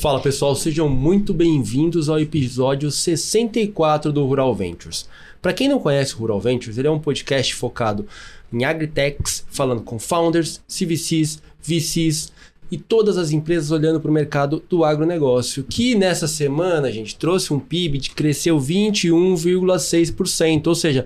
Fala 0.00 0.18
pessoal, 0.18 0.56
sejam 0.56 0.88
muito 0.88 1.34
bem-vindos 1.34 2.08
ao 2.08 2.18
episódio 2.18 2.90
64 2.90 4.10
do 4.10 4.24
Rural 4.24 4.54
Ventures. 4.54 5.06
Para 5.42 5.52
quem 5.52 5.68
não 5.68 5.78
conhece 5.78 6.14
o 6.14 6.18
Rural 6.20 6.40
Ventures, 6.40 6.78
ele 6.78 6.88
é 6.88 6.90
um 6.90 6.98
podcast 6.98 7.54
focado 7.54 8.06
em 8.50 8.64
agritechs, 8.64 9.44
falando 9.50 9.82
com 9.82 9.98
founders, 9.98 10.62
CVCs, 10.66 11.42
VCs 11.60 12.32
e 12.70 12.78
todas 12.78 13.18
as 13.18 13.30
empresas 13.30 13.70
olhando 13.70 14.00
para 14.00 14.10
o 14.10 14.14
mercado 14.14 14.62
do 14.70 14.86
agronegócio, 14.86 15.64
que 15.64 15.94
nessa 15.94 16.26
semana, 16.26 16.88
a 16.88 16.90
gente, 16.90 17.16
trouxe 17.16 17.52
um 17.52 17.60
PIB 17.60 17.98
que 17.98 18.14
cresceu 18.14 18.58
21,6%, 18.58 20.66
ou 20.66 20.74
seja, 20.74 21.04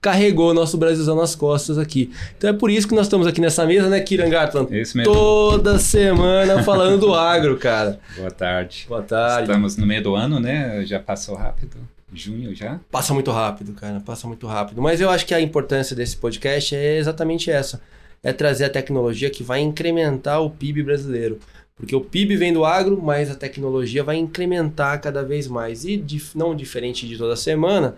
carregou 0.00 0.54
nosso 0.54 0.78
Brasilzão 0.78 1.14
nas 1.14 1.34
costas 1.34 1.78
aqui. 1.78 2.10
Então 2.36 2.50
é 2.50 2.52
por 2.52 2.70
isso 2.70 2.88
que 2.88 2.94
nós 2.94 3.06
estamos 3.06 3.26
aqui 3.26 3.40
nessa 3.40 3.66
mesa, 3.66 3.88
né, 3.88 4.00
Kiran 4.00 4.30
Gartland? 4.30 4.80
Isso 4.80 4.96
mesmo. 4.96 5.12
Toda 5.12 5.78
semana 5.78 6.62
falando 6.62 7.00
do 7.00 7.14
agro, 7.14 7.56
cara. 7.56 8.00
Boa 8.16 8.30
tarde. 8.30 8.86
Boa 8.88 9.02
tarde. 9.02 9.42
Estamos 9.42 9.76
no 9.76 9.86
meio 9.86 10.02
do 10.02 10.14
ano, 10.14 10.40
né? 10.40 10.84
Já 10.86 10.98
passou 10.98 11.34
rápido. 11.34 11.76
Junho 12.12 12.54
já? 12.54 12.80
Passa 12.90 13.14
muito 13.14 13.30
rápido, 13.30 13.72
cara. 13.72 14.00
Passa 14.00 14.26
muito 14.26 14.46
rápido. 14.46 14.82
Mas 14.82 15.00
eu 15.00 15.10
acho 15.10 15.26
que 15.26 15.34
a 15.34 15.40
importância 15.40 15.94
desse 15.94 16.16
podcast 16.16 16.74
é 16.74 16.96
exatamente 16.98 17.50
essa. 17.50 17.80
É 18.22 18.32
trazer 18.32 18.64
a 18.64 18.70
tecnologia 18.70 19.30
que 19.30 19.42
vai 19.42 19.60
incrementar 19.60 20.42
o 20.42 20.50
PIB 20.50 20.82
brasileiro. 20.82 21.38
Porque 21.76 21.94
o 21.96 22.00
PIB 22.00 22.36
vem 22.36 22.52
do 22.52 22.64
agro, 22.64 23.00
mas 23.00 23.30
a 23.30 23.34
tecnologia 23.34 24.04
vai 24.04 24.16
incrementar 24.16 25.00
cada 25.00 25.22
vez 25.22 25.46
mais. 25.46 25.84
E 25.84 26.04
não 26.34 26.54
diferente 26.54 27.06
de 27.06 27.16
toda 27.16 27.36
semana, 27.36 27.94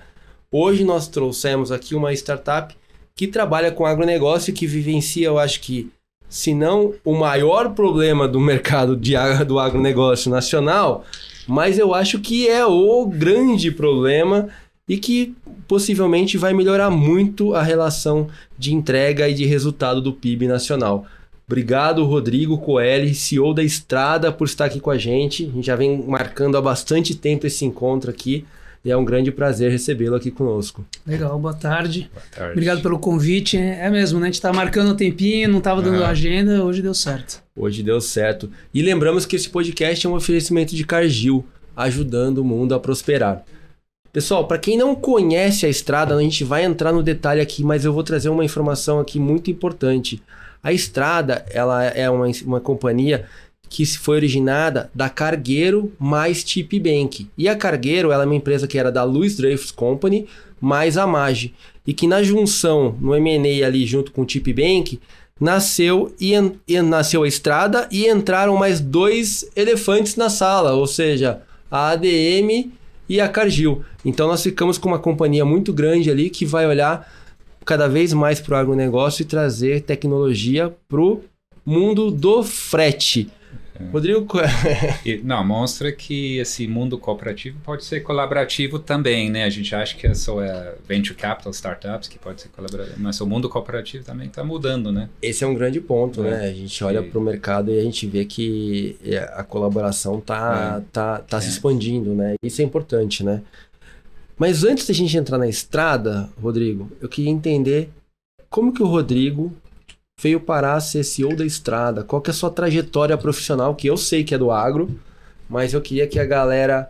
hoje 0.53 0.85
nós 0.85 1.09
trouxemos 1.09 1.73
aqui 1.73 1.95
uma 1.95 2.13
startup 2.13 2.77
que 3.17 3.27
trabalha 3.27 3.73
com 3.73 3.87
agronegócio 3.87 4.53
que 4.53 4.67
vivencia, 4.67 5.27
eu 5.27 5.39
acho 5.39 5.61
que, 5.61 5.91
se 6.29 6.55
não 6.55 6.95
o 7.05 7.15
maior 7.15 7.71
problema 7.71 8.29
do 8.29 8.39
mercado 8.39 8.97
de, 8.97 9.15
do 9.47 9.59
agronegócio 9.59 10.31
nacional, 10.31 11.05
mas 11.49 11.79
eu 11.79 11.95
acho 11.95 12.21
que 12.21 12.49
é 12.49 12.65
o 12.65 13.07
grande 13.07 13.71
problema 13.71 14.49
e 14.89 14.97
que 14.97 15.35
possivelmente 15.67 16.37
vai 16.37 16.53
melhorar 16.53 16.91
muito 16.91 17.55
a 17.55 17.63
relação 17.63 18.29
de 18.59 18.75
entrega 18.75 19.29
e 19.29 19.35
de 19.35 19.45
resultado 19.45 20.01
do 20.01 20.13
PIB 20.13 20.47
nacional. 20.47 21.07
Obrigado, 21.47 22.05
Rodrigo 22.05 22.59
Coelho, 22.59 23.15
CEO 23.15 23.53
da 23.53 23.63
Estrada, 23.63 24.33
por 24.33 24.47
estar 24.47 24.67
aqui 24.67 24.81
com 24.81 24.91
a 24.91 24.99
gente. 24.99 25.45
A 25.45 25.51
gente 25.51 25.67
já 25.67 25.77
vem 25.77 26.03
marcando 26.03 26.57
há 26.57 26.63
bastante 26.63 27.15
tempo 27.15 27.47
esse 27.47 27.65
encontro 27.65 28.11
aqui. 28.11 28.45
E 28.85 28.91
é 28.91 28.97
um 28.97 29.05
grande 29.05 29.31
prazer 29.31 29.71
recebê-lo 29.71 30.17
aqui 30.17 30.31
conosco. 30.31 30.85
Legal, 31.07 31.39
boa 31.39 31.55
tarde. 31.55 32.11
Boa 32.13 32.25
tarde. 32.35 32.53
Obrigado 32.53 32.83
pelo 32.83 32.99
convite. 32.99 33.57
É 33.57 33.89
mesmo, 33.89 34.19
né? 34.19 34.27
A 34.27 34.31
gente 34.31 34.41
tá 34.41 34.53
marcando 34.53 34.93
um 34.93 34.97
tempinho, 34.97 35.49
não 35.49 35.61
tava 35.61 35.81
dando 35.81 36.03
Aham. 36.03 36.11
agenda, 36.11 36.65
hoje 36.65 36.83
deu 36.83 36.93
certo. 36.93 37.43
Hoje 37.55 37.83
deu 37.83 38.01
certo. 38.01 38.51
E 38.75 38.83
lembramos 38.83 39.25
que 39.25 39.37
esse 39.37 39.49
podcast 39.49 40.05
é 40.05 40.11
um 40.11 40.15
oferecimento 40.15 40.75
de 40.75 40.85
Cargill, 40.85 41.45
ajudando 41.77 42.39
o 42.39 42.45
mundo 42.45 42.75
a 42.75 42.81
prosperar. 42.81 43.45
Pessoal, 44.13 44.47
para 44.47 44.59
quem 44.59 44.77
não 44.77 44.95
conhece 44.95 45.65
a 45.65 45.69
estrada, 45.69 46.15
a 46.15 46.21
gente 46.21 46.43
vai 46.43 46.65
entrar 46.65 46.93
no 46.93 47.03
detalhe 47.03 47.41
aqui, 47.41 47.63
mas 47.63 47.85
eu 47.85 47.93
vou 47.93 48.03
trazer 48.03 48.29
uma 48.29 48.45
informação 48.45 48.99
aqui 48.99 49.19
muito 49.19 49.51
importante. 49.51 50.21
A 50.63 50.73
estrada, 50.73 51.45
ela 51.51 51.85
é 51.85 52.11
uma, 52.11 52.27
uma 52.45 52.61
companhia 52.61 53.27
que 53.73 53.87
foi 53.87 54.17
originada 54.17 54.91
da 54.95 55.09
Cargueiro 55.09 55.91
mais 55.99 56.45
Tip 56.45 56.79
Bank. 56.79 57.27
E 57.39 57.49
a 57.49 57.57
Cargueiro, 57.57 58.13
ela 58.13 58.25
é 58.25 58.27
uma 58.27 58.35
empresa 58.35 58.67
que 58.67 58.79
era 58.79 58.93
da 58.93 59.03
Louis 59.03 59.35
Dreyfus 59.35 59.71
Company 59.71 60.27
mais 60.61 60.99
a 60.99 61.07
Mage. 61.07 61.55
E 61.87 61.95
que 61.95 62.07
na 62.07 62.23
junção, 62.23 62.95
no 63.01 63.15
M&A 63.15 63.67
ali 63.67 63.87
junto 63.87 64.13
com 64.13 64.21
o 64.23 64.27
Tip 64.27 64.47
Bank, 64.53 65.01
nasceu 65.41 66.15
e, 66.21 66.33
e 66.69 66.83
nasceu 66.83 67.23
a 67.23 67.29
estrada 67.29 67.89
e 67.91 68.07
entraram 68.07 68.59
mais 68.59 68.79
dois 68.79 69.51
elefantes 69.57 70.17
na 70.17 70.29
sala, 70.29 70.75
ou 70.75 70.87
seja, 70.87 71.41
a 71.71 71.93
ADM 71.93 72.71
e 73.09 73.21
a 73.23 73.29
Cargill. 73.29 73.83
Então 74.05 74.29
nós 74.29 74.43
ficamos 74.43 74.77
com 74.77 74.89
uma 74.89 74.99
companhia 74.99 75.47
muito 75.47 75.73
grande 75.73 76.11
ali 76.11 76.29
que 76.29 76.45
vai 76.45 76.67
olhar 76.67 77.11
cada 77.65 77.89
vez 77.89 78.13
mais 78.13 78.39
para 78.39 78.55
o 78.55 78.59
agronegócio 78.59 79.23
e 79.23 79.27
trazer 79.27 79.81
tecnologia 79.81 80.71
para 80.87 81.01
o 81.01 81.23
mundo 81.65 82.11
do 82.11 82.43
frete. 82.43 83.31
Rodrigo, 83.91 84.39
é? 84.41 84.99
E, 85.05 85.17
não, 85.25 85.45
mostra 85.45 85.91
que 85.91 86.39
esse 86.39 86.67
mundo 86.67 86.99
cooperativo 86.99 87.59
pode 87.65 87.85
ser 87.85 88.01
colaborativo 88.01 88.79
também, 88.79 89.31
né? 89.31 89.45
A 89.45 89.51
gente 89.51 89.75
acha 89.75 89.97
que 89.97 90.07
é 90.07 90.15
só 90.15 90.43
é 90.43 90.75
venture 90.87 91.15
capital, 91.17 91.51
startups 91.53 92.09
que 92.09 92.19
pode 92.19 92.41
ser 92.43 92.49
colaborativo, 92.51 92.97
mas 93.01 93.21
o 93.21 93.27
mundo 93.27 93.49
cooperativo 93.49 94.05
também 94.05 94.27
está 94.29 94.45
mudando, 94.45 94.93
né? 94.93 95.09
esse 95.21 95.43
é 95.45 95.47
um 95.47 95.55
grande 95.55 95.81
ponto, 95.81 96.23
É. 96.25 96.31
né? 96.31 96.49
A 96.49 96.53
gente 96.53 96.85
olha 96.85 97.03
para 97.03 97.19
o 97.19 97.23
mercado 97.23 97.71
e 97.73 97.79
a 97.79 97.83
gente 97.83 98.07
vê 98.07 98.25
que 98.25 98.97
é, 99.05 99.19
a 99.35 99.43
colaboração 99.43 100.21
tá, 100.21 100.83
tá, 100.93 101.19
tá 101.19 101.41
se 101.41 101.49
É. 101.49 101.51
expandindo, 101.51 102.15
né? 102.15 102.35
Isso 102.43 102.61
é 102.61 102.65
importante, 102.65 103.25
né? 103.25 103.43
Mas 104.39 104.65
antes 104.65 104.87
da 104.87 104.95
gente 104.95 105.17
entrar 105.17 105.39
na 105.39 105.47
estrada, 105.49 106.29
Rodrigo, 106.41 106.91
eu 107.01 107.09
queria 107.09 107.31
entender 107.31 107.91
como 108.51 108.73
que 108.73 108.83
o 108.83 108.87
Rodrigo 108.87 109.53
veio 110.23 110.39
parar 110.39 110.75
a 110.75 110.81
ser 110.81 111.03
CEO 111.03 111.35
da 111.35 111.45
estrada, 111.45 112.05
qual 112.05 112.23
que 112.23 112.31
é 112.31 112.33
a 112.33 112.35
sua 112.35 112.51
trajetória 112.51 113.19
profissional, 113.19 113.75
que 113.75 113.89
eu 113.89 113.97
sei 113.97 114.23
que 114.23 114.35
é 114.35 114.39
do 114.39 114.51
agro, 114.53 114.89
mas 115.49 115.75
eu 115.75 115.81
queria 115.81 116.07
que 116.07 116.19
a 116.19 116.25
galera 116.25 116.89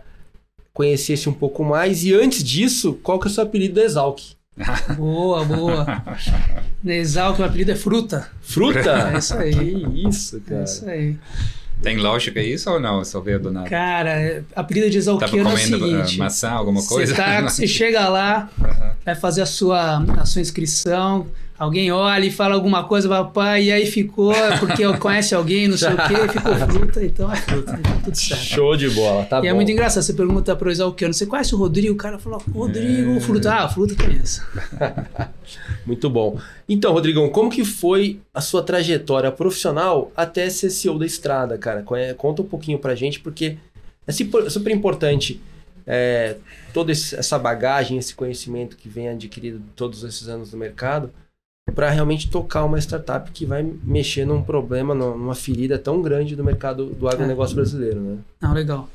conhecesse 0.71 1.27
um 1.27 1.33
pouco 1.33 1.63
mais. 1.63 2.03
E 2.03 2.13
antes 2.13 2.43
disso, 2.43 2.93
qual 3.03 3.19
que 3.19 3.27
é 3.27 3.31
o 3.31 3.33
seu 3.33 3.43
apelido 3.43 3.75
da 3.75 3.83
Exalc? 3.83 4.19
Boa, 4.95 5.43
boa. 5.43 5.85
Exalc, 6.85 7.39
o 7.39 7.43
apelido 7.43 7.71
é 7.71 7.75
fruta. 7.75 8.29
Fruta? 8.41 9.11
É 9.13 9.17
isso 9.17 9.33
aí. 9.35 9.55
Que 9.55 10.07
isso, 10.07 10.37
É 10.37 10.49
cara. 10.49 10.63
isso 10.63 10.85
aí. 10.89 11.17
Tem 11.81 11.97
lógica 11.97 12.39
isso 12.41 12.69
ou 12.69 12.79
não? 12.79 13.03
Só 13.03 13.19
veio 13.19 13.39
do 13.39 13.51
nada. 13.51 13.67
Cara, 13.67 14.11
é- 14.11 14.43
apelido 14.55 14.89
de 14.91 14.99
exalquiano 14.99 15.35
é 15.37 15.41
o 15.41 15.57
comendo 15.57 15.77
uh, 15.77 15.89
seguinte. 15.89 16.17
maçã, 16.19 16.51
alguma 16.51 16.81
Você, 16.81 16.87
coisa? 16.93 17.15
tá, 17.15 17.41
você 17.49 17.67
chega 17.67 18.07
lá, 18.07 18.49
vai 19.03 19.15
fazer 19.15 19.41
a 19.41 19.45
sua, 19.45 20.03
a 20.19 20.25
sua 20.25 20.41
inscrição, 20.41 21.27
alguém 21.57 21.91
olha 21.91 22.25
e 22.25 22.31
fala 22.31 22.55
alguma 22.55 22.83
coisa, 22.83 23.07
vai, 23.07 23.23
pai, 23.31 23.63
e 23.65 23.71
aí 23.71 23.85
ficou, 23.85 24.33
porque 24.59 24.83
conhece 24.97 25.33
alguém, 25.35 25.67
não 25.67 25.77
sei 25.77 25.89
o 25.93 25.95
quê, 25.97 26.27
ficou 26.33 26.55
fruta, 26.55 27.05
então 27.05 27.31
é 27.31 27.35
fruta, 27.35 27.77
então 27.79 28.01
tudo 28.01 28.15
certo. 28.15 28.41
Show 28.43 28.75
de 28.75 28.89
bola, 28.89 29.23
tá 29.25 29.37
e 29.39 29.41
bom. 29.41 29.47
é 29.47 29.53
muito 29.53 29.71
engraçado, 29.71 30.03
você 30.03 30.13
pergunta 30.13 30.55
pro 30.55 30.69
exalquiano, 30.71 31.13
você 31.13 31.25
conhece 31.25 31.53
o 31.55 31.57
Rodrigo? 31.57 31.93
O 31.93 31.97
cara 31.97 32.17
falou, 32.19 32.41
Rodrigo, 32.53 33.11
É. 33.11 33.19
fruta. 33.19 33.53
Ah, 33.53 33.69
fruta 33.69 33.95
conheço. 33.95 34.41
Muito 35.85 36.09
bom. 36.09 36.39
Então, 36.67 36.93
Rodrigão, 36.93 37.29
como 37.29 37.49
que 37.49 37.63
foi 37.65 38.19
a 38.33 38.41
sua 38.41 38.63
trajetória 38.63 39.31
profissional 39.31 40.11
até 40.15 40.49
ser 40.49 40.69
CEO 40.69 40.97
da 40.97 41.05
estrada, 41.05 41.57
cara? 41.57 41.81
Conhe- 41.83 42.13
Conta 42.13 42.41
um 42.41 42.45
pouquinho 42.45 42.79
pra 42.79 42.95
gente, 42.95 43.19
porque 43.19 43.57
é 44.07 44.11
super 44.11 44.71
importante 44.71 45.41
é, 45.85 46.37
toda 46.73 46.91
essa 46.91 47.37
bagagem, 47.37 47.97
esse 47.97 48.15
conhecimento 48.15 48.77
que 48.77 48.87
vem 48.87 49.09
adquirido 49.09 49.61
todos 49.75 50.03
esses 50.03 50.27
anos 50.29 50.51
no 50.53 50.57
mercado, 50.57 51.11
para 51.71 51.89
realmente 51.89 52.29
tocar 52.29 52.65
uma 52.65 52.77
startup 52.79 53.31
que 53.31 53.45
vai 53.45 53.63
mexer 53.83 54.25
num 54.25 54.41
problema, 54.43 54.93
num- 54.93 55.17
numa 55.17 55.35
ferida 55.35 55.79
tão 55.79 56.01
grande 56.01 56.35
do 56.35 56.43
mercado 56.43 56.87
do 56.87 57.07
agronegócio 57.07 57.55
brasileiro, 57.55 57.99
né? 58.01 58.17
Não, 58.41 58.53
legal. 58.53 58.89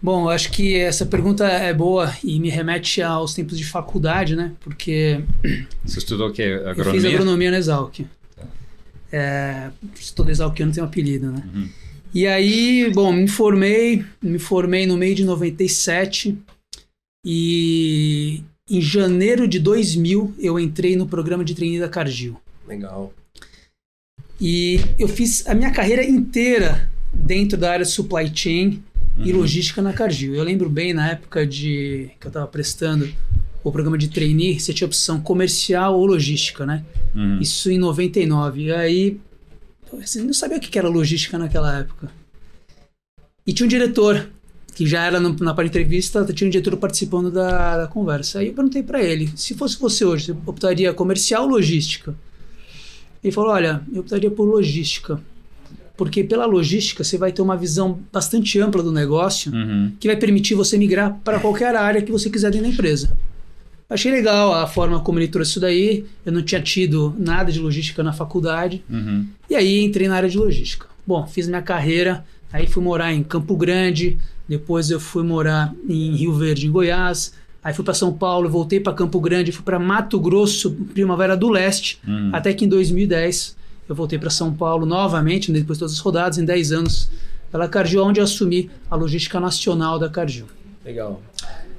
Bom, 0.00 0.24
eu 0.24 0.28
acho 0.30 0.52
que 0.52 0.76
essa 0.76 1.04
pergunta 1.06 1.44
é 1.46 1.72
boa 1.74 2.12
e 2.22 2.38
me 2.38 2.48
remete 2.50 3.02
aos 3.02 3.34
tempos 3.34 3.58
de 3.58 3.64
faculdade, 3.64 4.36
né? 4.36 4.52
Porque 4.60 5.24
Você 5.84 5.98
estudou 5.98 6.28
o 6.28 6.32
quê? 6.32 6.42
eu 6.42 6.58
fiz 6.60 6.68
Agronomia? 6.78 7.10
agronomia 7.10 7.50
na 7.50 7.58
Exalc. 7.58 8.00
É, 9.12 9.70
todo 10.14 10.30
exalquiano 10.30 10.72
tem 10.72 10.82
um 10.82 10.86
apelido, 10.86 11.30
né? 11.30 11.42
Uhum. 11.54 11.68
E 12.14 12.26
aí, 12.26 12.90
bom, 12.94 13.12
me 13.12 13.28
formei, 13.28 14.04
me 14.22 14.38
formei 14.38 14.86
no 14.86 14.96
meio 14.96 15.14
de 15.14 15.24
97 15.24 16.36
e 17.24 18.42
em 18.68 18.80
janeiro 18.80 19.46
de 19.46 19.58
2000 19.58 20.34
eu 20.38 20.58
entrei 20.58 20.96
no 20.96 21.06
programa 21.06 21.44
de 21.44 21.54
trainee 21.54 21.78
da 21.78 21.88
Cargill. 21.88 22.36
Legal. 22.66 23.12
E 24.40 24.80
eu 24.98 25.08
fiz 25.08 25.46
a 25.46 25.54
minha 25.54 25.70
carreira 25.70 26.04
inteira 26.04 26.90
dentro 27.12 27.56
da 27.56 27.70
área 27.70 27.84
de 27.84 27.90
supply 27.92 28.30
chain 28.34 28.82
e 29.18 29.32
Uhum. 29.32 29.38
logística 29.38 29.80
na 29.80 29.92
Cargill. 29.94 30.34
Eu 30.34 30.44
lembro 30.44 30.68
bem 30.68 30.92
na 30.92 31.10
época 31.10 31.46
de 31.46 32.10
que 32.20 32.26
eu 32.26 32.28
estava 32.28 32.46
prestando 32.46 33.10
o 33.64 33.72
programa 33.72 33.96
de 33.96 34.08
trainee, 34.08 34.60
você 34.60 34.72
tinha 34.74 34.86
opção 34.86 35.20
comercial 35.20 35.98
ou 35.98 36.04
logística, 36.04 36.66
né? 36.66 36.84
Uhum. 37.14 37.40
Isso 37.40 37.70
em 37.70 37.78
99. 37.78 38.64
E 38.64 38.72
aí, 38.72 39.18
você 39.90 40.20
não 40.20 40.34
sabia 40.34 40.58
o 40.58 40.60
que 40.60 40.78
era 40.78 40.88
logística 40.88 41.38
naquela 41.38 41.78
época. 41.78 42.10
E 43.46 43.52
tinha 43.52 43.64
um 43.64 43.68
diretor, 43.68 44.28
que 44.76 44.86
já 44.86 45.02
era 45.04 45.18
no- 45.18 45.34
na 45.40 45.54
parte 45.54 45.72
de 45.72 45.78
entrevista, 45.78 46.22
tinha 46.34 46.46
um 46.46 46.50
diretor 46.50 46.76
participando 46.76 47.30
da, 47.30 47.78
da 47.78 47.86
conversa. 47.86 48.40
Aí 48.40 48.48
eu 48.48 48.52
perguntei 48.52 48.82
para 48.82 49.02
ele, 49.02 49.32
se 49.34 49.54
fosse 49.54 49.80
você 49.80 50.04
hoje, 50.04 50.26
você 50.26 50.36
optaria 50.44 50.92
comercial 50.92 51.44
ou 51.44 51.48
logística? 51.48 52.14
Ele 53.24 53.32
falou, 53.32 53.50
olha, 53.52 53.80
eu 53.92 54.00
optaria 54.02 54.30
por 54.30 54.44
logística. 54.44 55.18
Porque 55.96 56.22
pela 56.22 56.44
logística 56.44 57.02
você 57.02 57.16
vai 57.16 57.32
ter 57.32 57.40
uma 57.40 57.56
visão 57.56 57.98
bastante 58.12 58.60
ampla 58.60 58.82
do 58.82 58.92
negócio, 58.92 59.50
Uhum. 59.50 59.92
que 59.98 60.06
vai 60.06 60.16
permitir 60.16 60.54
você 60.54 60.76
migrar 60.76 61.18
para 61.24 61.40
qualquer 61.40 61.74
área 61.74 62.02
que 62.02 62.12
você 62.12 62.28
quiser 62.28 62.50
dentro 62.50 62.66
da 62.68 62.72
empresa. 62.74 63.16
Achei 63.88 64.12
legal 64.12 64.52
a 64.52 64.66
forma 64.66 65.00
como 65.00 65.18
ele 65.18 65.28
trouxe 65.28 65.52
isso 65.52 65.60
daí. 65.60 66.04
Eu 66.26 66.32
não 66.32 66.42
tinha 66.42 66.60
tido 66.60 67.14
nada 67.18 67.50
de 67.50 67.58
logística 67.58 68.02
na 68.02 68.12
faculdade. 68.12 68.84
Uhum. 68.90 69.26
E 69.48 69.54
aí 69.54 69.82
entrei 69.82 70.06
na 70.06 70.16
área 70.16 70.28
de 70.28 70.36
logística. 70.36 70.86
Bom, 71.06 71.26
fiz 71.26 71.46
minha 71.48 71.62
carreira, 71.62 72.26
aí 72.52 72.66
fui 72.66 72.82
morar 72.82 73.14
em 73.14 73.22
Campo 73.22 73.56
Grande, 73.56 74.18
depois 74.48 74.90
eu 74.90 74.98
fui 75.00 75.22
morar 75.22 75.72
em 75.88 76.14
Rio 76.14 76.32
Verde, 76.34 76.66
em 76.66 76.70
Goiás, 76.70 77.32
aí 77.62 77.72
fui 77.74 77.84
para 77.84 77.94
São 77.94 78.12
Paulo, 78.12 78.48
voltei 78.48 78.80
para 78.80 78.92
Campo 78.92 79.20
Grande, 79.20 79.52
fui 79.52 79.64
para 79.64 79.78
Mato 79.78 80.18
Grosso, 80.20 80.72
Primavera 80.94 81.36
do 81.36 81.48
Leste, 81.48 81.98
Hum. 82.06 82.30
até 82.32 82.52
que 82.54 82.64
em 82.64 82.68
2010 82.68 83.56
eu 83.88 83.94
voltei 83.94 84.18
para 84.18 84.30
São 84.30 84.52
Paulo 84.52 84.84
novamente, 84.86 85.52
né, 85.52 85.60
depois 85.60 85.78
de 85.78 85.80
todas 85.80 85.94
as 85.94 86.00
rodadas, 86.00 86.38
em 86.38 86.44
10 86.44 86.72
anos, 86.72 87.08
pela 87.50 87.68
Cargill, 87.68 88.04
onde 88.04 88.20
eu 88.20 88.24
assumi 88.24 88.68
a 88.90 88.96
logística 88.96 89.38
nacional 89.38 89.98
da 89.98 90.08
Cargill. 90.08 90.46
Legal. 90.84 91.22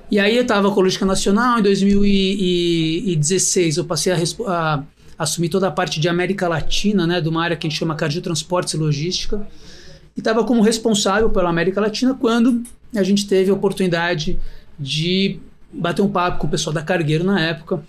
E 0.10 0.20
aí 0.20 0.38
eu 0.38 0.44
estava 0.44 0.72
com 0.72 0.80
a 0.80 0.84
Logística 0.84 1.06
Nacional, 1.06 1.60
em 1.60 1.64
2016 1.64 3.76
eu 3.78 3.84
passei 3.86 4.14
a, 4.14 4.18
a 4.48 4.84
assumir 5.18 5.50
toda 5.50 5.68
a 5.68 5.72
parte 5.72 6.00
de 6.00 6.08
América 6.08 6.48
Latina, 6.48 7.06
né, 7.06 7.20
de 7.20 7.28
uma 7.28 7.44
área 7.44 7.58
que 7.58 7.68
a 7.68 7.70
gente 7.70 7.78
chama 7.78 7.94
Cargill 7.96 8.22
Transportes 8.22 8.74
e 8.74 8.78
Logística, 8.78 9.46
e 10.18 10.20
estava 10.20 10.44
como 10.44 10.64
responsável 10.64 11.30
pela 11.30 11.50
América 11.50 11.80
Latina 11.80 12.16
quando 12.16 12.64
a 12.96 13.04
gente 13.04 13.28
teve 13.28 13.52
a 13.52 13.54
oportunidade 13.54 14.40
de 14.80 15.40
bater 15.72 16.02
um 16.02 16.10
papo 16.10 16.40
com 16.40 16.48
o 16.48 16.50
pessoal 16.50 16.74
da 16.74 16.82
Cargueiro 16.82 17.24
na 17.24 17.40
época 17.40 17.84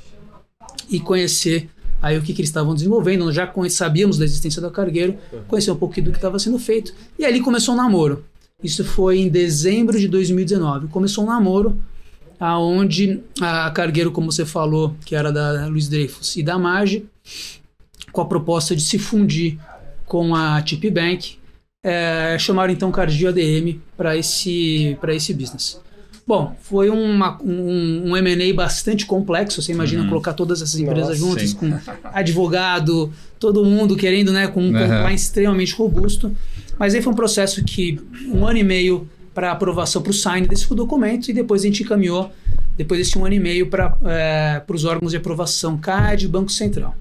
e 0.90 1.00
conhecer 1.00 1.70
aí 2.02 2.16
o 2.19 2.22
que, 2.22 2.34
que 2.34 2.42
eles 2.42 2.50
estavam 2.50 2.75
desenvolvendo. 2.75 3.25
Nós 3.25 3.34
já 3.34 3.50
sabíamos 3.70 4.19
da 4.19 4.25
existência 4.25 4.60
da 4.60 4.70
Cargueiro, 4.70 5.16
conhecer 5.48 5.70
um 5.70 5.76
pouquinho 5.76 6.06
do 6.06 6.12
que 6.12 6.19
estava 6.19 6.38
sendo 6.38 6.58
feito, 6.58 6.94
e 7.19 7.25
ali 7.25 7.40
começou 7.40 7.75
um 7.75 7.76
namoro. 7.76 8.25
Isso 8.62 8.84
foi 8.84 9.20
em 9.20 9.28
dezembro 9.28 9.98
de 9.98 10.08
2019. 10.08 10.88
Começou 10.88 11.25
um 11.25 11.28
namoro 11.28 11.80
aonde 12.38 13.20
a 13.40 13.70
Cargueiro, 13.70 14.12
como 14.12 14.30
você 14.30 14.44
falou, 14.44 14.94
que 15.04 15.14
era 15.14 15.32
da 15.32 15.66
Luiz 15.66 15.88
Dreyfus 15.88 16.36
e 16.36 16.42
da 16.42 16.58
Marge, 16.58 17.06
com 18.12 18.20
a 18.20 18.26
proposta 18.26 18.76
de 18.76 18.82
se 18.82 18.98
fundir 18.98 19.58
com 20.06 20.34
a 20.34 20.60
Tip 20.62 20.90
Bank, 20.90 21.38
é, 21.84 22.36
chamaram 22.38 22.72
então 22.72 22.90
Cargill 22.90 23.28
ADM 23.28 23.78
para 23.96 24.16
esse, 24.16 24.96
para 25.00 25.14
esse 25.14 25.32
business. 25.32 25.80
Bom, 26.26 26.54
foi 26.60 26.90
uma, 26.90 27.40
um, 27.42 28.10
um 28.10 28.16
M&A 28.16 28.52
bastante 28.54 29.06
complexo, 29.06 29.62
você 29.62 29.72
imagina 29.72 30.02
Uhum. 30.02 30.08
colocar 30.10 30.34
todas 30.34 30.60
essas 30.60 30.78
empresas 30.78 31.19
Nossa, 31.20 31.30
juntas, 31.40 31.50
sim. 31.50 31.56
com 31.56 31.78
advogado, 32.12 33.10
todo 33.40 33.64
mundo 33.64 33.96
querendo, 33.96 34.30
né, 34.30 34.46
com 34.46 34.60
um 34.60 34.66
Uhum. 34.66 34.72
compliance 34.78 35.25
extremamente 35.25 35.75
robusto. 35.75 36.34
Mas 36.78 36.94
aí 36.94 37.00
foi 37.00 37.12
um 37.12 37.16
processo 37.16 37.64
que 37.64 37.98
um 38.26 38.46
ano 38.46 38.58
e 38.58 38.62
meio 38.62 39.08
para 39.32 39.52
aprovação 39.52 40.02
para 40.02 40.10
o 40.10 40.14
sign 40.14 40.46
desse 40.46 40.69
documento 40.75 41.28
e 41.28 41.32
depois 41.32 41.62
a 41.62 41.66
gente 41.66 41.82
encaminhou, 41.82 42.30
depois 42.76 42.98
desse 43.00 43.16
um 43.19 43.25
ano 43.25 43.34
e 43.34 43.40
meio, 43.40 43.69
para 43.70 43.96
é, 44.04 44.62
os 44.69 44.84
órgãos 44.84 45.12
de 45.12 45.16
aprovação 45.16 45.78
CAD 45.78 46.26
e 46.26 46.28
Banco 46.28 46.52
Central. 46.52 46.94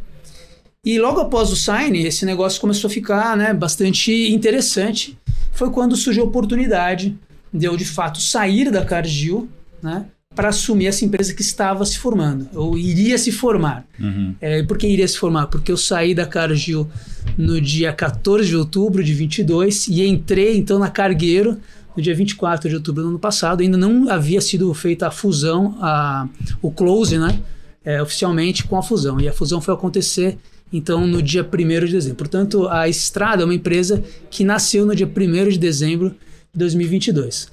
E 0.88 0.98
logo 0.98 1.19
após 1.19 1.51
o 1.51 1.56
sign, 1.57 2.01
esse 2.07 2.25
negócio 2.25 2.62
começou 2.62 2.88
a 2.88 2.92
ficar 2.92 3.36
né, 3.36 3.54
bastante 3.54 4.31
interessante. 4.31 5.18
Foi 5.51 5.69
quando 5.69 5.98
surgiu 5.98 6.24
a 6.24 6.25
oportunidade 6.25 7.13
de 7.54 7.66
eu, 7.66 7.75
de 7.75 7.84
fato, 7.84 8.22
sair 8.22 8.72
da 8.72 8.86
Cargill 8.86 9.50
né, 9.84 10.06
para 10.34 10.48
assumir 10.48 10.86
essa 10.86 11.04
empresa 11.04 11.34
que 11.34 11.42
estava 11.42 11.86
se 11.86 11.98
formando, 11.98 12.48
ou 12.54 12.78
iria 12.78 13.18
se 13.18 13.34
formar. 13.34 13.86
Uhum. 14.00 14.34
É, 14.39 14.63
por 14.63 14.78
que 14.78 14.88
iria 14.88 15.06
se 15.06 15.18
formar? 15.18 15.48
Porque 15.48 15.69
eu 15.69 15.75
saí 15.75 16.16
da 16.16 16.25
Cargill 16.25 16.89
no 17.38 17.60
dia 17.60 17.92
14 17.92 18.48
de 18.48 18.56
outubro 18.56 19.04
de 19.04 19.13
22 19.13 19.89
e 19.89 20.07
entrei 20.07 20.56
então 20.56 20.80
na 20.80 20.89
Cargueiro 20.89 21.57
no 21.98 22.01
dia 22.01 22.16
24 22.16 22.69
de 22.69 22.75
outubro 22.75 23.04
do 23.04 23.10
ano 23.10 23.19
passado. 23.19 23.60
Ainda 23.60 23.75
não 23.75 24.10
havia 24.10 24.39
sido 24.39 24.74
feita 24.74 25.07
a 25.07 25.12
fusão, 25.12 25.78
a, 25.81 26.30
o 26.62 26.72
close, 26.72 27.18
né? 27.18 27.42
É, 27.88 28.01
oficialmente 28.01 28.66
com 28.66 28.75
a 28.75 28.84
fusão. 28.84 29.18
E 29.18 29.30
a 29.30 29.31
fusão 29.31 29.62
foi 29.62 29.74
acontecer 29.74 30.38
então 30.74 31.07
no 31.07 31.22
dia 31.22 31.42
1 31.42 31.86
de 31.86 31.92
dezembro. 31.94 32.18
Portanto, 32.18 32.68
a 32.68 32.89
Estrada 32.89 33.44
é 33.44 33.45
uma 33.45 33.54
empresa 33.54 34.04
que 34.30 34.44
nasceu 34.44 34.86
no 34.86 34.94
dia 34.94 35.07
1 35.07 35.48
de 35.48 35.57
dezembro 35.57 36.10
de 36.10 36.60
2022. 36.60 37.50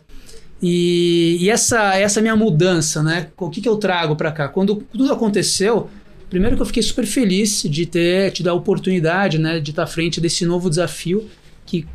E, 0.60 1.36
e 1.40 1.48
essa 1.48 1.94
essa 1.94 2.20
minha 2.20 2.34
mudança, 2.34 3.00
né? 3.00 3.28
O 3.36 3.48
que, 3.48 3.60
que 3.60 3.68
eu 3.68 3.76
trago 3.76 4.16
para 4.16 4.32
cá? 4.32 4.48
Quando 4.48 4.82
tudo 4.92 5.12
aconteceu, 5.12 5.88
primeiro 6.28 6.56
que 6.56 6.62
eu 6.62 6.66
fiquei 6.66 6.82
super 6.82 7.06
feliz 7.06 7.62
de 7.62 7.86
ter 7.86 8.32
tido 8.32 8.48
a 8.48 8.54
oportunidade, 8.54 9.38
né, 9.38 9.60
de 9.60 9.70
estar 9.70 9.84
à 9.84 9.86
frente 9.86 10.20
desse 10.20 10.44
novo 10.44 10.68
desafio 10.68 11.28
que, 11.64 11.86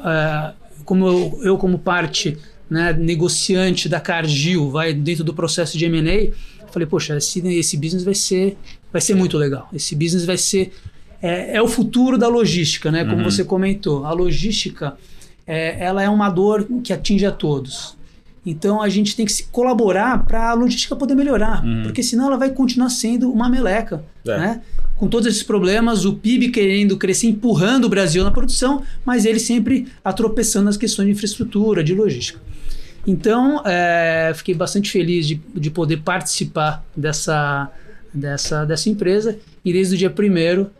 ah, 0.00 0.52
como 0.84 1.06
eu, 1.06 1.40
eu 1.44 1.58
como 1.58 1.78
parte 1.78 2.36
né, 2.68 2.92
negociante 2.92 3.88
da 3.88 4.00
Cargill, 4.00 4.70
vai 4.70 4.92
dentro 4.92 5.22
do 5.22 5.32
processo 5.32 5.78
de 5.78 5.84
M&A, 5.84 6.32
falei, 6.74 6.86
poxa, 6.86 7.16
esse, 7.16 7.40
esse 7.48 7.76
business 7.76 8.04
vai 8.04 8.14
ser 8.14 8.56
vai 8.92 9.00
ser 9.00 9.14
muito 9.14 9.38
legal. 9.38 9.68
Esse 9.72 9.94
business 9.94 10.24
vai 10.26 10.36
ser 10.36 10.72
é, 11.22 11.56
é 11.56 11.62
o 11.62 11.66
futuro 11.68 12.18
da 12.18 12.28
logística, 12.28 12.90
né? 12.92 13.04
Como 13.04 13.16
Uhum. 13.18 13.24
você 13.30 13.42
comentou, 13.44 14.04
a 14.04 14.12
logística 14.12 14.94
é, 15.46 15.82
ela 15.82 16.02
é 16.02 16.08
uma 16.08 16.28
dor 16.28 16.66
que 16.82 16.92
atinge 16.92 17.24
a 17.24 17.30
todos. 17.32 17.96
Então 18.46 18.82
a 18.82 18.90
gente 18.90 19.16
tem 19.16 19.24
que 19.24 19.32
se 19.32 19.44
colaborar 19.44 20.22
para 20.26 20.50
a 20.50 20.54
logística 20.54 20.94
poder 20.94 21.14
melhorar, 21.14 21.64
Uhum. 21.64 21.84
porque 21.84 22.02
senão 22.02 22.26
ela 22.26 22.36
vai 22.36 22.50
continuar 22.50 22.90
sendo 22.90 23.30
uma 23.32 23.48
meleca, 23.48 24.04
É. 24.26 24.38
né? 24.38 24.60
Com 24.98 25.08
todos 25.08 25.26
esses 25.26 25.42
problemas, 25.42 26.04
o 26.04 26.12
PIB 26.14 26.50
querendo 26.50 26.96
crescer, 26.96 27.26
empurrando 27.26 27.86
o 27.86 27.88
Brasil 27.88 28.22
na 28.22 28.30
produção, 28.30 28.82
mas 29.04 29.24
ele 29.24 29.40
sempre 29.40 29.88
atropeçando 30.04 30.66
nas 30.66 30.76
questões 30.76 31.06
de 31.06 31.12
infraestrutura, 31.12 31.82
de 31.82 31.94
logística. 31.94 32.38
Então, 33.06 33.62
é, 33.64 34.32
fiquei 34.34 34.54
bastante 34.54 34.90
feliz 34.90 35.26
de, 35.26 35.40
de 35.54 35.70
poder 35.70 35.98
participar 35.98 36.84
dessa, 36.96 37.70
dessa, 38.12 38.64
dessa 38.64 38.88
empresa 38.88 39.38
e 39.64 39.72
desde 39.72 39.94
o 39.94 39.98
dia 39.98 40.10
primeiro 40.10 40.70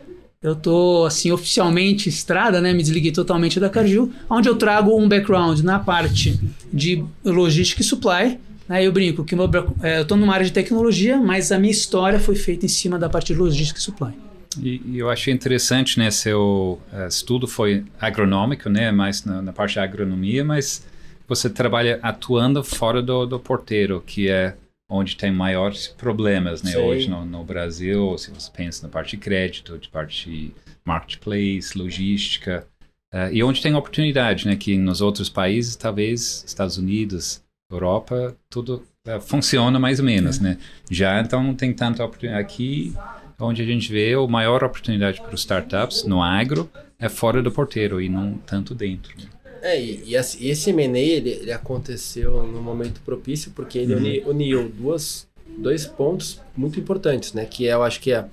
eu 0.41 0.55
tô 0.55 1.05
assim 1.05 1.31
oficialmente 1.31 2.07
estrada, 2.07 2.61
né? 2.61 2.71
Me 2.71 2.83
desliguei 2.83 3.11
totalmente 3.11 3.59
da 3.59 3.67
Cargill, 3.67 4.13
onde 4.29 4.47
eu 4.47 4.55
trago 4.55 4.95
um 4.95 5.09
background 5.09 5.59
na 5.61 5.79
parte 5.79 6.39
de 6.71 7.03
logística 7.23 7.81
e 7.81 7.83
supply. 7.83 8.39
Né? 8.69 8.85
Eu 8.85 8.91
brinco 8.91 9.23
que 9.23 9.35
meu, 9.35 9.49
é, 9.81 9.99
eu 9.99 10.05
tô 10.05 10.15
numa 10.15 10.33
área 10.33 10.45
de 10.45 10.51
tecnologia, 10.51 11.17
mas 11.17 11.51
a 11.51 11.57
minha 11.57 11.71
história 11.71 12.19
foi 12.19 12.35
feita 12.35 12.65
em 12.65 12.69
cima 12.69 12.99
da 12.99 13.09
parte 13.09 13.33
de 13.33 13.39
logística 13.39 13.79
e 13.79 13.81
supply. 13.81 14.13
E, 14.61 14.81
e 14.85 14.99
eu 14.99 15.09
achei 15.09 15.33
interessante, 15.33 15.97
né? 15.97 16.11
Seu 16.11 16.79
eh, 16.93 17.07
estudo 17.07 17.47
foi 17.47 17.83
agronômico, 17.99 18.69
né? 18.69 18.91
Mais 18.91 19.25
na, 19.25 19.41
na 19.41 19.51
parte 19.51 19.73
de 19.73 19.79
agronomia, 19.79 20.45
mas 20.45 20.85
você 21.27 21.49
trabalha 21.49 21.99
atuando 22.01 22.63
fora 22.63 23.01
do, 23.01 23.25
do 23.25 23.39
porteiro, 23.39 24.01
que 24.05 24.29
é 24.29 24.55
onde 24.89 25.15
tem 25.15 25.31
maiores 25.31 25.87
problemas, 25.87 26.61
né? 26.61 26.71
Sim. 26.71 26.77
Hoje 26.77 27.09
no, 27.09 27.25
no 27.25 27.43
Brasil, 27.43 28.17
se 28.17 28.31
você 28.31 28.51
pensa 28.51 28.85
na 28.85 28.91
parte 28.91 29.11
de 29.11 29.17
crédito, 29.17 29.77
de 29.77 29.89
parte 29.89 30.29
de 30.29 30.51
marketplace, 30.85 31.75
logística, 31.75 32.67
eh, 33.11 33.29
e 33.33 33.43
onde 33.43 33.61
tem 33.61 33.73
oportunidade, 33.73 34.45
né? 34.45 34.55
Que 34.55 34.77
nos 34.77 35.01
outros 35.01 35.29
países, 35.29 35.75
talvez 35.75 36.43
Estados 36.45 36.77
Unidos, 36.77 37.43
Europa, 37.71 38.35
tudo 38.49 38.85
eh, 39.07 39.19
funciona 39.19 39.79
mais 39.79 39.99
ou 39.99 40.05
menos, 40.05 40.39
né? 40.39 40.57
Já 40.91 41.19
então 41.19 41.41
não 41.41 41.55
tem 41.55 41.73
tanta 41.73 42.03
oportunidade 42.03 42.43
aqui 42.43 42.93
onde 43.39 43.61
a 43.61 43.65
gente 43.65 43.91
vê 43.91 44.13
a 44.13 44.27
maior 44.27 44.63
oportunidade 44.63 45.19
para 45.19 45.33
os 45.33 45.41
startups 45.41 46.03
no 46.03 46.21
agro 46.21 46.69
é 46.97 47.09
fora 47.09 47.41
do 47.41 47.51
porteiro 47.51 48.01
e 48.01 48.07
não 48.07 48.37
tanto 48.37 48.73
dentro. 48.73 49.13
né? 49.17 49.29
É, 49.67 49.81
e, 49.81 50.03
e 50.05 50.15
esse, 50.15 50.69
e 50.69 50.71
M&A, 50.73 50.99
ele, 50.99 51.29
ele 51.31 51.51
aconteceu 51.51 52.43
no 52.45 52.61
momento 52.61 53.01
propício, 53.01 53.51
porque 53.55 53.79
ele 53.79 53.93
Uhum. 53.95 53.99
uni- 53.99 54.23
uniu 54.27 54.69
duas, 54.69 55.27
dois 55.57 55.87
pontos 55.87 56.39
muito 56.55 56.79
importantes, 56.79 57.33
né? 57.33 57.45
Que 57.45 57.67
é, 57.67 57.73
eu 57.73 57.81
acho 57.81 57.99
que 57.99 58.11
é 58.11 58.25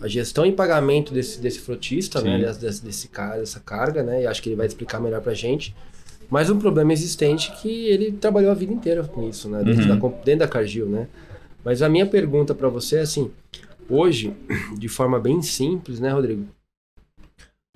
a 0.00 0.08
gestão 0.08 0.46
e 0.46 0.52
pagamento 0.52 1.12
desse, 1.12 1.38
desse 1.40 1.58
frotista, 1.60 2.22
né? 2.22 2.38
Sim. 2.38 2.44
Desse, 2.46 2.60
desse, 2.60 2.84
desse 2.84 3.08
cara, 3.08 3.38
dessa 3.40 3.60
carga, 3.60 4.02
né? 4.02 4.22
E 4.22 4.26
acho 4.26 4.42
que 4.42 4.48
ele 4.48 4.56
vai 4.56 4.66
explicar 4.66 4.98
melhor 4.98 5.20
pra 5.20 5.34
gente. 5.34 5.74
Mas 6.30 6.48
um 6.48 6.58
problema 6.58 6.90
existente 6.94 7.52
que 7.60 7.88
ele 7.88 8.10
trabalhou 8.12 8.50
a 8.50 8.54
vida 8.54 8.72
inteira 8.72 9.04
com 9.04 9.28
isso, 9.28 9.50
né? 9.50 9.62
Dentro, 9.62 9.82
Uhum. 9.92 9.98
da, 9.98 10.08
dentro 10.24 10.38
da 10.40 10.48
Cargill, 10.48 10.86
né? 10.88 11.06
Mas 11.62 11.82
a 11.82 11.88
minha 11.90 12.06
pergunta 12.06 12.54
pra 12.54 12.70
você 12.70 12.96
é 12.96 13.00
assim, 13.02 13.30
hoje, 13.90 14.32
de 14.78 14.88
forma 14.88 15.20
bem 15.20 15.42
simples, 15.42 16.00
né, 16.00 16.10
Rodrigo? 16.10 16.46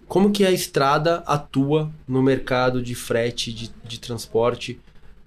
Como 0.09 0.31
que 0.31 0.45
a 0.45 0.51
estrada 0.51 1.23
atua 1.27 1.91
no 2.07 2.23
mercado 2.23 2.81
de 2.83 2.95
frete, 2.95 3.53
de, 3.53 3.71
de 3.85 3.99
transporte 3.99 4.79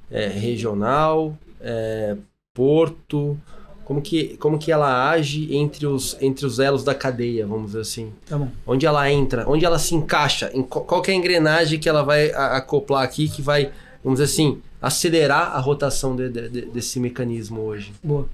é, 0.10 0.28
regional, 0.28 1.38
é, 1.60 2.16
porto? 2.54 3.38
Como 3.84 4.02
que, 4.02 4.38
como 4.38 4.60
que 4.60 4.72
ela 4.72 5.10
age 5.10 5.54
entre 5.56 5.88
os, 5.88 6.16
entre 6.22 6.46
os 6.46 6.60
elos 6.60 6.84
da 6.84 6.94
cadeia, 6.94 7.46
vamos 7.48 7.68
dizer 7.68 7.82
assim? 7.82 8.14
Tá 8.28 8.38
bom. 8.38 8.50
Onde 8.66 8.86
ela 8.86 9.12
entra, 9.12 9.50
onde 9.50 9.66
ela 9.66 9.80
se 9.80 9.96
encaixa, 9.96 10.52
em 10.54 10.62
qual, 10.62 11.02
é 11.08 11.12
a 11.12 11.16
engrenagem 11.16 11.80
que 11.80 11.90
ela 11.90 12.04
vai 12.04 12.32
acoplar 12.32 13.04
aqui, 13.04 13.28
que 13.28 13.42
vai, 13.42 13.72
vamos 14.04 14.20
dizer 14.20 14.32
assim, 14.32 14.62
acelerar 14.80 15.56
a 15.56 15.60
rotação 15.60 16.16
de- 16.16 16.30
de- 16.30 16.50
de- 16.50 16.66
desse 16.68 17.00
mecanismo 17.00 17.62
hoje? 17.62 17.92
Boa. 18.04 18.30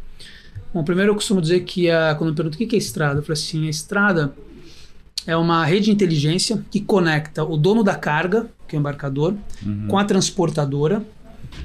Bom, 0.74 0.84
primeiro 0.84 1.12
eu 1.12 1.16
costumo 1.16 1.42
dizer 1.42 1.62
que 1.62 1.90
a, 1.90 2.14
quando 2.16 2.32
me 2.32 2.36
perguntam 2.36 2.60
o 2.62 2.68
que 2.68 2.76
é 2.76 2.78
estrada, 2.78 3.20
eu 3.20 3.24
falo 3.24 3.34
assim, 3.34 3.66
a 3.66 3.70
estrada 3.70 4.36
é 5.28 5.36
uma 5.36 5.66
rede 5.66 5.86
de 5.86 5.92
inteligência 5.92 6.64
que 6.70 6.80
conecta 6.80 7.44
o 7.44 7.58
dono 7.58 7.84
da 7.84 7.96
carga, 7.96 8.48
que 8.68 8.76
é 8.76 8.78
o 8.78 8.80
embarcador, 8.80 9.36
Uhum. 9.66 9.88
com 9.88 9.98
a 9.98 10.04
transportadora, 10.04 11.04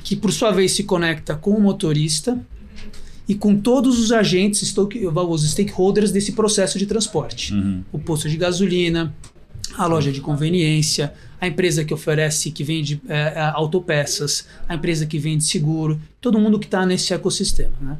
que 0.02 0.16
por 0.16 0.32
sua 0.32 0.50
vez 0.50 0.72
se 0.72 0.84
conecta 0.84 1.34
com 1.34 1.50
o 1.50 1.60
motorista 1.60 2.38
e 3.28 3.34
com 3.34 3.56
todos 3.56 3.98
os 3.98 4.12
agentes, 4.12 4.74
os 4.74 5.50
stakeholders 5.50 6.10
desse 6.10 6.32
processo 6.32 6.78
de 6.78 6.86
transporte. 6.86 7.52
Uhum. 7.52 7.84
O 7.92 7.98
posto 7.98 8.28
de 8.28 8.36
gasolina, 8.36 9.14
a 9.76 9.86
loja 9.86 10.10
de 10.10 10.20
conveniência, 10.20 11.12
a 11.40 11.46
empresa 11.46 11.84
que 11.84 11.94
oferece, 11.94 12.50
que 12.50 12.64
vende 12.64 13.00
é, 13.08 13.34
é 13.36 13.40
autopeças, 13.54 14.46
a 14.68 14.74
empresa 14.74 15.06
que 15.06 15.18
vende 15.18 15.44
seguro, 15.44 16.00
todo 16.20 16.38
mundo 16.38 16.58
que 16.58 16.66
está 16.66 16.84
nesse 16.84 17.14
ecossistema. 17.14 17.72
Né? 17.80 17.96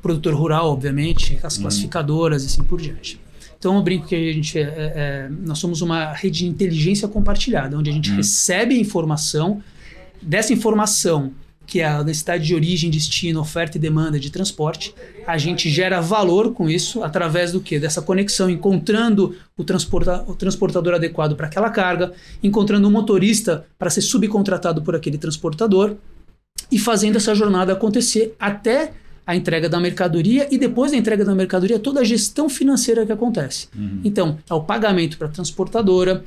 Produtor 0.00 0.34
rural, 0.34 0.70
obviamente, 0.70 1.38
as 1.42 1.56
uhum. 1.56 1.62
classificadoras 1.62 2.42
e 2.42 2.46
assim 2.46 2.62
por 2.62 2.80
diante. 2.80 3.20
Então 3.60 3.76
eu 3.76 3.82
brinco 3.82 4.06
que 4.06 4.16
a 4.16 4.32
gente 4.32 4.58
é, 4.58 4.62
é, 4.62 5.28
nós 5.28 5.58
somos 5.58 5.82
uma 5.82 6.14
rede 6.14 6.38
de 6.38 6.46
inteligência 6.46 7.06
compartilhada, 7.06 7.76
onde 7.76 7.90
a 7.90 7.92
gente 7.92 8.10
uhum. 8.10 8.16
recebe 8.16 8.74
a 8.74 8.78
informação, 8.78 9.62
dessa 10.22 10.52
informação 10.52 11.32
que 11.66 11.78
é 11.78 11.86
a 11.86 12.02
necessidade 12.02 12.44
de 12.44 12.52
origem, 12.52 12.90
destino, 12.90 13.38
oferta 13.38 13.76
e 13.76 13.80
demanda 13.80 14.18
de 14.18 14.28
transporte. 14.28 14.92
A 15.24 15.38
gente 15.38 15.70
gera 15.70 16.00
valor 16.00 16.52
com 16.52 16.68
isso 16.68 17.04
através 17.04 17.52
do 17.52 17.60
que? 17.60 17.78
Dessa 17.78 18.02
conexão, 18.02 18.50
encontrando 18.50 19.36
o, 19.56 19.62
transporta, 19.62 20.24
o 20.26 20.34
transportador 20.34 20.94
adequado 20.94 21.36
para 21.36 21.46
aquela 21.46 21.70
carga, 21.70 22.12
encontrando 22.42 22.88
um 22.88 22.90
motorista 22.90 23.66
para 23.78 23.88
ser 23.88 24.00
subcontratado 24.00 24.82
por 24.82 24.96
aquele 24.96 25.16
transportador 25.16 25.94
e 26.72 26.78
fazendo 26.78 27.16
essa 27.16 27.36
jornada 27.36 27.72
acontecer 27.72 28.34
até 28.40 28.92
a 29.26 29.36
entrega 29.36 29.68
da 29.68 29.78
mercadoria 29.78 30.48
e 30.50 30.58
depois 30.58 30.92
da 30.92 30.96
entrega 30.96 31.24
da 31.24 31.34
mercadoria 31.34 31.78
toda 31.78 32.00
a 32.00 32.04
gestão 32.04 32.48
financeira 32.48 33.06
que 33.06 33.12
acontece. 33.12 33.68
Uhum. 33.76 34.00
Então, 34.04 34.38
é 34.48 34.54
o 34.54 34.62
pagamento 34.62 35.16
para 35.18 35.28
a 35.28 35.30
transportadora, 35.30 36.24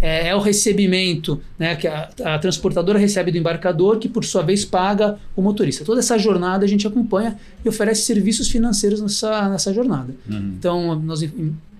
é, 0.00 0.28
é, 0.28 0.36
o 0.36 0.40
recebimento 0.40 1.40
né, 1.58 1.76
que 1.76 1.86
a, 1.86 2.10
a, 2.24 2.38
transportadora 2.38 2.98
recebe 2.98 3.30
do 3.30 3.38
embarcador, 3.38 3.98
que 3.98 4.08
por 4.08 4.24
sua 4.24 4.42
vez 4.42 4.64
paga 4.64 5.18
o 5.36 5.42
motorista. 5.42 5.84
Toda 5.84 6.00
essa 6.00 6.18
jornada 6.18 6.64
a 6.64 6.68
gente 6.68 6.86
acompanha 6.86 7.36
e 7.64 7.68
oferece 7.68 8.02
serviços 8.02 8.48
financeiros 8.48 9.00
nessa, 9.00 9.48
nessa 9.48 9.72
jornada. 9.72 10.14
Uhum. 10.28 10.54
Então, 10.58 10.94
nós 11.00 11.22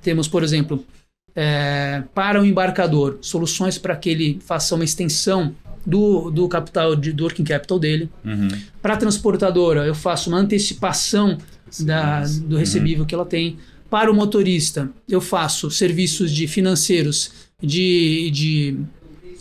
temos, 0.03 0.29
por 0.29 0.43
exemplo, 0.43 0.85
é, 1.35 2.03
para 2.15 2.41
o 2.41 2.45
embarcador, 2.45 3.19
soluções 3.21 3.79
para 3.79 3.97
que 3.97 4.11
ele 4.11 4.41
faça 4.45 4.75
uma 4.75 4.85
extensão 4.85 5.55
do, 5.87 6.31
do 6.31 6.49
capital, 6.49 6.95
de, 6.95 7.13
do 7.13 7.25
working 7.25 7.45
capital 7.45 7.79
dele. 7.79 8.11
Uhum. 8.25 8.49
Para 8.83 8.95
a 8.95 8.97
transportadora, 8.97 9.87
eu 9.87 9.95
faço 9.95 10.31
uma 10.31 10.39
antecipação 10.39 11.39
da, 11.81 12.25
do 12.25 12.57
recebível 12.57 13.01
uhum. 13.01 13.07
que 13.07 13.15
ela 13.15 13.27
tem. 13.27 13.57
Para 13.89 14.11
o 14.11 14.15
motorista, 14.15 14.89
eu 15.09 15.21
faço 15.21 15.71
serviços 15.71 16.31
de 16.31 16.47
financeiros 16.47 17.33
de, 17.61 18.31
de 18.31 18.79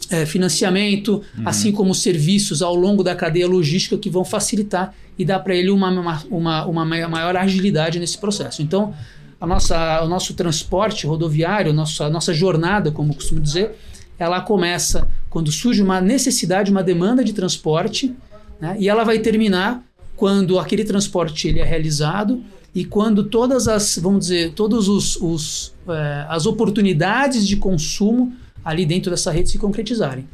é, 0.10 0.26
financiamento, 0.26 1.22
uhum. 1.38 1.44
assim 1.46 1.72
como 1.72 1.94
serviços 1.94 2.62
ao 2.62 2.76
longo 2.76 3.04
da 3.04 3.16
cadeia 3.16 3.48
logística 3.48 3.98
que 3.98 4.10
vão 4.10 4.26
facilitar 4.26 4.94
e 5.18 5.26
dar 5.26 5.40
para 5.40 5.56
ele 5.56 5.70
uma, 5.70 5.90
uma, 6.30 6.66
uma, 6.66 6.86
maior 6.86 7.36
agilidade 7.36 8.00
nesse 8.00 8.18
processo. 8.18 8.62
Então, 8.62 8.94
a 9.40 9.46
nossa, 9.46 10.04
o 10.04 10.08
nosso 10.08 10.34
transporte 10.34 11.06
rodoviário, 11.06 11.72
nossa, 11.74 12.06
a 12.06 12.10
nossa 12.10 12.34
jornada, 12.34 12.92
como 12.92 13.14
costumo 13.14 13.40
dizer, 13.40 13.78
ela 14.20 14.42
começa 14.42 15.08
quando 15.30 15.52
surge 15.52 15.82
uma 15.82 16.02
necessidade, 16.02 16.70
uma 16.70 16.84
demanda 16.84 17.24
de 17.24 17.32
transporte, 17.32 18.14
né, 18.60 18.76
e 18.78 18.90
ela 18.90 19.06
vai 19.06 19.20
terminar 19.20 19.82
quando 20.16 20.60
aquele 20.60 20.84
transporte 20.84 21.48
ele 21.48 21.62
é 21.62 21.64
realizado 21.64 22.44
e 22.76 22.84
quando 22.84 23.24
todas 23.24 23.68
as, 23.70 23.98
vamos 23.98 24.20
dizer, 24.20 24.52
todos 24.52 24.90
os, 24.90 25.16
os 25.16 25.74
é, 25.88 26.26
as 26.28 26.46
oportunidades 26.46 27.48
de 27.48 27.56
consumo 27.56 28.34
ali 28.64 28.86
dentro 28.86 29.10
dessa 29.10 29.32
rede 29.32 29.50
se 29.50 29.58
concretizarem. 29.58 30.28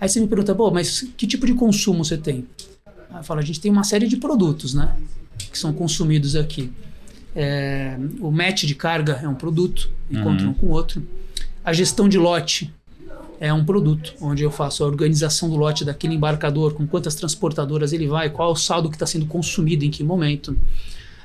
Aí 0.00 0.08
você 0.08 0.20
me 0.20 0.28
pergunta, 0.28 0.54
pô, 0.54 0.70
mas 0.70 1.02
que 1.16 1.26
tipo 1.26 1.44
de 1.44 1.54
consumo 1.54 2.04
você 2.04 2.16
tem? 2.16 2.46
eu 3.12 3.24
falo, 3.24 3.40
a 3.40 3.42
gente 3.42 3.60
tem 3.60 3.72
uma 3.72 3.84
série 3.84 4.06
de 4.06 4.16
produtos, 4.16 4.74
né, 4.74 4.94
que 5.50 5.58
são 5.58 5.72
consumidos 5.72 6.36
aqui. 6.36 6.70
É, 7.34 7.98
o 8.20 8.30
match 8.30 8.64
de 8.64 8.74
carga 8.74 9.20
é 9.22 9.28
um 9.28 9.34
produto, 9.34 9.90
encontra 10.10 10.44
uhum. 10.44 10.52
um 10.52 10.54
com 10.54 10.66
o 10.66 10.70
outro. 10.70 11.02
A 11.64 11.72
gestão 11.72 12.08
de 12.08 12.18
lote 12.18 12.72
é 13.40 13.52
um 13.52 13.64
produto, 13.64 14.14
onde 14.20 14.42
eu 14.42 14.50
faço 14.50 14.82
a 14.82 14.86
organização 14.86 15.48
do 15.48 15.56
lote 15.56 15.84
daquele 15.84 16.14
embarcador, 16.14 16.74
com 16.74 16.86
quantas 16.86 17.14
transportadoras 17.14 17.92
ele 17.92 18.06
vai, 18.06 18.30
qual 18.30 18.48
é 18.48 18.52
o 18.52 18.56
saldo 18.56 18.88
que 18.88 18.96
está 18.96 19.06
sendo 19.06 19.26
consumido 19.26 19.84
em 19.84 19.90
que 19.90 20.02
momento. 20.02 20.56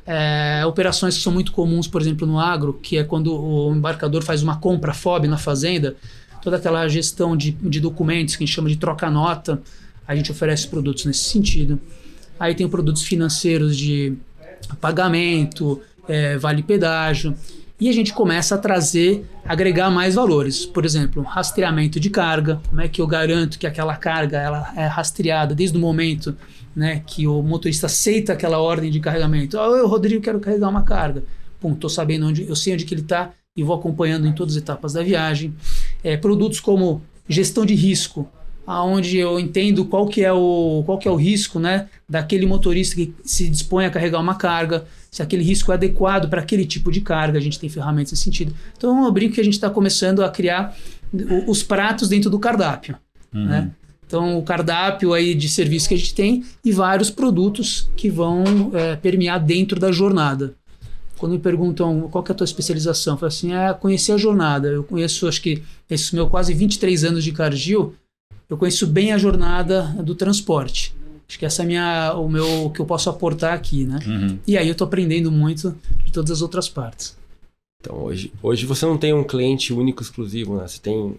É, 0.05 0.63
operações 0.65 1.17
que 1.17 1.24
são 1.24 1.34
muito 1.34 1.51
comuns, 1.51 1.88
por 1.88 2.01
exemplo, 2.01 2.27
no 2.27 2.39
agro, 2.39 2.74
que 2.74 2.98
é 2.98 3.03
quando 3.03 3.34
o 3.34 3.74
embarcador 3.74 4.22
faz 4.22 4.43
uma 4.43 4.58
compra 4.58 4.93
FOB 4.93 5.27
na 5.27 5.38
fazenda, 5.38 5.96
toda 6.41 6.58
aquela 6.58 6.88
gestão 6.88 7.36
de, 7.36 7.51
de 7.51 7.79
documentos 7.79 8.36
que 8.36 8.43
a 8.43 8.46
gente 8.46 8.55
chama 8.55 8.70
de 8.70 8.75
troca-nota, 8.75 9.62
a 10.08 10.15
gente 10.15 10.32
oferece 10.32 10.67
produtos 10.67 11.05
nesse 11.05 11.24
sentido. 11.24 11.79
Aí 12.39 12.53
tem 12.53 12.67
produtos 12.67 13.03
financeiros 13.03 13.77
de 13.77 14.13
pagamento, 14.82 15.82
é, 16.08 16.38
vale 16.38 16.62
pedágio. 16.62 17.34
E 17.84 17.90
a 17.90 17.92
gente 17.92 18.13
começa 18.13 18.56
a 18.56 18.58
trazer, 18.58 19.25
agregar 19.44 19.92
mais 19.92 20.16
valores. 20.16 20.66
Por 20.66 20.86
exemplo, 20.86 21.22
rastreamento 21.22 22.00
de 22.00 22.10
carga. 22.10 22.62
Como 22.70 22.80
é 22.80 22.88
que 22.88 23.02
eu 23.02 23.06
garanto 23.06 23.60
que 23.60 23.68
aquela 23.68 23.98
carga 23.98 24.38
ela 24.38 24.72
é 24.78 24.86
rastreada 24.86 25.54
desde 25.54 25.78
o 25.78 25.82
momento 25.82 26.34
né, 26.74 27.04
que 27.06 27.28
o 27.28 27.44
motorista 27.44 27.88
aceita 27.88 28.32
aquela 28.32 28.58
ordem 28.60 28.90
de 28.90 29.02
carregamento. 29.02 29.60
Ah, 29.60 29.66
eu, 29.66 29.86
Rodrigo, 29.86 30.22
quero 30.22 30.40
carregar 30.40 30.70
uma 30.70 30.84
carga. 30.84 31.25
Pum, 31.60 31.75
tô 31.75 31.90
sabendo 31.90 32.25
onde, 32.25 32.48
eu 32.48 32.56
sei 32.56 32.74
onde 32.74 32.86
que 32.86 32.94
ele 32.94 33.02
está 33.02 33.32
e 33.54 33.63
vou 33.63 33.75
acompanhando 33.75 34.25
em 34.25 34.32
todas 34.32 34.56
as 34.56 34.62
etapas 34.62 34.94
da 34.94 35.04
viagem. 35.04 35.54
É, 36.02 36.16
produtos 36.16 36.62
como 36.62 37.02
gestão 37.28 37.66
de 37.66 37.75
risco, 37.75 38.25
aonde 38.66 39.18
eu 39.18 39.38
entendo 39.38 39.84
qual 39.84 40.08
que 40.08 40.24
é 40.24 40.32
o 40.32 40.84
qual 40.86 40.98
que 40.98 41.08
é 41.10 41.12
o 41.12 41.18
risco, 41.18 41.60
né, 41.60 41.90
daquele 42.08 42.46
motorista 42.46 42.96
que 42.96 43.13
se 43.25 43.50
dispõe 43.50 43.86
a 43.86 43.90
carregar 43.90 44.22
uma 44.22 44.36
carga, 44.36 44.86
se 45.13 45.22
aquele 45.22 45.43
risco 45.43 45.72
é 45.72 45.75
adequado 45.75 46.27
para 46.27 46.41
aquele 46.41 46.65
tipo 46.65 46.91
de 46.91 47.00
carga, 47.00 47.38
a 47.38 47.41
gente 47.41 47.60
tem 47.60 47.70
ferramentas 47.70 48.13
nesse 48.13 48.24
sentido. 48.24 48.51
Então 48.75 49.05
eu 49.05 49.12
brinco 49.12 49.36
que 49.36 49.41
a 49.41 49.43
gente 49.43 49.53
está 49.53 49.70
começando 49.70 50.24
a 50.24 50.29
criar 50.29 50.75
os 51.48 51.62
pratos 51.62 52.10
dentro 52.10 52.32
do 52.32 52.39
cardápio, 52.39 52.98
uhum. 53.32 53.46
né? 53.46 53.72
Então, 54.08 54.38
o 54.38 54.41
cardápio 54.41 55.13
aí 55.13 55.36
de 55.36 55.48
serviço 55.48 55.88
que 55.88 55.93
a 55.93 55.98
gente 55.98 56.15
tem 56.15 56.43
e 56.65 56.72
vários 56.72 57.12
produtos 57.12 57.91
que 57.96 58.10
vão 58.10 58.72
é, 58.74 58.96
permear 58.96 59.39
dentro 59.39 59.79
da 59.79 59.91
jornada. 59.91 60.55
Quando 61.17 61.34
me 61.34 61.39
perguntam 61.39 62.10
qual 62.12 62.24
é 62.27 62.32
a 62.32 62.36
tua 62.36 62.46
especialização, 62.46 63.13
eu 63.13 63.17
falo 63.17 63.27
assim, 63.27 63.53
é 63.53 63.72
conhecer 63.72 64.13
a 64.13 64.17
jornada. 64.17 64.67
Eu 64.67 64.84
conheço, 64.84 65.27
acho 65.27 65.41
que 65.41 65.62
esses 65.89 66.12
meus 66.12 66.29
quase 66.29 66.55
23 66.55 67.03
anos 67.03 67.24
de 67.24 67.32
Cargill, 67.32 67.93
eu 68.50 68.58
conheço 68.58 68.88
bem 68.88 69.13
a 69.13 69.17
jornada 69.17 69.84
do 70.03 70.15
transporte. 70.15 70.93
Acho 71.34 71.40
que 71.40 71.48
essa 71.48 71.63
é 71.63 71.66
minha, 71.66 72.13
o 72.13 72.30
meu, 72.30 72.70
que 72.70 72.80
eu 72.80 72.86
posso 72.86 73.10
aportar 73.10 73.56
aqui, 73.56 73.86
né? 73.86 73.98
Uhum. 74.06 74.38
E 74.46 74.56
aí 74.56 74.68
eu 74.68 74.74
estou 74.74 74.86
aprendendo 74.86 75.32
muito 75.32 75.75
de 76.06 76.12
todas 76.12 76.30
as 76.30 76.44
outras 76.44 76.70
partes. 76.70 77.18
Então, 77.82 78.04
hoje, 78.04 78.32
hoje 78.44 78.68
você 78.68 78.86
não 78.86 79.00
tem 79.00 79.16
um 79.16 79.24
cliente 79.24 79.74
único 79.74 80.04
exclusivo, 80.04 80.58
né? 80.58 80.68
Você 80.68 80.80
tem 80.80 81.16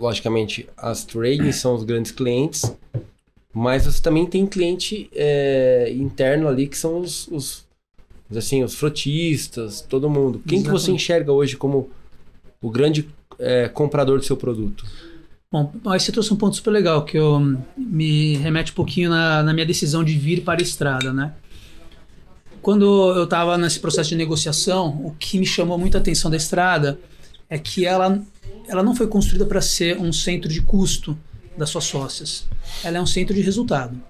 logicamente, 0.00 0.68
as 0.76 1.04
tradings 1.04 1.56
são 1.56 1.76
os 1.76 1.84
grandes 1.84 2.10
clientes, 2.10 2.74
mas 3.54 3.84
você 3.84 4.02
também 4.02 4.26
tem 4.26 4.44
cliente 4.48 5.08
é, 5.14 5.92
interno 5.94 6.48
ali 6.48 6.66
que 6.66 6.76
são 6.76 6.98
os, 6.98 7.28
os, 7.28 7.64
assim, 8.34 8.64
os 8.64 8.74
frotistas, 8.74 9.80
todo 9.80 10.10
mundo. 10.10 10.42
Quem 10.44 10.58
Exatamente. 10.58 10.64
que 10.64 10.86
você 10.86 10.90
enxerga 10.90 11.30
hoje 11.30 11.56
como 11.56 11.88
o 12.60 12.68
grande 12.68 13.08
é, 13.38 13.68
comprador 13.68 14.18
do 14.18 14.24
seu 14.24 14.36
produto? 14.36 14.84
Bom, 15.52 15.72
aí 15.86 15.98
você 15.98 16.12
trouxe 16.12 16.32
um 16.32 16.36
ponto 16.36 16.54
super 16.54 16.70
legal 16.70 17.04
que 17.04 17.18
eu, 17.18 17.58
me 17.76 18.36
remete 18.36 18.70
um 18.70 18.74
pouquinho 18.76 19.10
na, 19.10 19.42
na 19.42 19.52
minha 19.52 19.66
decisão 19.66 20.04
de 20.04 20.16
vir 20.16 20.44
para 20.44 20.60
a 20.60 20.62
estrada, 20.62 21.12
né? 21.12 21.32
Quando 22.62 22.84
eu 23.16 23.24
estava 23.24 23.58
nesse 23.58 23.80
processo 23.80 24.10
de 24.10 24.14
negociação, 24.14 25.04
o 25.04 25.10
que 25.18 25.40
me 25.40 25.46
chamou 25.46 25.76
muita 25.76 25.98
atenção 25.98 26.30
da 26.30 26.36
estrada 26.36 27.00
é 27.48 27.58
que 27.58 27.84
ela 27.84 28.22
ela 28.68 28.84
não 28.84 28.94
foi 28.94 29.08
construída 29.08 29.44
para 29.44 29.60
ser 29.60 29.98
um 29.98 30.12
centro 30.12 30.48
de 30.48 30.62
custo 30.62 31.18
das 31.58 31.68
suas 31.68 31.82
sócias. 31.82 32.46
Ela 32.84 32.98
é 32.98 33.00
um 33.00 33.06
centro 33.06 33.34
de 33.34 33.40
resultado. 33.40 34.00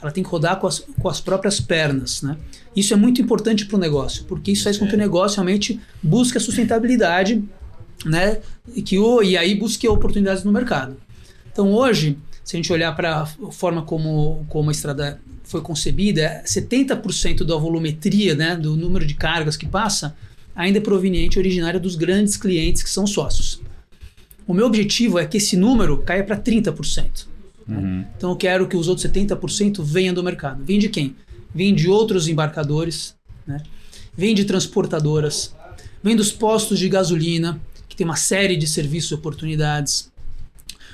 Ela 0.00 0.10
tem 0.10 0.24
que 0.24 0.30
rodar 0.30 0.58
com 0.58 0.66
as, 0.66 0.78
com 0.78 1.08
as 1.10 1.20
próprias 1.20 1.60
pernas, 1.60 2.22
né? 2.22 2.38
Isso 2.74 2.94
é 2.94 2.96
muito 2.96 3.20
importante 3.20 3.66
para 3.66 3.76
o 3.76 3.78
negócio, 3.78 4.24
porque 4.24 4.50
isso 4.50 4.64
faz 4.64 4.78
com 4.78 4.86
que 4.86 4.94
o 4.94 4.98
negócio 4.98 5.36
realmente 5.36 5.78
busque 6.02 6.38
a 6.38 6.40
sustentabilidade, 6.40 7.44
né? 8.04 8.40
E, 8.74 8.82
que 8.82 8.98
o, 8.98 9.22
e 9.22 9.36
aí 9.36 9.54
busque 9.54 9.88
oportunidades 9.88 10.44
no 10.44 10.52
mercado. 10.52 10.96
Então 11.50 11.72
hoje, 11.72 12.18
se 12.44 12.56
a 12.56 12.58
gente 12.58 12.72
olhar 12.72 12.94
para 12.94 13.22
a 13.22 13.26
forma 13.26 13.82
como, 13.82 14.44
como 14.48 14.68
a 14.68 14.72
estrada 14.72 15.20
foi 15.44 15.60
concebida, 15.60 16.42
70% 16.44 17.44
da 17.44 17.56
volumetria, 17.56 18.34
né, 18.34 18.56
do 18.56 18.76
número 18.76 19.06
de 19.06 19.14
cargas 19.14 19.56
que 19.56 19.66
passa, 19.66 20.16
ainda 20.54 20.78
é 20.78 20.80
proveniente 20.80 21.38
originária 21.38 21.78
dos 21.78 21.94
grandes 21.94 22.36
clientes 22.36 22.82
que 22.82 22.90
são 22.90 23.06
sócios. 23.06 23.60
O 24.46 24.54
meu 24.54 24.66
objetivo 24.66 25.18
é 25.18 25.26
que 25.26 25.36
esse 25.36 25.56
número 25.56 25.98
caia 25.98 26.24
para 26.24 26.36
30%. 26.36 27.26
Né? 27.66 27.78
Uhum. 27.78 28.04
Então 28.16 28.30
eu 28.30 28.36
quero 28.36 28.66
que 28.68 28.76
os 28.76 28.88
outros 28.88 29.06
70% 29.06 29.82
venham 29.82 30.14
do 30.14 30.22
mercado. 30.22 30.64
Vem 30.64 30.78
de 30.78 30.88
quem? 30.88 31.16
Vem 31.54 31.74
de 31.74 31.88
outros 31.88 32.28
embarcadores, 32.28 33.14
né? 33.46 33.62
vem 34.16 34.34
de 34.34 34.44
transportadoras, 34.44 35.54
vem 36.02 36.14
dos 36.14 36.32
postos 36.32 36.78
de 36.78 36.88
gasolina, 36.88 37.60
que 37.96 38.04
tem 38.04 38.04
uma 38.04 38.16
série 38.16 38.56
de 38.56 38.66
serviços 38.66 39.10
e 39.10 39.14
oportunidades. 39.14 40.12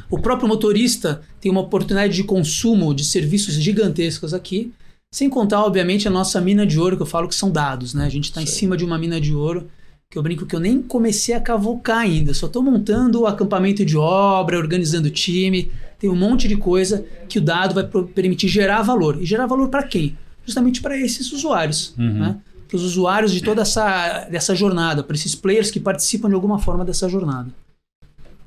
O 0.09 0.21
próprio 0.21 0.47
motorista 0.47 1.21
tem 1.41 1.51
uma 1.51 1.61
oportunidade 1.61 2.15
de 2.15 2.23
consumo 2.23 2.95
de 2.95 3.05
serviços 3.05 3.55
gigantescos 3.55 4.33
aqui, 4.33 4.73
sem 5.13 5.29
contar, 5.29 5.65
obviamente, 5.65 6.07
a 6.07 6.11
nossa 6.11 6.41
mina 6.41 6.65
de 6.65 6.79
ouro, 6.79 6.97
que 6.97 7.03
eu 7.03 7.07
falo 7.07 7.27
que 7.27 7.35
são 7.35 7.51
dados. 7.51 7.93
Né? 7.93 8.07
A 8.07 8.09
gente 8.09 8.27
está 8.27 8.41
em 8.41 8.47
cima 8.47 8.77
de 8.77 8.85
uma 8.85 8.97
mina 8.97 9.21
de 9.21 9.35
ouro 9.35 9.69
que 10.09 10.17
eu 10.17 10.23
brinco 10.23 10.47
que 10.47 10.55
eu 10.55 10.61
nem 10.61 10.81
comecei 10.81 11.35
a 11.35 11.41
cavocar 11.41 12.01
ainda, 12.01 12.35
só 12.35 12.47
estou 12.47 12.63
montando 12.63 13.23
o 13.23 13.27
acampamento 13.27 13.83
de 13.83 13.97
obra, 13.97 14.59
organizando 14.59 15.09
o 15.09 15.11
time, 15.11 15.73
tem 15.99 16.11
um 16.11 16.15
monte 16.15 16.47
de 16.47 16.55
coisa 16.55 17.03
que 17.31 17.39
o 17.39 17.41
dado 17.41 17.75
vai 17.75 17.89
permitir 18.15 18.47
gerar 18.47 18.83
valor. 18.83 19.23
E 19.23 19.25
gerar 19.25 19.47
valor 19.47 19.71
para 19.71 19.83
quem? 19.85 20.15
Justamente 20.45 20.83
para 20.83 20.99
esses 20.99 21.33
usuários, 21.33 21.95
uhum. 21.97 22.13
né? 22.13 22.37
Para 22.73 22.79
os 22.79 22.85
usuários 22.85 23.33
de 23.33 23.43
toda 23.43 23.61
essa, 23.61 24.27
dessa 24.31 24.55
jornada, 24.55 25.03
para 25.03 25.15
esses 25.15 25.35
players 25.35 25.71
que 25.71 25.79
participam 25.79 26.29
de 26.29 26.35
alguma 26.35 26.59
forma 26.59 26.87
dessa 26.87 27.07
jornada. 27.07 27.51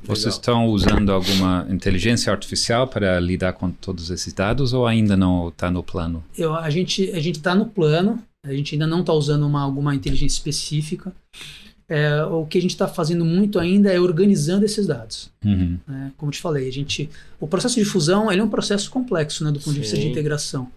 Vocês 0.03 0.33
estão 0.33 0.67
usando 0.67 1.11
alguma 1.11 1.65
inteligência 1.69 2.31
artificial 2.31 2.87
para 2.87 3.19
lidar 3.19 3.53
com 3.53 3.69
todos 3.69 4.09
esses 4.09 4.33
dados 4.33 4.73
ou 4.73 4.87
ainda 4.87 5.15
não 5.15 5.49
está 5.49 5.69
no 5.69 5.83
plano? 5.83 6.23
Eu, 6.35 6.55
a 6.55 6.69
gente 6.71 7.11
a 7.11 7.19
está 7.19 7.53
no 7.53 7.67
plano, 7.67 8.21
a 8.43 8.51
gente 8.51 8.73
ainda 8.73 8.87
não 8.87 9.01
está 9.01 9.13
usando 9.13 9.45
uma, 9.45 9.61
alguma 9.61 9.93
inteligência 9.93 10.37
específica. 10.37 11.13
É, 11.87 12.23
o 12.23 12.47
que 12.47 12.57
a 12.57 12.61
gente 12.61 12.71
está 12.71 12.87
fazendo 12.87 13.23
muito 13.23 13.59
ainda 13.59 13.93
é 13.93 13.99
organizando 13.99 14.65
esses 14.65 14.87
dados. 14.87 15.29
Uhum. 15.43 15.77
É, 15.87 16.11
como 16.17 16.31
te 16.31 16.41
falei, 16.41 16.67
a 16.67 16.71
gente, 16.71 17.09
o 17.39 17.47
processo 17.47 17.75
de 17.75 17.85
fusão 17.85 18.31
ele 18.31 18.41
é 18.41 18.43
um 18.43 18.49
processo 18.49 18.89
complexo 18.89 19.43
né, 19.43 19.51
do 19.51 19.59
ponto 19.59 19.69
Sim. 19.69 19.73
de 19.73 19.79
vista 19.81 19.97
de 19.97 20.07
integração. 20.07 20.71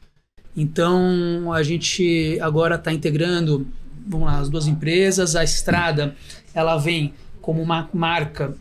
Então 0.59 1.53
a 1.53 1.63
gente 1.63 2.37
agora 2.41 2.75
está 2.75 2.93
integrando, 2.93 3.65
vamos 4.05 4.27
lá, 4.27 4.41
as 4.41 4.49
duas 4.49 4.67
empresas. 4.67 5.37
A 5.37 5.45
Estrada 5.45 6.17
ela 6.53 6.77
vem 6.77 7.15
como 7.41 7.63
uma 7.63 7.89
marca 7.95 8.53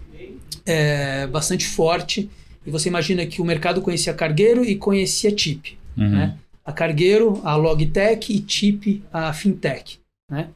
é, 0.64 1.26
bastante 1.26 1.66
forte. 1.66 2.30
E 2.64 2.70
você 2.70 2.88
imagina 2.88 3.26
que 3.26 3.42
o 3.42 3.46
mercado 3.46 3.82
conhecia 3.82 4.14
Cargueiro 4.14 4.64
e 4.64 4.76
conhecia 4.76 5.32
Tip. 5.32 5.76
Uhum. 5.98 6.10
Né? 6.10 6.38
A 6.64 6.72
Cargueiro, 6.72 7.42
a 7.44 7.56
Logtech 7.56 8.32
e 8.32 8.42
Tip, 8.42 9.02
a 9.12 9.34
Fintech. 9.34 9.98
Né? 10.30 10.50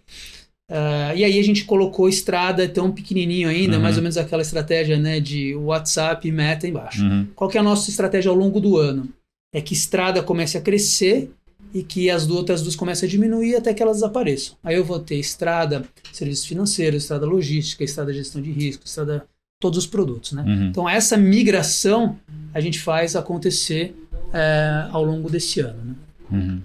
Uh, 0.69 1.15
e 1.15 1.25
aí 1.25 1.39
a 1.39 1.43
gente 1.43 1.65
colocou 1.65 2.07
estrada 2.07 2.67
tão 2.69 2.91
pequenininho 2.91 3.49
ainda, 3.49 3.77
uhum. 3.77 3.81
mais 3.81 3.97
ou 3.97 4.03
menos 4.03 4.17
aquela 4.17 4.41
estratégia 4.41 4.97
né, 4.97 5.19
de 5.19 5.55
WhatsApp 5.55 6.27
e 6.27 6.31
meta 6.31 6.67
embaixo. 6.67 7.03
Uhum. 7.03 7.27
Qual 7.35 7.49
que 7.49 7.57
é 7.57 7.61
a 7.61 7.63
nossa 7.63 7.89
estratégia 7.89 8.29
ao 8.29 8.35
longo 8.35 8.59
do 8.59 8.77
ano? 8.77 9.09
É 9.53 9.61
que 9.61 9.73
estrada 9.73 10.23
comece 10.23 10.57
a 10.57 10.61
crescer 10.61 11.31
e 11.73 11.83
que 11.83 12.09
as 12.09 12.29
outras 12.29 12.61
duas 12.61 12.75
comecem 12.75 13.07
a 13.07 13.09
diminuir 13.09 13.55
até 13.55 13.73
que 13.73 13.81
elas 13.81 13.97
desapareçam. 13.97 14.55
Aí 14.63 14.75
eu 14.75 14.83
vou 14.83 14.99
ter 14.99 15.15
estrada, 15.15 15.85
serviços 16.11 16.45
financeiros, 16.45 17.03
estrada 17.03 17.25
logística, 17.25 17.83
estrada 17.83 18.13
gestão 18.13 18.41
de 18.41 18.51
risco, 18.51 18.85
estrada 18.85 19.25
todos 19.59 19.77
os 19.77 19.87
produtos. 19.87 20.33
Né? 20.33 20.43
Uhum. 20.43 20.67
Então, 20.67 20.89
essa 20.89 21.15
migração 21.15 22.19
a 22.53 22.59
gente 22.59 22.79
faz 22.79 23.15
acontecer 23.15 23.95
é, 24.33 24.87
ao 24.91 25.03
longo 25.03 25.29
desse 25.29 25.61
ano. 25.61 25.83
Né? 25.83 25.95
Uhum. 26.31 26.61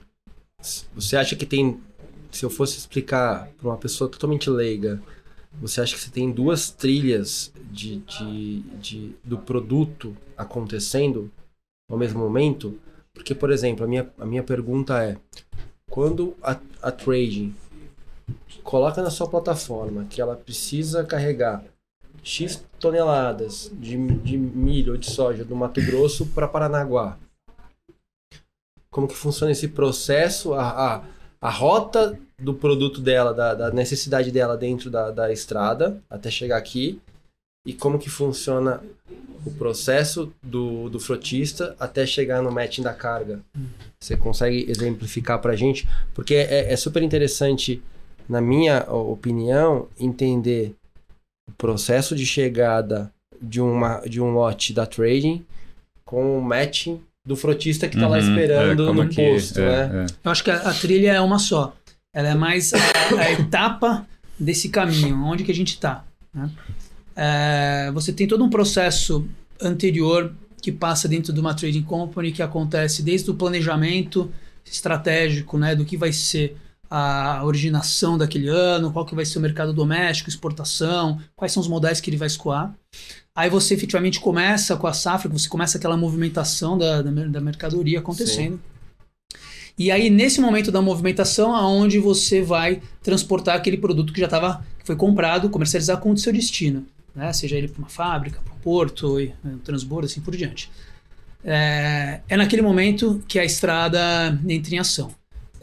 Você 0.94 1.16
acha 1.16 1.36
que 1.36 1.46
tem. 1.46 1.78
Se 2.32 2.44
eu 2.44 2.50
fosse 2.50 2.76
explicar 2.76 3.48
para 3.56 3.68
uma 3.68 3.76
pessoa 3.76 4.10
totalmente 4.10 4.50
leiga, 4.50 5.00
você 5.60 5.80
acha 5.80 5.94
que 5.94 6.00
você 6.00 6.10
tem 6.10 6.30
duas 6.30 6.70
trilhas 6.70 7.52
de, 7.70 7.98
de, 7.98 8.60
de, 8.80 9.10
do 9.24 9.38
produto 9.38 10.14
acontecendo 10.36 11.30
ao 11.88 11.98
mesmo 11.98 12.20
momento? 12.20 12.78
Porque, 13.12 13.34
por 13.34 13.50
exemplo, 13.50 13.84
a 13.84 13.88
minha, 13.88 14.10
a 14.18 14.26
minha 14.26 14.42
pergunta 14.42 15.02
é: 15.02 15.16
quando 15.90 16.36
a, 16.42 16.58
a 16.82 16.90
trading 16.90 17.54
coloca 18.62 19.02
na 19.02 19.10
sua 19.10 19.28
plataforma 19.28 20.04
que 20.04 20.20
ela 20.20 20.36
precisa 20.36 21.04
carregar 21.04 21.64
X 22.22 22.64
toneladas 22.80 23.70
de, 23.74 23.96
de 24.18 24.36
milho 24.36 24.92
ou 24.92 24.98
de 24.98 25.08
soja 25.08 25.44
do 25.44 25.54
Mato 25.54 25.80
Grosso 25.80 26.26
para 26.26 26.48
Paranaguá. 26.48 27.16
Como 28.90 29.06
que 29.06 29.14
funciona 29.14 29.52
esse 29.52 29.68
processo, 29.68 30.54
a, 30.54 30.96
a, 30.96 31.02
a 31.40 31.50
rota 31.50 32.18
do 32.38 32.52
produto 32.52 33.00
dela, 33.00 33.32
da, 33.32 33.54
da 33.54 33.70
necessidade 33.70 34.32
dela 34.32 34.56
dentro 34.56 34.90
da, 34.90 35.10
da 35.10 35.32
estrada 35.32 36.02
até 36.10 36.30
chegar 36.30 36.56
aqui 36.56 37.00
e 37.66 37.72
como 37.72 37.98
que 37.98 38.08
funciona 38.08 38.80
o 39.44 39.50
processo 39.50 40.32
do, 40.42 40.88
do 40.88 40.98
frotista 40.98 41.76
até 41.78 42.06
chegar 42.06 42.40
no 42.42 42.50
matching 42.50 42.82
da 42.82 42.94
carga. 42.94 43.40
Você 44.00 44.16
consegue 44.16 44.66
exemplificar 44.68 45.40
para 45.40 45.52
a 45.52 45.56
gente? 45.56 45.88
Porque 46.14 46.34
é, 46.34 46.72
é 46.72 46.76
super 46.76 47.02
interessante, 47.02 47.82
na 48.28 48.40
minha 48.40 48.82
opinião, 48.90 49.88
entender 49.98 50.74
o 51.48 51.52
processo 51.52 52.16
de 52.16 52.24
chegada 52.24 53.12
de, 53.40 53.60
uma, 53.60 54.00
de 54.00 54.20
um 54.20 54.32
lote 54.32 54.72
da 54.72 54.86
trading 54.86 55.44
com 56.04 56.38
o 56.38 56.42
matching 56.42 57.00
do 57.24 57.36
frotista 57.36 57.88
que 57.88 57.96
está 57.96 58.06
uhum, 58.06 58.12
lá 58.12 58.18
esperando 58.20 58.88
é, 58.88 58.92
no 58.92 59.08
que, 59.08 59.32
posto, 59.32 59.60
é, 59.60 59.88
né? 59.88 60.06
É. 60.08 60.14
Eu 60.24 60.30
acho 60.30 60.44
que 60.44 60.50
a, 60.50 60.56
a, 60.56 60.72
trilha 60.72 61.12
é 61.12 61.20
uma 61.20 61.38
só. 61.38 61.74
Ela 62.14 62.28
é 62.28 62.34
mais 62.34 62.72
a, 62.72 62.78
a 63.18 63.32
etapa 63.32 64.06
desse 64.38 64.68
caminho, 64.68 65.20
onde 65.24 65.42
que 65.44 65.50
a 65.50 65.54
gente 65.54 65.70
está. 65.70 66.04
Né? 66.32 66.50
É, 67.16 67.90
você 67.94 68.12
tem 68.12 68.28
todo 68.28 68.44
um 68.44 68.50
processo 68.50 69.26
anterior 69.60 70.34
que 70.60 70.70
passa 70.70 71.08
dentro 71.08 71.32
de 71.32 71.40
uma 71.40 71.54
trading 71.54 71.82
company 71.82 72.30
que 72.30 72.42
acontece 72.42 73.02
desde 73.02 73.30
o 73.30 73.34
planejamento 73.34 74.30
estratégico, 74.64 75.56
né, 75.56 75.74
do 75.74 75.84
que 75.84 75.96
vai 75.96 76.12
ser 76.12 76.56
a 76.90 77.42
originação 77.44 78.16
daquele 78.16 78.48
ano, 78.48 78.92
qual 78.92 79.04
que 79.04 79.14
vai 79.14 79.24
ser 79.24 79.38
o 79.38 79.40
mercado 79.40 79.72
doméstico, 79.72 80.28
exportação, 80.28 81.20
quais 81.34 81.52
são 81.52 81.60
os 81.60 81.68
modais 81.68 82.00
que 82.00 82.10
ele 82.10 82.16
vai 82.16 82.26
escoar. 82.26 82.72
Aí 83.34 83.50
você 83.50 83.74
efetivamente 83.74 84.20
começa 84.20 84.76
com 84.76 84.86
a 84.86 84.92
safra, 84.92 85.28
você 85.28 85.48
começa 85.48 85.78
aquela 85.78 85.96
movimentação 85.96 86.78
da, 86.78 87.02
da, 87.02 87.10
da 87.10 87.40
mercadoria 87.40 87.98
acontecendo. 87.98 88.54
Sim. 88.54 89.40
E 89.78 89.90
aí, 89.90 90.08
nesse 90.08 90.40
momento 90.40 90.72
da 90.72 90.80
movimentação, 90.80 91.54
aonde 91.54 91.98
você 91.98 92.40
vai 92.40 92.80
transportar 93.02 93.56
aquele 93.56 93.76
produto 93.76 94.10
que 94.10 94.20
já 94.20 94.26
estava, 94.26 94.64
que 94.78 94.86
foi 94.86 94.96
comprado, 94.96 95.50
comercializar 95.50 95.98
com 95.98 96.10
o 96.12 96.16
seu 96.16 96.32
destino. 96.32 96.86
Né? 97.16 97.32
Seja 97.32 97.56
ele 97.56 97.66
para 97.66 97.80
uma 97.80 97.88
fábrica, 97.88 98.40
para 98.44 98.54
um 98.54 98.58
porto, 98.58 99.18
um 99.44 99.58
transbordo, 99.58 100.06
assim 100.06 100.20
por 100.20 100.36
diante. 100.36 100.70
É, 101.42 102.20
é 102.28 102.36
naquele 102.36 102.62
momento 102.62 103.22
que 103.26 103.38
a 103.38 103.44
estrada 103.44 104.38
entra 104.46 104.74
em 104.74 104.78
ação 104.78 105.12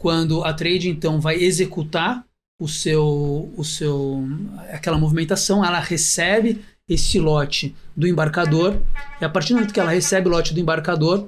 quando 0.04 0.44
a 0.44 0.52
trade 0.52 0.90
então 0.90 1.18
vai 1.18 1.36
executar 1.36 2.26
o 2.60 2.68
seu, 2.68 3.50
o 3.56 3.64
seu, 3.64 4.22
aquela 4.70 4.98
movimentação, 4.98 5.64
ela 5.64 5.80
recebe 5.80 6.62
esse 6.86 7.18
lote 7.18 7.74
do 7.96 8.06
embarcador 8.06 8.76
e 9.18 9.24
a 9.24 9.30
partir 9.30 9.54
do 9.54 9.56
momento 9.56 9.72
que 9.72 9.80
ela 9.80 9.90
recebe 9.90 10.28
o 10.28 10.30
lote 10.30 10.52
do 10.52 10.60
embarcador, 10.60 11.26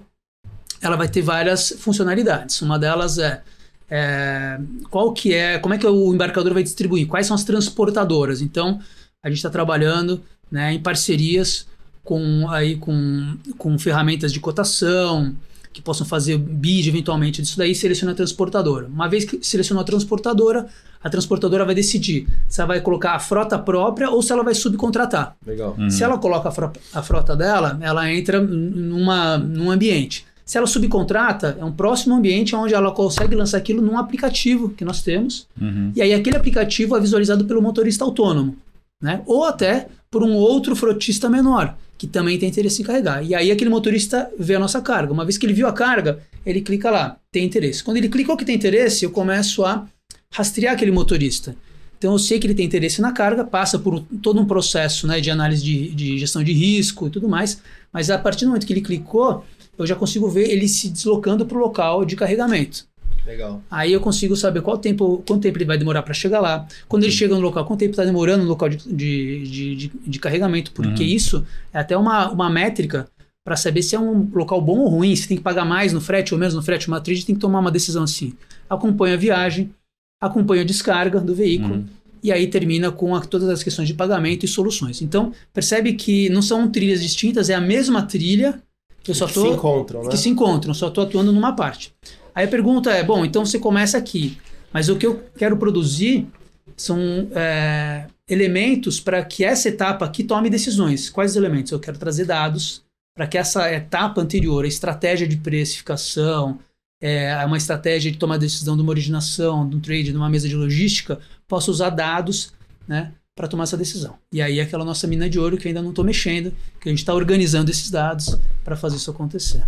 ela 0.83 0.95
vai 0.95 1.09
ter 1.09 1.23
várias 1.23 1.71
funcionalidades. 1.79 2.61
Uma 2.61 2.79
delas 2.79 3.17
é, 3.17 3.41
é 3.89 4.61
qual 4.91 5.11
que 5.15 5.33
é, 5.33 5.59
como 5.59 5.73
é 5.73 5.79
que 5.79 5.87
o 5.87 6.13
embarcador 6.13 6.53
vai 6.53 6.63
distribuir, 6.63 7.07
quais 7.07 7.27
são 7.27 7.35
as 7.35 7.45
transportadoras. 7.45 8.43
Então 8.43 8.79
a 9.23 9.29
gente 9.29 9.39
está 9.39 9.51
trabalhando 9.51 10.21
né, 10.51 10.75
em 10.75 10.81
parcerias 10.81 11.67
com 12.05 12.49
aí 12.49 12.77
com, 12.77 13.37
com 13.59 13.79
ferramentas 13.79 14.33
de 14.33 14.39
cotação, 14.39 15.35
que 15.77 15.83
possam 15.83 16.07
fazer 16.07 16.39
bid 16.39 16.89
eventualmente 16.89 17.43
disso 17.43 17.59
daí, 17.59 17.75
seleciona 17.75 18.13
a 18.13 18.15
transportadora. 18.15 18.87
Uma 18.87 19.09
vez 19.09 19.27
que 19.27 19.45
selecionou 19.47 19.83
a 19.83 19.85
transportadora, 19.85 20.67
a 21.05 21.11
transportadora 21.11 21.67
vai 21.67 21.75
decidir 21.75 22.27
se 22.49 22.63
ela 22.63 22.69
vai 22.69 22.81
colocar 22.81 23.13
a 23.13 23.19
frota 23.19 23.59
própria 23.59 24.09
ou 24.09 24.23
se 24.23 24.33
ela 24.33 24.43
vai 24.43 24.55
subcontratar. 24.55 25.37
Legal. 25.47 25.77
Uhum. 25.79 25.91
Se 25.91 26.03
ela 26.03 26.17
coloca 26.17 26.49
a, 26.49 26.53
fro 26.53 26.73
a, 26.95 27.03
frota 27.03 27.37
dela, 27.37 27.79
ela 27.83 28.11
entra 28.11 28.41
numa, 28.41 29.37
num 29.37 29.71
ambiente. 29.71 30.25
Se 30.47 30.57
ela 30.57 30.67
subcontrata, 30.67 31.59
é 31.61 31.65
um 31.65 31.73
próximo 31.73 32.15
ambiente 32.15 32.57
onde 32.57 32.73
ela 32.73 32.91
consegue 32.93 33.35
lançar 33.35 33.59
aquilo 33.59 33.83
num 33.83 33.99
aplicativo 33.99 34.71
que 34.71 34.85
nós 34.85 35.03
temos. 35.03 35.47
Uhum. 35.61 35.93
E 35.95 36.01
aí 36.01 36.15
aquele 36.15 36.37
aplicativo 36.37 36.97
é 36.97 37.01
visualizado 37.01 37.45
pelo 37.45 37.61
motorista 37.61 38.03
autônomo. 38.03 38.57
Né? 39.01 39.23
Ou 39.27 39.45
até 39.45 39.89
por 40.11 40.23
um 40.23 40.35
outro 40.35 40.75
frotista 40.75 41.29
menor 41.29 41.77
que 41.99 42.07
também 42.07 42.39
tem 42.39 42.49
interesse 42.49 42.83
em 42.83 42.85
carregar. 42.85 43.25
E 43.25 43.35
aí 43.35 43.51
aquele 43.51 43.71
motorista 43.71 44.31
vê 44.39 44.55
a 44.55 44.59
nossa 44.59 44.81
carga. 44.81 45.13
Uma 45.13 45.25
vez 45.25 45.39
que 45.39 45.47
ele 45.47 45.53
viu 45.53 45.67
a 45.67 45.73
carga, 45.73 46.21
ele 46.45 46.61
clica 46.61 46.91
lá, 46.91 47.17
tem 47.33 47.45
interesse. 47.45 47.83
Quando 47.83 47.97
ele 47.97 48.09
clicou 48.09 48.37
que 48.37 48.45
tem 48.45 48.55
interesse, 48.55 49.05
eu 49.05 49.11
começo 49.11 49.65
a 49.65 49.87
rastrear 50.31 50.75
aquele 50.75 50.91
motorista. 50.91 51.57
Então 51.99 52.13
eu 52.13 52.19
sei 52.19 52.39
que 52.39 52.47
ele 52.47 52.55
tem 52.55 52.67
interesse 52.67 53.01
na 53.01 53.13
carga, 53.13 53.45
passa 53.45 53.79
por 53.79 54.01
todo 54.23 54.39
um 54.39 54.45
processo 54.45 55.07
né, 55.07 55.21
de 55.21 55.31
análise 55.31 55.65
de, 55.65 55.89
de 55.95 56.19
gestão 56.19 56.45
de 56.45 56.53
risco 56.53 57.07
e 57.07 57.11
tudo 57.11 57.29
mais, 57.29 57.63
mas 57.91 58.11
a 58.11 58.19
partir 58.19 58.45
do 58.45 58.49
momento 58.49 58.67
que 58.67 58.73
ele 58.73 58.83
clicou, 58.83 59.45
eu 59.79 59.87
já 59.87 59.95
consigo 59.95 60.29
ver 60.29 60.51
ele 60.51 60.69
se 60.69 60.91
deslocando 60.91 61.47
para 61.47 61.57
o 61.57 61.61
local 61.61 62.05
de 62.05 62.15
carregamento. 62.15 62.87
Legal. 63.27 63.61
Aí 63.69 63.93
eu 63.93 64.01
consigo 64.01 64.37
saber 64.37 64.63
qual 64.63 64.79
tempo, 64.79 65.23
quanto 65.27 65.43
tempo 65.43 65.59
ele 65.59 65.65
vai 65.65 65.77
demorar 65.77 66.03
para 66.03 66.15
chegar 66.15 66.41
lá. 66.41 66.67
Quando 66.87 67.03
ele 67.03 67.13
chega 67.13 67.35
no 67.35 67.41
local, 67.41 67.65
quanto 67.65 67.81
tempo 67.81 67.91
está 67.91 68.05
demorando 68.05 68.45
no 68.45 68.49
local 68.49 68.69
de, 68.69 68.77
de, 68.77 69.77
de, 69.77 69.93
de, 70.07 70.19
carregamento. 70.21 70.71
Porque 70.71 71.03
uhum. 71.03 71.09
isso 71.09 71.45
é 71.73 71.79
até 71.81 71.97
uma, 71.97 72.31
uma 72.31 72.49
métrica 72.49 73.09
para 73.45 73.57
saber 73.57 73.83
se 73.83 73.97
é 73.97 74.01
um 74.01 74.31
local 74.33 74.61
bom 74.61 74.79
ou 74.79 74.89
ruim, 74.89 75.15
se 75.17 75.27
tem 75.27 75.37
que 75.37 75.43
pagar 75.43 75.65
mais 75.65 75.93
no 75.93 76.01
frete 76.01 76.35
ou 76.35 76.39
menos 76.39 76.55
no 76.55 76.63
frete. 76.63 76.87
Uma 76.87 77.01
trade 77.01 77.27
tem 77.27 77.35
que 77.35 77.41
tomar 77.41 77.59
uma 77.59 77.71
decisão 77.71 78.05
assim. 78.05 78.35
Acompanha 78.71 79.15
a 79.15 79.19
viagem, 79.19 79.75
acompanha 80.21 80.63
a 80.63 80.65
descarga 80.65 81.21
do 81.21 81.35
veículo. 81.35 81.75
Uhum. 81.75 81.87
E 82.23 82.33
aí 82.33 82.47
termina 82.47 82.91
com 82.91 83.15
a, 83.15 83.21
todas 83.21 83.49
as 83.49 83.63
questões 83.63 83.89
de 83.89 83.95
pagamento 83.95 84.45
e 84.45 84.49
soluções. 84.49 85.03
Então, 85.03 85.33
percebe 85.53 85.93
que 85.95 86.29
não 86.31 86.43
são 86.43 86.69
trilhas 86.69 87.03
distintas, 87.03 87.51
é 87.51 87.55
a 87.55 87.61
mesma 87.61 88.03
trilha 88.03 88.61
que 89.03 89.13
eu 89.13 89.15
só 89.15 89.27
tô, 89.29 89.43
que 89.43 89.49
se 89.49 89.55
encontram, 89.55 90.03
né? 90.03 90.09
Que 90.11 90.17
se 90.17 90.29
encontram, 90.29 90.75
só 90.75 90.89
estou 90.89 91.05
atuando 91.05 91.33
numa 91.33 91.53
parte. 91.55 91.95
Aí 92.37 92.45
a 92.45 92.49
pergunta 92.49 92.91
é: 92.91 93.03
bom, 93.03 93.25
então 93.25 93.47
você 93.47 93.59
começa 93.59 93.97
aqui, 93.97 94.37
mas 94.71 94.91
o 94.91 94.97
que 94.97 95.07
eu 95.07 95.25
quero 95.39 95.57
produzir 95.57 96.29
são 96.77 96.99
é, 97.35 98.07
elementos 98.29 99.01
para 99.01 99.25
que 99.25 99.43
essa 99.43 99.71
etapa 99.71 100.05
aqui 100.05 100.23
tome 100.23 100.51
decisões. 100.51 101.09
Quais 101.09 101.31
os 101.31 101.37
elementos? 101.39 101.73
Eu 101.73 101.81
quero 101.81 101.97
trazer 101.97 102.27
dados 102.27 102.85
para 103.17 103.27
que 103.27 103.39
essa 103.39 103.73
etapa 103.73 104.21
anterior, 104.21 104.67
a 104.67 104.69
estratégia 104.69 105.27
de 105.27 105.39
precificação, 105.39 106.59
é, 107.01 107.43
uma 107.47 107.57
estratégia 107.57 108.13
de 108.13 108.19
tomar 108.19 108.37
decisão 108.37 108.77
de 108.77 108.83
uma 108.83 108.91
originação, 108.91 109.67
de 109.67 109.75
um 109.75 109.81
trade, 109.81 110.11
de 110.11 110.17
uma 110.17 110.29
mesa 110.29 110.47
de 110.47 110.55
logística, 110.55 111.19
possa 111.49 111.71
usar 111.71 111.89
dados 111.89 112.53
né, 112.87 113.13
para 113.35 113.49
tomar 113.49 113.65
essa 113.65 113.77
decisão. 113.79 114.19
E 114.31 114.43
aí 114.43 114.61
aquela 114.61 114.85
nossa 114.85 115.07
mina 115.07 115.31
de 115.31 115.39
ouro 115.39 115.57
que 115.57 115.69
ainda 115.69 115.81
não 115.81 115.91
estou 115.91 116.05
mexendo, 116.05 116.53
que 116.79 116.91
a 116.91 116.93
gente 116.93 116.99
está 116.99 117.15
organizando 117.15 117.71
esses 117.71 117.91
dados 117.91 118.39
para 118.63 118.77
fazer 118.77 118.97
isso 118.97 119.11
acontecer. 119.11 119.65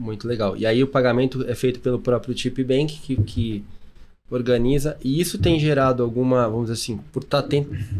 Muito 0.00 0.26
legal. 0.26 0.56
E 0.56 0.64
aí 0.64 0.82
o 0.82 0.88
pagamento 0.88 1.44
é 1.46 1.54
feito 1.54 1.78
pelo 1.78 1.98
próprio 1.98 2.36
Chip 2.36 2.64
Bank, 2.64 2.98
que, 3.00 3.22
que 3.22 3.64
organiza, 4.30 4.96
e 5.04 5.20
isso 5.20 5.38
tem 5.38 5.60
gerado 5.60 6.02
alguma, 6.02 6.48
vamos 6.48 6.70
dizer 6.70 6.80
assim, 6.80 6.96
por 7.12 7.22
estar 7.22 7.42
tá 7.42 7.48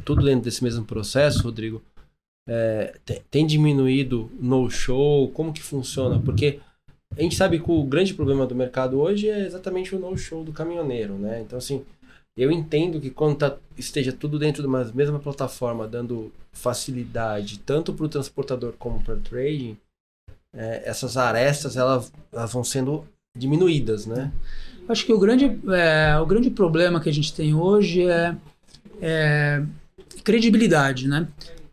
tudo 0.03 0.25
dentro 0.25 0.45
desse 0.45 0.65
mesmo 0.65 0.85
processo, 0.85 1.43
Rodrigo, 1.43 1.83
é, 2.49 2.95
tem, 3.05 3.23
tem, 3.31 3.47
diminuído 3.47 4.31
no 4.41 4.71
show? 4.71 5.31
Como 5.33 5.53
que 5.53 5.63
funciona? 5.63 6.19
Porque 6.19 6.59
a 7.15 7.21
gente 7.21 7.35
sabe 7.35 7.61
que 7.61 7.71
o 7.71 7.85
grande 7.85 8.15
problema 8.15 8.47
do 8.47 8.55
mercado 8.55 8.99
hoje 8.99 9.29
é 9.29 9.45
exatamente 9.45 9.95
o 9.95 9.99
no 9.99 10.17
show 10.17 10.43
do 10.43 10.53
caminhoneiro, 10.53 11.15
né? 11.15 11.43
Então, 11.43 11.59
assim, 11.59 11.85
eu 12.35 12.51
entendo 12.51 12.99
que 12.99 13.11
quando 13.11 13.37
tá, 13.37 13.59
esteja 13.77 14.11
tudo 14.11 14.39
dentro 14.39 14.63
de 14.63 14.69
uma 14.69 14.85
mesma 14.95 15.19
plataforma, 15.19 15.87
dando 15.87 16.33
facilidade 16.51 17.59
tanto 17.59 17.93
para 17.93 18.07
o 18.07 18.09
transportador 18.09 18.73
como 18.79 19.03
para 19.03 19.17
o 19.17 19.21
trading, 19.21 19.77
é, 20.55 20.83
essas 20.85 21.17
arestas 21.17 21.77
elas, 21.77 22.13
elas 22.33 22.53
vão 22.53 22.65
sendo 22.65 23.05
diminuídas, 23.37 24.07
né? 24.07 24.33
Acho 24.89 25.07
que 25.07 25.13
o 25.13 25.19
grande, 25.19 25.59
é, 25.73 26.19
o 26.19 26.27
grande 26.27 26.51
problema 26.51 27.01
que 27.01 27.09
a 27.09 27.13
gente 27.13 27.33
tem 27.33 27.55
hoje 27.55 28.07
é, 28.09 28.35
é 29.01 29.63
credibilidade, 30.25 31.07
né? 31.07 31.29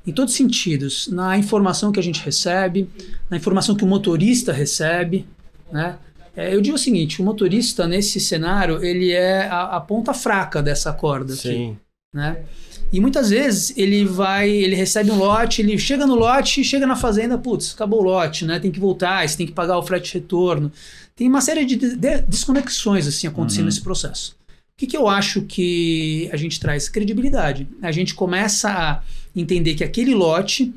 Em 0.06 0.12
todos 0.12 0.34
os 0.34 0.38
sentidos, 0.38 1.08
na 1.08 1.38
informação 1.38 1.92
que 1.92 2.00
a 2.00 2.04
gente 2.04 2.24
recebe, 2.24 2.90
na 3.30 3.36
informação 3.36 3.76
que 3.76 3.84
o 3.84 3.88
motorista 3.88 4.54
recebe, 4.54 5.26
né? 5.72 5.98
É, 6.36 6.54
eu 6.54 6.62
digo 6.62 6.76
o 6.76 6.80
seguinte, 6.80 7.20
o 7.20 7.26
motorista 7.26 7.88
nesse 7.88 8.20
cenário, 8.20 8.84
ele 8.84 9.12
é 9.12 9.48
a, 9.48 9.78
a 9.78 9.82
ponta 9.82 10.14
fraca 10.14 10.62
dessa 10.62 10.94
corda 10.94 11.34
Sim. 11.34 11.50
aqui, 11.50 11.78
né? 12.14 12.46
E 12.92 13.00
muitas 13.00 13.30
vezes 13.30 13.74
ele 13.78 14.06
vai, 14.06 14.50
ele 14.50 14.76
recebe 14.76 15.12
um 15.12 15.18
lote, 15.18 15.62
ele 15.62 15.78
chega 15.78 16.06
no 16.06 16.16
lote, 16.16 16.64
chega 16.64 16.88
na 16.88 16.96
fazenda, 16.96 17.38
putz, 17.38 17.74
acabou 17.74 18.00
o 18.00 18.04
lote, 18.04 18.46
né? 18.46 18.60
Tem 18.60 18.72
que 18.72 18.80
voltar, 18.80 19.28
você 19.28 19.36
tem 19.36 19.46
que 19.46 19.52
pagar 19.52 19.78
o 19.78 19.84
frete 19.84 20.14
retorno. 20.14 20.72
Tem 21.16 21.28
uma 21.28 21.42
série 21.42 21.66
de, 21.66 21.76
de 21.76 22.22
desconexões 22.22 23.08
assim 23.08 23.28
acontecendo 23.28 23.62
uhum. 23.62 23.66
nesse 23.66 23.82
processo. 23.82 24.38
O 24.50 24.78
que, 24.78 24.88
que 24.88 24.96
eu 24.96 25.08
acho 25.08 25.42
que 25.42 26.30
a 26.32 26.38
gente 26.38 26.60
traz? 26.60 26.88
Credibilidade. 26.88 27.68
A 27.82 27.92
gente 27.92 28.14
começa 28.14 28.70
a 28.70 29.02
entender 29.36 29.74
que 29.74 29.84
aquele 29.84 30.14
lote, 30.14 30.74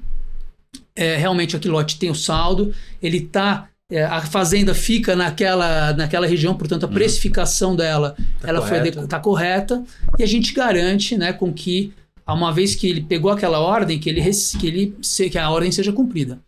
é, 0.96 1.16
realmente 1.16 1.54
aquele 1.54 1.72
lote 1.72 1.98
tem 1.98 2.10
o 2.10 2.14
saldo, 2.14 2.74
ele 3.02 3.18
está 3.18 3.68
é, 3.90 4.04
a 4.04 4.20
fazenda 4.22 4.72
fica 4.72 5.16
naquela, 5.16 5.92
naquela 5.92 6.26
região, 6.26 6.54
portanto 6.54 6.84
a 6.84 6.86
uhum. 6.86 6.94
precificação 6.94 7.74
dela 7.74 8.16
tá 8.40 8.48
ela 8.48 8.60
correta. 8.60 8.98
foi 8.98 9.08
tá 9.08 9.18
correta 9.18 9.84
e 10.18 10.22
a 10.22 10.26
gente 10.26 10.54
garante, 10.54 11.16
né, 11.16 11.32
com 11.32 11.52
que 11.52 11.92
uma 12.32 12.52
vez 12.52 12.74
que 12.74 12.88
ele 12.88 13.00
pegou 13.00 13.30
aquela 13.30 13.60
ordem, 13.60 13.98
que 13.98 14.08
ele 14.08 14.22
que 14.58 14.66
ele 14.66 14.96
que 15.30 15.38
a 15.38 15.50
ordem 15.50 15.72
seja 15.72 15.92
cumprida. 15.92 16.40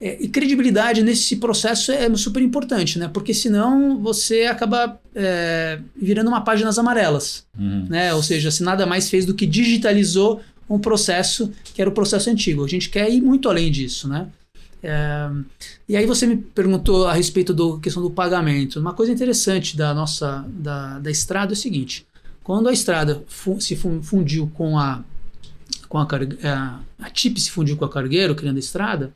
É, 0.00 0.16
e 0.22 0.28
credibilidade 0.28 1.02
nesse 1.02 1.36
processo 1.36 1.90
é 1.90 2.14
super 2.16 2.40
importante, 2.40 3.00
né? 3.00 3.08
Porque 3.08 3.34
senão 3.34 4.00
você 4.00 4.44
acaba 4.44 5.00
é, 5.12 5.80
virando 5.96 6.28
uma 6.28 6.40
páginas 6.40 6.78
amarelas, 6.78 7.44
uhum. 7.58 7.86
né? 7.88 8.14
Ou 8.14 8.22
seja, 8.22 8.50
se 8.50 8.62
nada 8.62 8.86
mais 8.86 9.10
fez 9.10 9.26
do 9.26 9.34
que 9.34 9.44
digitalizou 9.44 10.40
um 10.70 10.78
processo 10.78 11.50
que 11.74 11.80
era 11.80 11.90
o 11.90 11.94
processo 11.94 12.30
antigo. 12.30 12.64
A 12.64 12.68
gente 12.68 12.90
quer 12.90 13.10
ir 13.10 13.20
muito 13.20 13.48
além 13.48 13.72
disso, 13.72 14.06
né? 14.06 14.28
É, 14.80 15.28
e 15.88 15.96
aí 15.96 16.06
você 16.06 16.26
me 16.26 16.36
perguntou 16.36 17.08
a 17.08 17.12
respeito 17.12 17.52
da 17.52 17.80
questão 17.80 18.00
do 18.00 18.10
pagamento. 18.10 18.78
Uma 18.78 18.94
coisa 18.94 19.10
interessante 19.10 19.76
da 19.76 19.92
nossa 19.92 20.44
da, 20.48 21.00
da 21.00 21.10
estrada 21.10 21.52
é 21.52 21.54
o 21.54 21.56
seguinte: 21.56 22.06
quando 22.44 22.68
a 22.68 22.72
estrada 22.72 23.24
fu 23.26 23.60
se 23.60 23.74
fundiu 23.74 24.48
com 24.54 24.78
a 24.78 25.02
com 25.88 25.98
a, 25.98 26.06
a, 26.44 26.80
a 27.00 27.10
TIP 27.10 27.40
se 27.40 27.50
fundiu 27.50 27.76
com 27.76 27.84
a 27.84 27.88
Cargueiro, 27.88 28.34
criando 28.34 28.56
a 28.56 28.60
estrada, 28.60 29.12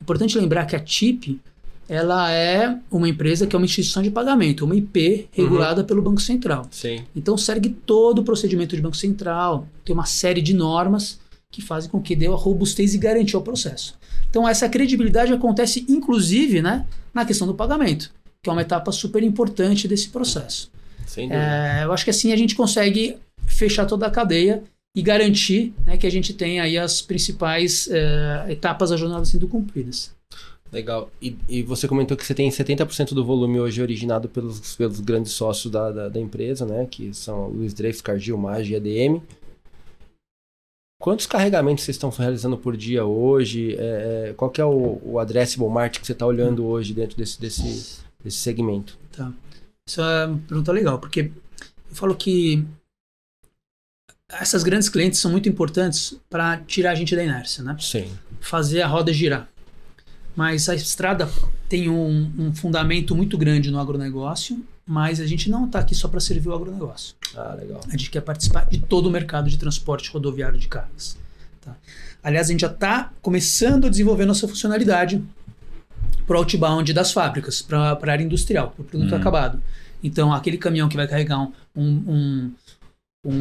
Importante 0.00 0.38
lembrar 0.38 0.64
que 0.66 0.76
a 0.76 0.80
TIP 0.80 1.40
ela 1.88 2.30
é 2.30 2.78
uma 2.90 3.08
empresa 3.08 3.46
que 3.46 3.56
é 3.56 3.58
uma 3.58 3.64
instituição 3.64 4.02
de 4.02 4.10
pagamento, 4.10 4.64
uma 4.64 4.76
IP 4.76 5.28
regulada 5.32 5.80
uhum. 5.80 5.86
pelo 5.86 6.02
Banco 6.02 6.20
Central. 6.20 6.66
Sim. 6.70 7.04
Então 7.16 7.36
segue 7.36 7.70
todo 7.70 8.18
o 8.18 8.24
procedimento 8.24 8.76
de 8.76 8.82
Banco 8.82 8.96
Central, 8.96 9.66
tem 9.84 9.94
uma 9.94 10.04
série 10.04 10.42
de 10.42 10.52
normas 10.52 11.18
que 11.50 11.62
fazem 11.62 11.90
com 11.90 12.00
que 12.00 12.14
dê 12.14 12.26
a 12.26 12.30
robustez 12.30 12.94
e 12.94 12.98
garantia 12.98 13.38
ao 13.38 13.42
processo. 13.42 13.98
Então 14.28 14.46
essa 14.46 14.68
credibilidade 14.68 15.32
acontece 15.32 15.86
inclusive 15.88 16.60
né, 16.60 16.86
na 17.12 17.24
questão 17.24 17.46
do 17.46 17.54
pagamento, 17.54 18.12
que 18.42 18.50
é 18.50 18.52
uma 18.52 18.62
etapa 18.62 18.92
super 18.92 19.22
importante 19.22 19.88
desse 19.88 20.10
processo. 20.10 20.70
Sem 21.06 21.32
É, 21.32 21.84
eu 21.84 21.92
acho 21.92 22.04
que 22.04 22.10
assim 22.10 22.32
a 22.32 22.36
gente 22.36 22.54
consegue 22.54 23.16
fechar 23.46 23.86
toda 23.86 24.06
a 24.06 24.10
cadeia 24.10 24.62
e 24.98 25.02
garantir 25.02 25.72
né, 25.86 25.96
que 25.96 26.08
a 26.08 26.10
gente 26.10 26.34
tenha 26.34 26.64
aí 26.64 26.76
as 26.76 27.00
principais 27.00 27.86
é, 27.88 28.46
etapas 28.50 28.90
da 28.90 28.96
jornada 28.96 29.24
sendo 29.24 29.46
cumpridas. 29.46 30.12
Legal. 30.72 31.08
E, 31.22 31.36
e, 31.48 31.62
você 31.62 31.86
comentou 31.86 32.16
que 32.16 32.26
você 32.26 32.34
tem 32.34 32.50
70% 32.50 33.14
do 33.14 33.24
volume 33.24 33.60
hoje 33.60 33.80
originado 33.80 34.28
pelos, 34.28 34.74
pelos 34.74 34.98
grandes 34.98 35.30
sócios 35.30 35.72
da, 35.72 35.92
da, 35.92 36.08
da 36.08 36.20
empresa, 36.20 36.66
né? 36.66 36.84
Que 36.90 37.14
são 37.14 37.46
Luiz 37.46 37.72
Dreyfus, 37.72 38.02
Cargill, 38.02 38.36
Magi 38.36 38.72
e 38.72 38.76
ADM. 38.76 39.22
Quantos 41.00 41.26
carregamentos 41.26 41.84
vocês 41.84 41.94
estão 41.94 42.10
realizando 42.10 42.58
por 42.58 42.76
dia 42.76 43.04
hoje? 43.04 43.76
É, 43.78 44.30
é 44.30 44.34
qual 44.36 44.50
que 44.50 44.60
é 44.60 44.64
o, 44.64 45.00
o 45.04 45.20
addressable 45.20 45.70
market 45.70 46.00
que 46.00 46.08
você 46.08 46.12
está 46.12 46.26
olhando 46.26 46.66
hoje 46.66 46.92
dentro 46.92 47.16
desse, 47.16 47.40
desse, 47.40 48.00
desse 48.22 48.38
segmento? 48.38 48.98
Tá. 49.12 49.32
Isso 49.88 50.02
é 50.02 50.26
uma 50.26 50.38
pergunta 50.38 50.72
legal, 50.72 50.98
porque 50.98 51.30
eu 51.88 51.94
falo 51.94 52.16
que 52.16 52.66
essas 54.32 54.62
grandes 54.62 54.88
clientes 54.88 55.18
são 55.18 55.30
muito 55.30 55.48
importantes 55.48 56.14
para 56.28 56.58
tirar 56.58 56.92
a 56.92 56.94
gente 56.94 57.16
da 57.16 57.24
inércia, 57.24 57.64
né? 57.64 57.76
Sim. 57.80 58.10
Fazer 58.40 58.82
a 58.82 58.86
roda 58.86 59.12
girar. 59.12 59.48
Mas 60.36 60.68
a 60.68 60.74
estrada 60.74 61.28
tem 61.68 61.88
um, 61.88 62.30
um 62.38 62.54
fundamento 62.54 63.14
muito 63.16 63.36
grande 63.38 63.70
no 63.70 63.80
agronegócio, 63.80 64.62
mas 64.86 65.18
a 65.18 65.26
gente 65.26 65.50
não 65.50 65.66
está 65.66 65.80
aqui 65.80 65.94
só 65.94 66.08
para 66.08 66.20
servir 66.20 66.48
o 66.48 66.54
agronegócio. 66.54 67.14
Ah, 67.34 67.54
legal. 67.58 67.80
A 67.88 67.90
gente 67.90 68.10
quer 68.10 68.20
participar 68.20 68.66
de 68.66 68.78
todo 68.78 69.06
o 69.06 69.10
mercado 69.10 69.48
de 69.48 69.58
transporte 69.58 70.10
rodoviário 70.10 70.58
de 70.58 70.68
cargas. 70.68 71.16
Tá? 71.60 71.74
Aliás, 72.22 72.48
a 72.48 72.52
gente 72.52 72.60
já 72.60 72.68
está 72.68 73.10
começando 73.20 73.86
a 73.86 73.90
desenvolver 73.90 74.26
nossa 74.26 74.46
funcionalidade 74.46 75.22
para 76.26 76.36
o 76.36 76.38
outbound 76.38 76.92
das 76.92 77.12
fábricas, 77.12 77.62
para 77.62 77.92
a 77.92 78.10
área 78.10 78.22
industrial, 78.22 78.70
para 78.70 78.82
o 78.82 78.84
produto 78.84 79.12
hum. 79.12 79.16
acabado. 79.16 79.60
Então, 80.02 80.32
aquele 80.32 80.58
caminhão 80.58 80.88
que 80.88 80.96
vai 80.96 81.08
carregar 81.08 81.40
um, 81.40 81.52
um, 81.74 81.84
um 82.06 82.50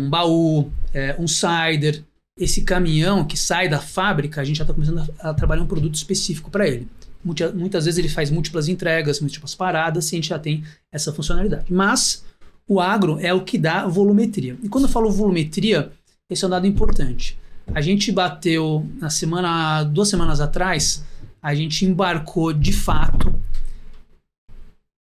baú, 0.10 0.72
é, 0.94 1.16
um 1.20 1.28
cider. 1.28 2.04
Esse 2.40 2.62
caminhão 2.62 3.26
que 3.26 3.36
sai 3.36 3.68
da 3.68 3.80
fábrica, 3.80 4.42
a 4.42 4.44
gente 4.44 4.58
já 4.58 4.64
está 4.64 4.74
começando 4.74 5.00
a, 5.20 5.30
a, 5.30 5.34
trabalhar 5.34 5.64
um 5.64 5.68
produto 5.68 5.96
específico 5.96 6.52
para 6.52 6.68
ele. 6.68 6.88
Muitas, 7.24 7.54
muitas 7.54 7.86
vezes 7.86 7.98
ele 7.98 8.10
faz 8.10 8.30
múltiplas 8.30 8.68
entregas, 8.68 9.20
múltiplas 9.20 9.56
paradas, 9.56 10.12
e 10.12 10.16
a 10.16 10.18
gente 10.18 10.30
já 10.30 10.38
tem 10.38 10.64
essa 10.92 11.12
funcionalidade. 11.12 11.74
Mas 11.74 12.24
o 12.68 12.80
agro 12.80 13.18
é 13.20 13.34
o 13.34 13.44
que 13.44 13.58
dá 13.58 13.88
volumetria. 13.88 14.56
E 14.62 14.70
quando 14.70 14.84
eu 14.84 14.90
falo 14.90 15.10
volumetria, 15.10 15.92
esse 16.30 16.44
é 16.44 16.48
um 16.48 16.52
dado 16.52 16.68
importante. 16.68 17.38
A 17.74 17.82
gente 17.82 18.12
bateu 18.12 18.88
na 19.00 19.10
semana, 19.10 19.84
duas 19.84 20.08
semanas 20.10 20.40
atrás, 20.40 21.04
a 21.42 21.56
gente 21.56 21.86
embarcou 21.86 22.54
de 22.54 22.72
fato 22.72 23.34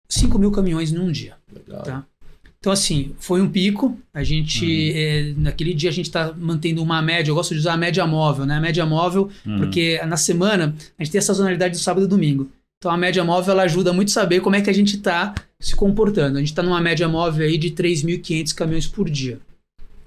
5 0.09 0.39
mil 0.39 0.51
caminhões 0.51 0.91
num 0.91 1.11
dia. 1.11 1.35
Legal. 1.51 1.83
Tá? 1.83 2.05
Então, 2.59 2.71
assim, 2.71 3.15
foi 3.19 3.41
um 3.41 3.49
pico. 3.49 3.97
A 4.13 4.23
gente, 4.23 4.65
uhum. 4.65 4.91
é, 4.95 5.33
naquele 5.37 5.73
dia, 5.73 5.89
a 5.89 5.93
gente 5.93 6.07
está 6.07 6.33
mantendo 6.33 6.81
uma 6.81 7.01
média. 7.01 7.31
Eu 7.31 7.35
gosto 7.35 7.53
de 7.53 7.59
usar 7.59 7.73
a 7.73 7.77
média 7.77 8.05
móvel, 8.05 8.45
né? 8.45 8.55
A 8.55 8.61
média 8.61 8.85
móvel, 8.85 9.29
uhum. 9.45 9.57
porque 9.57 9.99
na 10.05 10.17
semana 10.17 10.75
a 10.97 11.03
gente 11.03 11.11
tem 11.11 11.19
a 11.19 11.21
sazonalidade 11.21 11.75
do 11.75 11.79
sábado 11.79 12.05
e 12.05 12.09
domingo. 12.09 12.49
Então, 12.79 12.91
a 12.91 12.97
média 12.97 13.23
móvel 13.23 13.53
ela 13.53 13.63
ajuda 13.63 13.91
muito 13.91 14.09
a 14.09 14.11
saber 14.11 14.39
como 14.39 14.55
é 14.55 14.61
que 14.61 14.69
a 14.69 14.73
gente 14.73 14.97
está 14.97 15.33
se 15.59 15.75
comportando. 15.75 16.37
A 16.37 16.39
gente 16.39 16.49
está 16.49 16.61
numa 16.61 16.81
média 16.81 17.07
móvel 17.07 17.47
aí 17.47 17.57
de 17.57 17.71
3.500 17.71 18.53
caminhões 18.53 18.87
por 18.87 19.09
dia. 19.09 19.39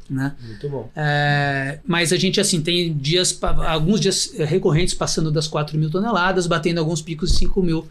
Né? 0.08 0.34
Muito 0.40 0.68
bom. 0.68 0.90
É, 0.94 1.78
mas 1.86 2.12
a 2.12 2.16
gente, 2.16 2.40
assim, 2.40 2.60
tem 2.60 2.92
dias, 2.96 3.38
alguns 3.42 4.00
dias 4.00 4.32
recorrentes 4.38 4.92
passando 4.92 5.30
das 5.30 5.46
4 5.46 5.78
mil 5.78 5.88
toneladas, 5.88 6.48
batendo 6.48 6.78
alguns 6.78 7.00
picos 7.00 7.30
de 7.30 7.38
5 7.38 7.62
mil, 7.62 7.88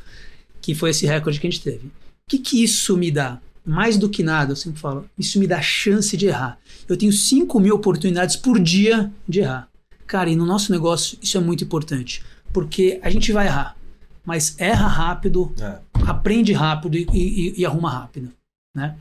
que 0.62 0.76
foi 0.76 0.90
esse 0.90 1.06
recorde 1.06 1.40
que 1.40 1.48
a 1.48 1.50
gente 1.50 1.64
teve. 1.64 1.88
O 1.88 1.92
que, 2.28 2.40
que 2.40 2.64
isso 2.64 2.98
me 2.98 3.10
dá? 3.10 3.40
Mais 3.70 3.98
do 3.98 4.10
que 4.10 4.24
nada, 4.24 4.54
eu 4.54 4.56
sempre 4.56 4.80
falo, 4.80 5.08
isso 5.16 5.38
me 5.38 5.46
dá 5.46 5.62
chance 5.62 6.18
de 6.18 6.26
errar. 6.26 6.58
Eu 6.88 6.98
tenho 6.98 7.14
5 7.14 7.60
mil 7.60 7.76
oportunidades 7.76 8.36
por 8.36 8.60
dia 8.60 9.12
de 9.28 9.42
errar. 9.42 9.70
Cara, 10.08 10.28
e 10.28 10.36
no 10.36 10.44
nosso 10.44 10.72
negócio 10.72 11.20
isso 11.22 11.38
é 11.38 11.40
muito 11.40 11.64
importante, 11.64 12.24
porque 12.52 13.00
a 13.04 13.12
gente 13.12 13.32
vai 13.32 13.46
errar, 13.46 13.78
mas 14.26 14.60
erra 14.60 14.88
rápido, 14.88 15.54
é. 15.62 15.78
aprende 16.08 16.52
rápido 16.52 16.98
e, 16.98 17.08
e, 17.14 17.62
e, 17.62 17.66
arruma 17.66 17.92
rápido, 17.92 18.32
né? 18.76 18.96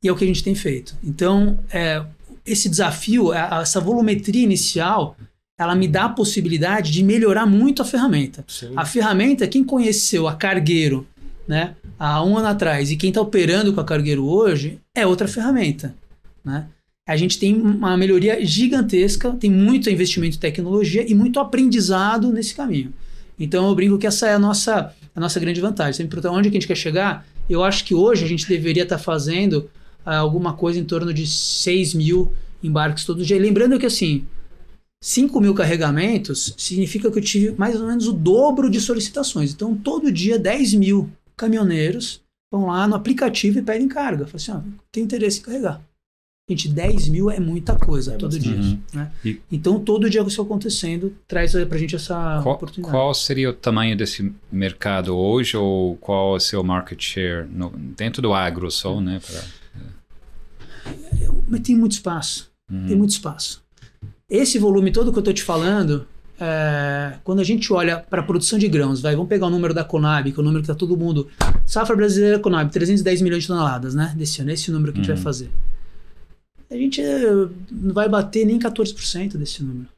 E 0.00 0.06
é 0.06 0.12
o 0.12 0.16
que 0.16 0.22
a 0.22 0.26
gente 0.26 0.44
tem 0.44 0.54
feito. 0.54 0.96
Então, 1.02 1.58
é, 1.68 2.04
esse 2.46 2.68
desafio, 2.68 3.32
essa 3.32 3.80
volumetria 3.80 4.44
inicial, 4.44 5.16
ela 5.58 5.74
me 5.74 5.88
dá 5.88 6.04
a 6.04 6.08
possibilidade 6.10 6.92
de 6.92 7.02
melhorar 7.02 7.44
muito 7.44 7.82
a 7.82 7.84
ferramenta. 7.84 8.44
Sim. 8.46 8.72
A 8.76 8.84
ferramenta, 8.84 9.48
quem 9.48 9.64
conheceu 9.64 10.28
a 10.28 10.34
Cargueiro 10.36 11.06
né, 11.52 11.76
há 11.98 12.24
um 12.24 12.38
ano 12.38 12.48
atrás 12.48 12.90
e 12.90 12.96
quem 12.96 13.10
está 13.10 13.20
operando 13.20 13.74
com 13.74 13.80
a 13.80 13.84
Cargueiro 13.84 14.24
hoje, 14.24 14.80
é 14.94 15.06
outra 15.06 15.28
ferramenta. 15.28 15.94
Né? 16.42 16.64
A 17.06 17.14
gente 17.14 17.38
tem 17.38 17.54
uma 17.54 17.94
melhoria 17.94 18.42
gigantesca, 18.42 19.32
tem 19.32 19.50
muito 19.50 19.90
investimento 19.90 20.38
em 20.38 20.40
tecnologia 20.40 21.04
e 21.06 21.14
muito 21.14 21.38
aprendizado 21.38 22.32
nesse 22.32 22.54
caminho. 22.54 22.90
Então 23.38 23.68
eu 23.68 23.74
brinco 23.74 23.98
que 23.98 24.06
essa 24.06 24.28
é 24.28 24.32
a 24.32 24.38
nossa, 24.38 24.94
a 25.14 25.20
nossa 25.20 25.38
grande 25.38 25.60
vantagem. 25.60 25.92
Sempre 25.92 26.16
perguntar 26.16 26.34
onde 26.34 26.48
que 26.48 26.56
a 26.56 26.60
gente 26.60 26.68
quer 26.68 26.74
chegar, 26.74 27.26
eu 27.50 27.62
acho 27.62 27.84
que 27.84 27.94
hoje 27.94 28.24
a 28.24 28.28
gente 28.28 28.48
deveria 28.48 28.84
estar 28.84 28.96
tá 28.96 29.02
fazendo 29.02 29.68
uh, 30.06 30.10
alguma 30.10 30.54
coisa 30.54 30.78
em 30.78 30.84
torno 30.84 31.12
de 31.12 31.26
6 31.26 31.92
mil 31.92 32.32
embarques 32.62 33.04
todo 33.04 33.22
dia. 33.22 33.38
Lembrando 33.38 33.78
que 33.78 33.84
assim, 33.84 34.24
5 35.02 35.38
mil 35.38 35.52
carregamentos 35.52 36.54
significa 36.56 37.10
que 37.10 37.18
eu 37.18 37.22
tive 37.22 37.54
mais 37.58 37.78
ou 37.78 37.86
menos 37.86 38.08
o 38.08 38.12
dobro 38.12 38.70
de 38.70 38.80
solicitações. 38.80 39.52
Então, 39.52 39.74
todo 39.74 40.10
dia, 40.10 40.38
10 40.38 40.72
mil 40.74 41.10
caminhoneiros 41.36 42.22
vão 42.52 42.66
lá 42.66 42.86
no 42.86 42.94
aplicativo 42.94 43.58
e 43.58 43.62
pedem 43.62 43.88
carga. 43.88 44.26
Fala 44.26 44.36
assim, 44.36 44.52
ó, 44.52 44.60
tem 44.90 45.04
interesse 45.04 45.40
em 45.40 45.42
carregar. 45.42 45.82
Gente, 46.50 46.68
10 46.68 47.08
mil 47.08 47.30
é 47.30 47.38
muita 47.38 47.76
coisa 47.76 48.14
é 48.14 48.16
todo 48.16 48.38
dia. 48.38 48.56
Uhum. 48.56 48.78
Né? 48.92 49.12
E... 49.24 49.40
Então, 49.50 49.78
todo 49.78 50.10
dia 50.10 50.22
isso 50.22 50.42
acontecendo 50.42 51.14
traz 51.26 51.52
pra 51.52 51.78
gente 51.78 51.94
essa 51.94 52.40
qual, 52.42 52.56
oportunidade. 52.56 52.92
Qual 52.92 53.14
seria 53.14 53.50
o 53.50 53.52
tamanho 53.52 53.96
desse 53.96 54.34
mercado 54.50 55.16
hoje 55.16 55.56
ou 55.56 55.96
qual 55.96 56.34
é 56.34 56.36
o 56.36 56.40
seu 56.40 56.62
market 56.64 57.00
share 57.00 57.48
no, 57.48 57.70
dentro 57.70 58.20
do 58.20 58.34
agro 58.34 58.70
só, 58.70 59.00
né? 59.00 59.20
Pra... 59.24 59.40
Mas 61.48 61.60
tem 61.60 61.76
muito 61.76 61.92
espaço. 61.92 62.50
Uhum. 62.70 62.86
Tem 62.86 62.96
muito 62.96 63.10
espaço. 63.10 63.62
Esse 64.28 64.58
volume 64.58 64.90
todo 64.90 65.12
que 65.12 65.18
eu 65.18 65.20
estou 65.20 65.34
te 65.34 65.42
falando, 65.42 66.06
é, 66.42 67.14
quando 67.22 67.40
a 67.40 67.44
gente 67.44 67.72
olha 67.72 67.98
para 67.98 68.20
a 68.20 68.24
produção 68.24 68.58
de 68.58 68.66
grãos, 68.68 69.00
vai, 69.00 69.14
vamos 69.14 69.28
pegar 69.28 69.46
o 69.46 69.50
número 69.50 69.72
da 69.72 69.84
Conab, 69.84 70.32
que 70.32 70.38
é 70.38 70.40
o 70.40 70.44
número 70.44 70.62
que 70.62 70.70
está 70.70 70.74
todo 70.74 70.96
mundo. 70.96 71.28
Safra 71.64 71.94
brasileira 71.94 72.38
Conab, 72.38 72.70
310 72.70 73.22
milhões 73.22 73.42
de 73.42 73.48
toneladas, 73.48 73.94
né? 73.94 74.12
Desse 74.16 74.42
ano, 74.42 74.50
esse 74.50 74.70
número 74.70 74.92
que 74.92 74.98
a 74.98 75.02
gente 75.02 75.08
vai 75.08 75.16
uhum. 75.16 75.22
fazer 75.22 75.50
a 76.72 76.76
gente 76.76 77.00
eh, 77.00 77.48
não 77.70 77.94
vai 77.94 78.08
bater 78.08 78.46
nem 78.46 78.58
14% 78.58 79.36
desse 79.36 79.62
número. 79.62 79.88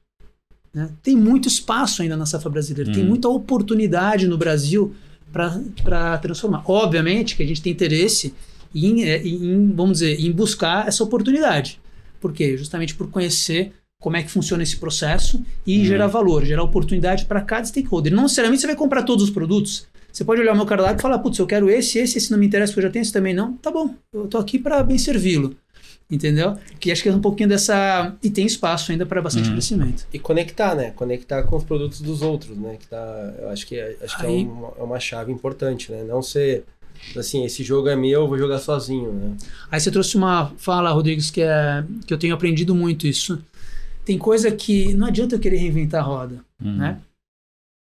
Né? 0.72 0.90
Tem 1.02 1.16
muito 1.16 1.46
espaço 1.46 2.02
ainda 2.02 2.16
na 2.16 2.26
safra 2.26 2.50
brasileira, 2.50 2.92
tem 2.92 3.04
hum. 3.04 3.08
muita 3.08 3.28
oportunidade 3.28 4.26
no 4.26 4.36
Brasil 4.36 4.94
para 5.32 6.18
transformar. 6.18 6.64
Obviamente 6.66 7.36
que 7.36 7.42
a 7.42 7.46
gente 7.46 7.62
tem 7.62 7.72
interesse 7.72 8.34
em, 8.74 9.04
eh, 9.04 9.22
em, 9.24 9.72
vamos 9.72 9.98
dizer, 9.98 10.20
em 10.20 10.32
buscar 10.32 10.88
essa 10.88 11.04
oportunidade. 11.04 11.80
Por 12.20 12.32
quê? 12.32 12.56
Justamente 12.56 12.94
por 12.94 13.08
conhecer 13.08 13.72
como 14.04 14.18
é 14.18 14.22
que 14.22 14.30
funciona 14.30 14.62
esse 14.62 14.76
processo 14.76 15.42
e 15.66 15.80
hum. 15.80 15.84
gerar 15.86 16.08
valor, 16.08 16.44
gerar 16.44 16.62
oportunidade 16.62 17.24
para 17.24 17.40
cada 17.40 17.64
stakeholder. 17.64 18.12
Não 18.12 18.24
necessariamente 18.24 18.60
você 18.60 18.66
vai 18.66 18.76
comprar 18.76 19.02
todos 19.02 19.24
os 19.24 19.30
produtos. 19.30 19.86
Você 20.12 20.22
pode 20.22 20.42
olhar 20.42 20.52
o 20.52 20.56
meu 20.56 20.66
cardápio 20.66 20.98
e 20.98 21.00
falar, 21.00 21.18
putz, 21.20 21.38
eu 21.38 21.46
quero 21.46 21.70
esse, 21.70 21.98
esse, 21.98 22.18
esse 22.18 22.30
não 22.30 22.38
me 22.38 22.44
interessa, 22.44 22.70
porque 22.70 22.80
eu 22.80 22.88
já 22.90 22.92
tenho 22.92 23.00
esse 23.02 23.10
também 23.10 23.32
não. 23.32 23.54
Tá 23.54 23.70
bom, 23.70 23.94
eu 24.12 24.26
estou 24.26 24.38
aqui 24.38 24.58
para 24.58 24.82
bem 24.82 24.98
servi-lo 24.98 25.56
entendeu? 26.10 26.58
Que 26.78 26.92
acho 26.92 27.02
que 27.02 27.08
é 27.08 27.12
um 27.12 27.20
pouquinho 27.20 27.48
dessa 27.48 28.14
e 28.22 28.28
tem 28.28 28.44
espaço 28.44 28.92
ainda 28.92 29.06
para 29.06 29.22
bastante 29.22 29.48
uhum. 29.48 29.54
crescimento. 29.54 30.06
E 30.12 30.18
conectar, 30.18 30.74
né? 30.74 30.90
Conectar 30.90 31.42
com 31.44 31.56
os 31.56 31.64
produtos 31.64 32.02
dos 32.02 32.20
outros, 32.20 32.58
né? 32.58 32.76
Que 32.78 32.86
tá, 32.86 33.34
eu 33.38 33.48
acho 33.48 33.66
que 33.66 33.80
acho 33.80 34.18
que 34.18 34.26
é, 34.26 34.28
uma, 34.28 34.72
é 34.78 34.82
uma 34.82 35.00
chave 35.00 35.32
importante, 35.32 35.90
né? 35.90 36.04
Não 36.04 36.22
ser 36.22 36.64
assim, 37.16 37.44
esse 37.44 37.64
jogo 37.64 37.88
é 37.88 37.96
meu, 37.96 38.20
eu 38.20 38.28
vou 38.28 38.38
jogar 38.38 38.58
sozinho, 38.58 39.12
né? 39.12 39.34
Aí 39.70 39.80
você 39.80 39.90
trouxe 39.90 40.14
uma 40.14 40.52
fala, 40.58 40.90
Rodrigues, 40.90 41.30
que 41.30 41.40
é 41.40 41.82
que 42.06 42.12
eu 42.12 42.18
tenho 42.18 42.34
aprendido 42.34 42.74
muito 42.74 43.06
isso. 43.06 43.42
Tem 44.04 44.18
coisa 44.18 44.50
que 44.50 44.92
não 44.94 45.06
adianta 45.06 45.34
eu 45.34 45.40
querer 45.40 45.56
reinventar 45.56 46.02
a 46.02 46.06
roda, 46.06 46.44
uhum. 46.62 46.76
né? 46.76 47.00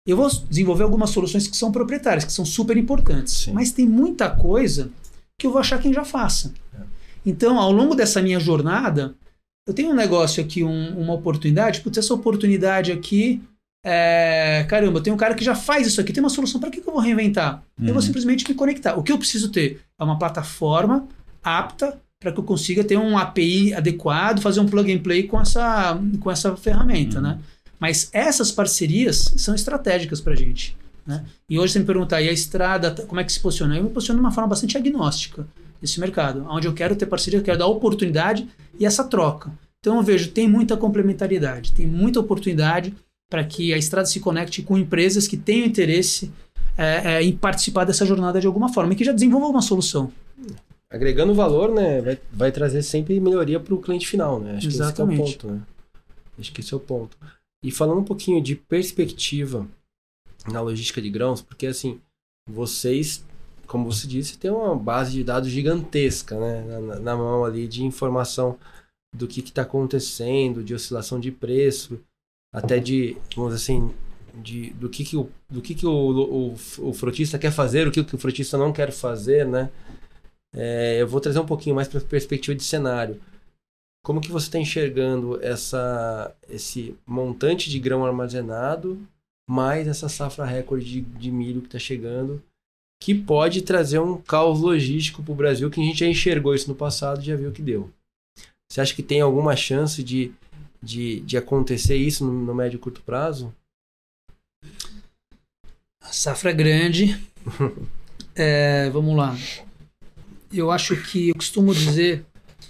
Eu 0.06 0.18
vou 0.18 0.30
desenvolver 0.50 0.84
algumas 0.84 1.12
soluções 1.12 1.48
que 1.48 1.56
são 1.56 1.72
proprietárias, 1.72 2.26
que 2.26 2.34
são 2.34 2.46
super 2.46 2.76
importantes, 2.76 3.34
Sim. 3.34 3.54
mas 3.54 3.72
tem 3.72 3.88
muita 3.88 4.30
coisa 4.30 4.92
que 5.40 5.48
eu 5.48 5.52
vou 5.52 5.60
achar 5.60 5.82
quem 5.82 5.94
já 5.94 6.04
faça. 6.04 6.54
É. 6.74 6.82
Então, 7.26 7.58
ao 7.58 7.72
longo 7.72 7.96
dessa 7.96 8.22
minha 8.22 8.40
jornada, 8.40 9.16
eu 9.66 9.74
tenho 9.74 9.92
um 9.92 9.96
negócio 9.96 10.44
aqui, 10.44 10.62
um, 10.64 11.00
uma 11.00 11.14
oportunidade, 11.14 11.80
putz, 11.80 11.98
essa 11.98 12.14
oportunidade 12.14 12.92
aqui, 12.92 13.42
é, 13.86 14.66
caramba, 14.70 15.02
tem 15.02 15.12
um 15.12 15.18
cara 15.18 15.36
que 15.36 15.44
já 15.44 15.56
faz 15.56 15.88
isso 15.88 16.02
aqui, 16.02 16.12
tem 16.12 16.24
uma 16.24 16.30
solução, 16.30 16.60
para 16.60 16.70
que, 16.70 16.82
que 16.82 16.88
eu 16.88 16.94
vou 16.94 17.02
reinventar? 17.02 17.64
Uhum. 17.80 17.88
Eu 17.88 17.94
vou 17.94 17.96
uhum. 17.96 18.02
simplesmente 18.02 18.48
me 18.48 18.56
conectar. 18.56 18.96
O 18.96 19.04
que 19.04 19.12
eu 19.12 19.18
preciso 19.18 19.52
ter 19.52 19.82
é 19.98 20.04
uma 20.04 20.20
plataforma 20.20 21.08
apta 21.42 22.00
para 22.24 22.32
que 22.32 22.40
eu 22.40 22.44
consiga 22.44 22.84
ter 22.84 22.98
um 22.98 23.18
API 23.18 23.74
adequado, 23.74 24.42
fazer 24.42 24.62
um 24.62 24.66
plug 24.66 24.92
and 24.92 25.00
play 25.00 25.24
com 25.24 25.40
essa, 25.40 26.00
com 26.22 26.32
essa 26.32 26.56
ferramenta, 26.56 27.18
uhum. 27.18 27.24
né? 27.24 27.40
Mas 27.78 28.10
essas 28.14 28.50
parcerias 28.50 29.34
são 29.36 29.54
estratégicas 29.54 30.22
para 30.22 30.32
a 30.32 30.36
gente. 30.36 30.76
Né? 31.06 31.26
E 31.50 31.60
hoje 31.60 31.74
você 31.74 31.80
me 31.80 31.86
perguntar, 31.86 32.22
e 32.22 32.30
a 32.30 32.32
estrada, 32.32 32.92
como 33.06 33.20
é 33.20 33.26
que 33.26 33.34
se 33.34 33.42
posiciona? 33.42 33.76
Eu 33.76 33.84
me 33.84 33.90
posiciono 33.90 34.20
de 34.22 34.26
uma 34.26 34.32
forma 34.32 34.48
bastante 34.48 34.78
agnóstica 34.78 35.46
esse 35.82 36.00
mercado, 36.00 36.46
onde 36.50 36.66
eu 36.66 36.74
quero 36.74 36.96
ter 36.96 37.06
parceria, 37.06 37.40
eu 37.40 37.44
quero 37.44 37.60
dar 37.60 37.68
oportunidade 37.68 38.48
e 38.80 38.86
essa 38.86 39.04
troca. 39.04 39.52
Então 39.82 39.98
eu 39.98 40.02
vejo, 40.02 40.32
tem 40.32 40.48
muita 40.48 40.78
complementaridade, 40.78 41.74
tem 41.74 41.86
muita 41.86 42.22
oportunidade 42.22 42.96
para 43.30 43.44
que 43.44 43.74
a 43.74 43.78
estrada 43.78 44.08
se 44.08 44.22
conecte 44.22 44.62
com 44.62 44.78
empresas 44.78 45.28
que 45.28 45.36
tenham 45.36 45.68
interesse 45.68 46.32
é, 46.78 47.16
é, 47.16 47.24
em 47.24 47.36
participar 47.36 47.84
dessa 47.84 48.06
jornada 48.06 48.40
de 48.40 48.48
alguma 48.48 48.70
forma 48.70 48.94
e 48.94 48.96
que 48.96 49.04
já 49.04 49.12
desenvolvam 49.12 49.50
uma 49.50 49.62
solução. 49.62 50.10
Agregando 50.94 51.34
valor, 51.34 51.74
né, 51.74 52.02
vai, 52.02 52.20
vai 52.32 52.52
trazer 52.52 52.84
sempre 52.84 53.20
melhoria 53.20 53.60
para 53.60 53.74
o 53.74 53.82
cliente 53.82 54.08
final, 54.08 54.40
né? 54.40 54.58
Acho 54.58 54.68
Exatamente. 54.68 55.18
que 55.18 55.24
esse 55.24 55.34
é 55.34 55.38
o 55.38 55.50
ponto, 55.50 55.52
né? 55.52 55.62
Acho 56.40 56.54
que 56.54 56.62
esse 56.62 56.74
é 56.74 56.78
o 56.78 56.80
ponto. 56.80 57.18
E 57.64 57.72
falando 57.72 58.00
um 58.00 58.06
pouquinho 58.06 58.42
de 58.42 58.56
perspectiva 58.56 59.68
na 60.48 60.62
logística 60.62 61.02
de 61.02 61.10
grãos, 61.10 61.42
porque 61.42 61.66
assim, 61.66 62.00
vocês 62.48 63.26
como 63.74 63.92
você 63.92 64.08
disse, 64.08 64.38
tem 64.38 64.52
uma 64.52 64.76
base 64.76 65.14
de 65.14 65.24
dados 65.24 65.50
gigantesca 65.50 66.40
né, 66.40 66.80
na, 66.80 67.00
na 67.00 67.18
mão 67.18 67.44
ali 67.44 67.68
de 67.68 67.84
informação 67.84 68.58
do 69.16 69.28
que 69.28 69.40
está 69.40 69.62
acontecendo, 69.62 70.64
de 70.64 70.74
oscilação 70.74 71.20
de 71.20 71.32
preço, 71.32 72.00
até 72.54 72.80
de, 72.80 73.18
vamos 73.36 73.54
dizer 73.54 73.64
assim, 73.64 73.94
de, 74.36 74.72
do 74.74 74.90
que, 74.90 75.04
que, 75.04 75.16
o, 75.16 75.30
do 75.50 75.62
que, 75.62 75.76
que 75.76 75.86
o, 75.86 75.92
o, 75.92 76.54
o 76.54 76.94
frotista 76.94 77.40
quer 77.40 77.52
fazer, 77.52 77.88
o 77.88 77.92
que, 77.92 78.04
que 78.04 78.16
o 78.16 78.20
frotista 78.20 78.58
não 78.58 78.74
quer 78.74 78.92
fazer, 78.92 79.48
né? 79.48 79.72
É, 80.54 81.02
eu 81.02 81.08
vou 81.08 81.20
trazer 81.20 81.40
um 81.40 81.46
pouquinho 81.46 81.76
mais 81.76 81.88
para 81.88 82.00
a 82.00 82.04
perspectiva 82.04 82.56
de 82.56 82.64
cenário. 82.64 83.20
Como 84.04 84.22
que 84.22 84.32
você 84.32 84.48
está 84.48 84.60
enxergando 84.60 85.42
essa, 85.42 86.36
esse 86.50 86.96
montante 87.06 87.70
de 87.70 87.80
grão 87.80 88.06
armazenado, 88.06 89.00
mais 89.50 89.88
essa 89.88 90.10
safra 90.10 90.46
recorde 90.46 90.86
de, 90.86 91.02
de 91.02 91.32
milho 91.32 91.62
que 91.62 91.68
está 91.68 91.80
chegando? 91.80 92.44
que 93.04 93.14
pode 93.14 93.64
trazer 93.64 94.00
um 94.00 94.18
caos 94.18 94.62
logístico 94.62 95.22
para 95.22 95.34
o 95.34 95.36
Brasil, 95.36 95.70
que 95.70 95.82
a 95.82 95.84
gente 95.84 96.00
já 96.00 96.08
enxergou 96.08 96.56
isso 96.56 96.70
no 96.70 96.76
passado 96.76 97.22
e 97.22 97.26
já 97.26 97.36
viu 97.36 97.50
o 97.50 97.52
que 97.52 97.62
deu. 97.62 97.92
Você 98.72 98.80
acha 98.80 98.96
que 98.96 99.04
tem 99.04 99.20
alguma 99.20 99.58
chance 99.58 100.02
de, 100.02 100.32
de, 100.82 101.20
de 101.20 101.36
acontecer 101.36 101.98
isso 101.98 102.26
no, 102.26 102.32
no 102.32 102.56
médio 102.56 102.78
e 102.78 102.80
curto 102.80 103.02
prazo? 103.02 103.54
A 106.02 106.14
safra 106.14 106.52
é 106.52 106.54
grande. 106.54 107.22
é, 108.34 108.90
vamos 108.90 109.18
lá. 109.18 109.36
Eu 110.54 110.72
acho 110.72 110.96
que 110.96 111.30
eu 111.30 111.36
costumo 111.36 111.74
dizer 111.74 112.26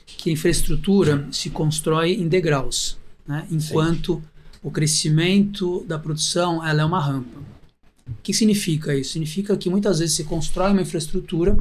que 0.06 0.30
a 0.30 0.34
infraestrutura 0.34 1.28
se 1.32 1.50
constrói 1.50 2.13
em 2.13 2.28
degraus, 2.28 2.98
né? 3.28 3.46
enquanto 3.52 4.15
Sim. 4.15 4.24
o 4.63 4.72
crescimento 4.72 5.84
da 5.86 6.00
produção 6.00 6.65
ela 6.65 6.82
é 6.82 6.86
uma 6.86 7.00
rampa. 7.00 7.39
O 8.08 8.13
que 8.22 8.34
significa 8.34 8.96
isso? 8.96 9.13
Significa 9.13 9.56
que 9.58 9.69
muitas 9.69 10.00
vezes 10.00 10.15
você 10.15 10.24
constrói 10.24 10.72
uma 10.72 10.82
infraestrutura 10.82 11.58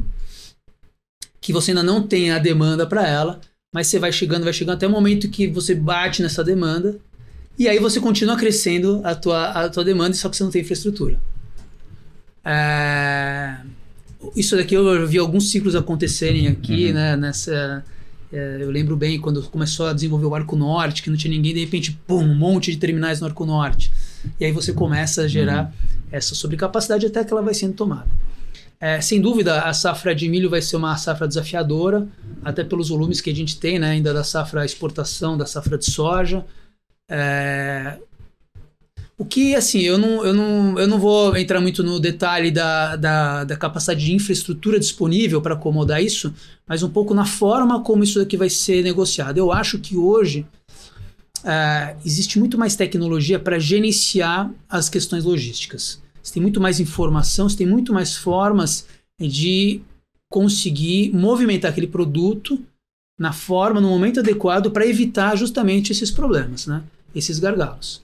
que 1.41 1.51
você 1.51 1.71
ainda 1.71 1.83
não 1.83 2.07
tem 2.07 2.31
a 2.31 2.39
demanda 2.39 2.87
para 2.87 3.05
ela, 3.05 3.41
mas 3.73 3.87
você 3.87 3.99
vai 3.99 4.11
chegando, 4.11 4.43
vai 4.43 4.53
chegando 4.53 4.75
até 4.75 4.87
o 4.87 4.89
momento 4.89 5.29
que 5.29 5.47
você 5.47 5.75
bate 5.75 6.21
nessa 6.21 6.43
demanda 6.43 6.99
e 7.57 7.67
aí 7.67 7.79
você 7.79 7.99
continua 7.99 8.37
crescendo 8.37 9.01
a 9.03 9.13
tua, 9.13 9.49
a 9.49 9.69
tua 9.69 9.83
demanda, 9.83 10.13
só 10.15 10.29
que 10.29 10.37
você 10.37 10.43
não 10.43 10.51
tem 10.51 10.61
infraestrutura. 10.61 11.19
É... 12.43 13.57
Isso 14.35 14.55
daqui 14.55 14.75
eu 14.75 15.07
vi 15.07 15.17
alguns 15.17 15.51
ciclos 15.51 15.75
acontecerem 15.75 16.47
aqui, 16.47 16.87
uhum. 16.87 16.93
né? 16.93 17.15
Nessa, 17.15 17.83
é, 18.31 18.57
eu 18.59 18.71
lembro 18.71 18.95
bem 18.95 19.19
quando 19.19 19.43
começou 19.43 19.85
a 19.85 19.93
desenvolver 19.93 20.25
o 20.25 20.33
Arco 20.33 20.55
Norte, 20.55 21.03
que 21.03 21.09
não 21.09 21.17
tinha 21.17 21.31
ninguém, 21.31 21.53
de 21.53 21.59
repente, 21.59 21.91
pum, 22.07 22.23
um 22.23 22.35
monte 22.35 22.71
de 22.71 22.77
terminais 22.77 23.21
no 23.21 23.27
Arco 23.27 23.45
Norte. 23.45 23.91
E 24.39 24.45
aí 24.45 24.51
você 24.51 24.73
começa 24.73 25.23
a 25.23 25.27
gerar 25.27 25.65
uhum. 25.65 25.99
essa 26.11 26.33
sobrecapacidade 26.33 27.05
até 27.05 27.23
que 27.23 27.31
ela 27.31 27.41
vai 27.41 27.53
sendo 27.53 27.73
tomada. 27.73 28.07
É, 28.79 28.99
sem 28.99 29.21
dúvida, 29.21 29.61
a 29.61 29.73
safra 29.73 30.13
de 30.13 30.27
milho 30.27 30.49
vai 30.49 30.61
ser 30.61 30.75
uma 30.75 30.97
safra 30.97 31.27
desafiadora, 31.27 32.07
até 32.43 32.63
pelos 32.63 32.89
volumes 32.89 33.21
que 33.21 33.29
a 33.29 33.35
gente 33.35 33.57
tem 33.57 33.79
né, 33.79 33.91
ainda 33.91 34.13
da 34.13 34.23
safra 34.23 34.65
exportação, 34.65 35.37
da 35.37 35.45
safra 35.45 35.77
de 35.77 35.89
soja. 35.89 36.43
É, 37.09 37.97
O 39.17 39.23
que, 39.23 39.55
assim, 39.55 39.81
eu 39.81 39.97
não, 39.97 40.25
eu 40.25 40.33
não, 40.33 40.79
eu 40.79 40.87
não 40.87 40.99
vou 40.99 41.37
entrar 41.37 41.61
muito 41.61 41.83
no 41.83 41.99
detalhe 41.99 42.49
da, 42.49 42.95
da, 42.95 43.43
da 43.43 43.55
capacidade 43.55 44.03
de 44.03 44.13
infraestrutura 44.13 44.79
disponível 44.79 45.39
para 45.39 45.53
acomodar 45.53 46.03
isso, 46.03 46.33
mas 46.67 46.81
um 46.81 46.89
pouco 46.89 47.13
na 47.13 47.25
forma 47.25 47.81
como 47.83 48.03
isso 48.03 48.17
daqui 48.17 48.35
vai 48.35 48.49
ser 48.49 48.83
negociado. 48.83 49.37
Eu 49.37 49.51
acho 49.51 49.77
que 49.77 49.95
hoje 49.95 50.45
uh, 51.43 51.95
existe 52.03 52.39
muito 52.39 52.57
mais 52.57 52.75
tecnologia 52.75 53.37
para 53.37 53.59
gerenciar 53.59 54.51
as 54.67 54.89
questões 54.89 55.23
logísticas. 55.23 56.01
Você 56.21 56.33
tem 56.33 56.41
muito 56.41 56.59
mais 56.59 56.79
informação, 56.79 57.47
você 57.47 57.57
tem 57.57 57.67
muito 57.67 57.93
mais 57.93 58.15
formas 58.15 58.87
de 59.19 59.81
conseguir 60.31 61.13
movimentar 61.13 61.69
aquele 61.69 61.85
produto 61.85 62.59
na 63.19 63.31
forma, 63.31 63.79
no 63.79 63.89
momento 63.89 64.21
adequado 64.21 64.71
para 64.71 64.87
evitar 64.87 65.35
justamente 65.35 65.91
esses 65.91 66.09
problemas, 66.09 66.65
né? 66.65 66.81
esses 67.13 67.37
gargalos. 67.37 68.01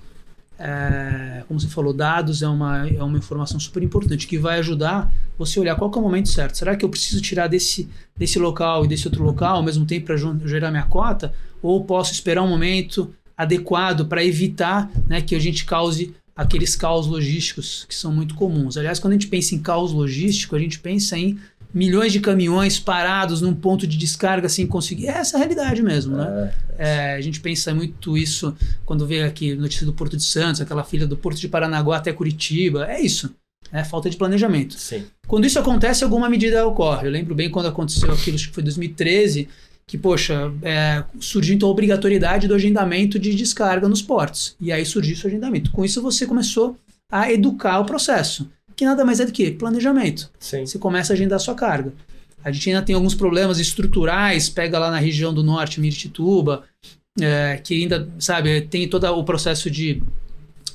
É, 0.60 1.44
como 1.48 1.58
você 1.58 1.70
falou, 1.70 1.94
dados 1.94 2.42
é 2.42 2.48
uma, 2.48 2.86
é 2.86 3.02
uma 3.02 3.18
informação 3.18 3.58
super 3.58 3.82
importante 3.82 4.28
que 4.28 4.38
vai 4.38 4.60
ajudar 4.60 5.10
você 5.38 5.58
a 5.58 5.62
olhar 5.62 5.76
qual 5.78 5.90
é 5.94 5.98
o 5.98 6.02
momento 6.02 6.28
certo. 6.28 6.58
Será 6.58 6.76
que 6.76 6.84
eu 6.84 6.90
preciso 6.90 7.22
tirar 7.22 7.48
desse, 7.48 7.88
desse 8.18 8.38
local 8.38 8.84
e 8.84 8.88
desse 8.90 9.08
outro 9.08 9.24
local 9.24 9.56
ao 9.56 9.64
mesmo 9.64 9.86
tempo 9.86 10.08
para 10.08 10.18
gerar 10.46 10.70
minha 10.70 10.84
cota? 10.84 11.34
Ou 11.62 11.86
posso 11.86 12.12
esperar 12.12 12.44
um 12.44 12.50
momento 12.50 13.14
adequado 13.38 14.06
para 14.06 14.24
evitar 14.24 14.92
né, 15.08 15.22
que 15.22 15.34
a 15.34 15.40
gente 15.40 15.64
cause 15.64 16.14
aqueles 16.36 16.76
caos 16.76 17.08
logísticos 17.08 17.86
que 17.88 17.96
são 17.96 18.12
muito 18.12 18.36
comuns? 18.36 18.76
Aliás, 18.76 19.00
quando 19.00 19.14
a 19.14 19.16
gente 19.16 19.28
pensa 19.28 19.56
em 19.56 19.60
caos 19.60 19.94
logístico, 19.94 20.58
a 20.58 20.60
gente 20.60 20.78
pensa 20.78 21.18
em 21.18 21.40
milhões 21.74 22.12
de 22.12 22.20
caminhões 22.20 22.80
parados 22.80 23.42
num 23.42 23.54
ponto 23.54 23.86
de 23.86 23.98
descarga 23.98 24.50
sem 24.50 24.66
conseguir. 24.66 25.08
É 25.08 25.12
essa 25.12 25.38
a 25.38 25.40
realidade 25.40 25.82
mesmo, 25.82 26.18
né? 26.18 26.54
É, 26.78 27.14
é, 27.14 27.16
a 27.16 27.22
gente 27.22 27.40
pensa 27.40 27.74
muito 27.74 28.18
isso 28.18 28.56
quando 28.86 29.06
vê 29.06 29.24
aqui 29.24 29.54
notícia 29.56 29.86
do 29.86 29.94
Porto 29.94 30.18
de 30.18 30.24
Santos, 30.24 30.62
aquela 30.62 30.84
filha 30.84 31.06
do 31.06 31.18
Porto 31.18 31.40
de 31.40 31.48
Paranaguá 31.48 31.98
até 31.98 32.12
Curitiba. 32.12 32.88
É 32.90 33.00
isso. 33.00 33.34
É 33.72 33.84
falta 33.84 34.10
de 34.10 34.18
planejamento. 34.18 34.74
Sim. 34.80 35.06
Quando 35.28 35.46
isso 35.46 35.60
acontece, 35.60 36.04
alguma 36.04 36.28
medida 36.28 36.66
ocorre. 36.66 37.08
Eu 37.08 37.12
lembro 37.12 37.36
bem 37.36 37.52
quando 37.52 37.68
aconteceu 37.68 38.12
aquilo, 38.12 38.36
acho 38.36 38.48
que 38.48 38.54
foi 38.54 38.64
2013, 38.64 39.48
que, 39.86 39.98
poxa, 39.98 40.52
é, 40.64 41.04
surgiu 41.20 41.56
então 41.56 41.70
a 41.70 41.72
obrigatoriedade 41.72 42.48
do 42.48 42.56
agendamento 42.56 43.20
de 43.20 43.36
descarga 43.36 43.88
nos 43.88 44.02
portos. 44.02 44.56
E 44.60 44.72
aí 44.72 44.84
surgiu 44.86 45.14
esse 45.14 45.28
agendamento. 45.28 45.72
Com 45.72 45.86
isso, 45.86 46.02
você 46.02 46.26
começou 46.26 46.78
a 47.12 47.32
educar 47.32 47.80
o 47.80 47.86
processo 47.86 48.50
que 48.80 48.86
nada 48.86 49.04
mais 49.04 49.20
é 49.20 49.26
do 49.26 49.34
que 49.34 49.52
planejamento. 49.52 50.32
Sim. 50.40 50.66
Você 50.66 50.80
começa 50.80 51.12
a 51.12 51.14
agendar 51.14 51.36
a 51.36 51.40
sua 51.40 51.54
carga. 51.54 51.92
A 52.42 52.50
gente 52.50 52.70
ainda 52.70 52.82
tem 52.82 52.96
alguns 52.96 53.14
problemas 53.14 53.60
estruturais, 53.60 54.48
pega 54.48 54.80
lá 54.80 54.90
na 54.90 54.98
região 54.98 55.34
do 55.34 55.44
norte, 55.44 55.82
Miritituba, 55.82 56.64
é, 57.20 57.60
que 57.62 57.74
ainda, 57.74 58.08
sabe, 58.18 58.62
tem 58.62 58.88
todo 58.88 59.06
o 59.06 59.24
processo 59.26 59.70
de, 59.70 60.02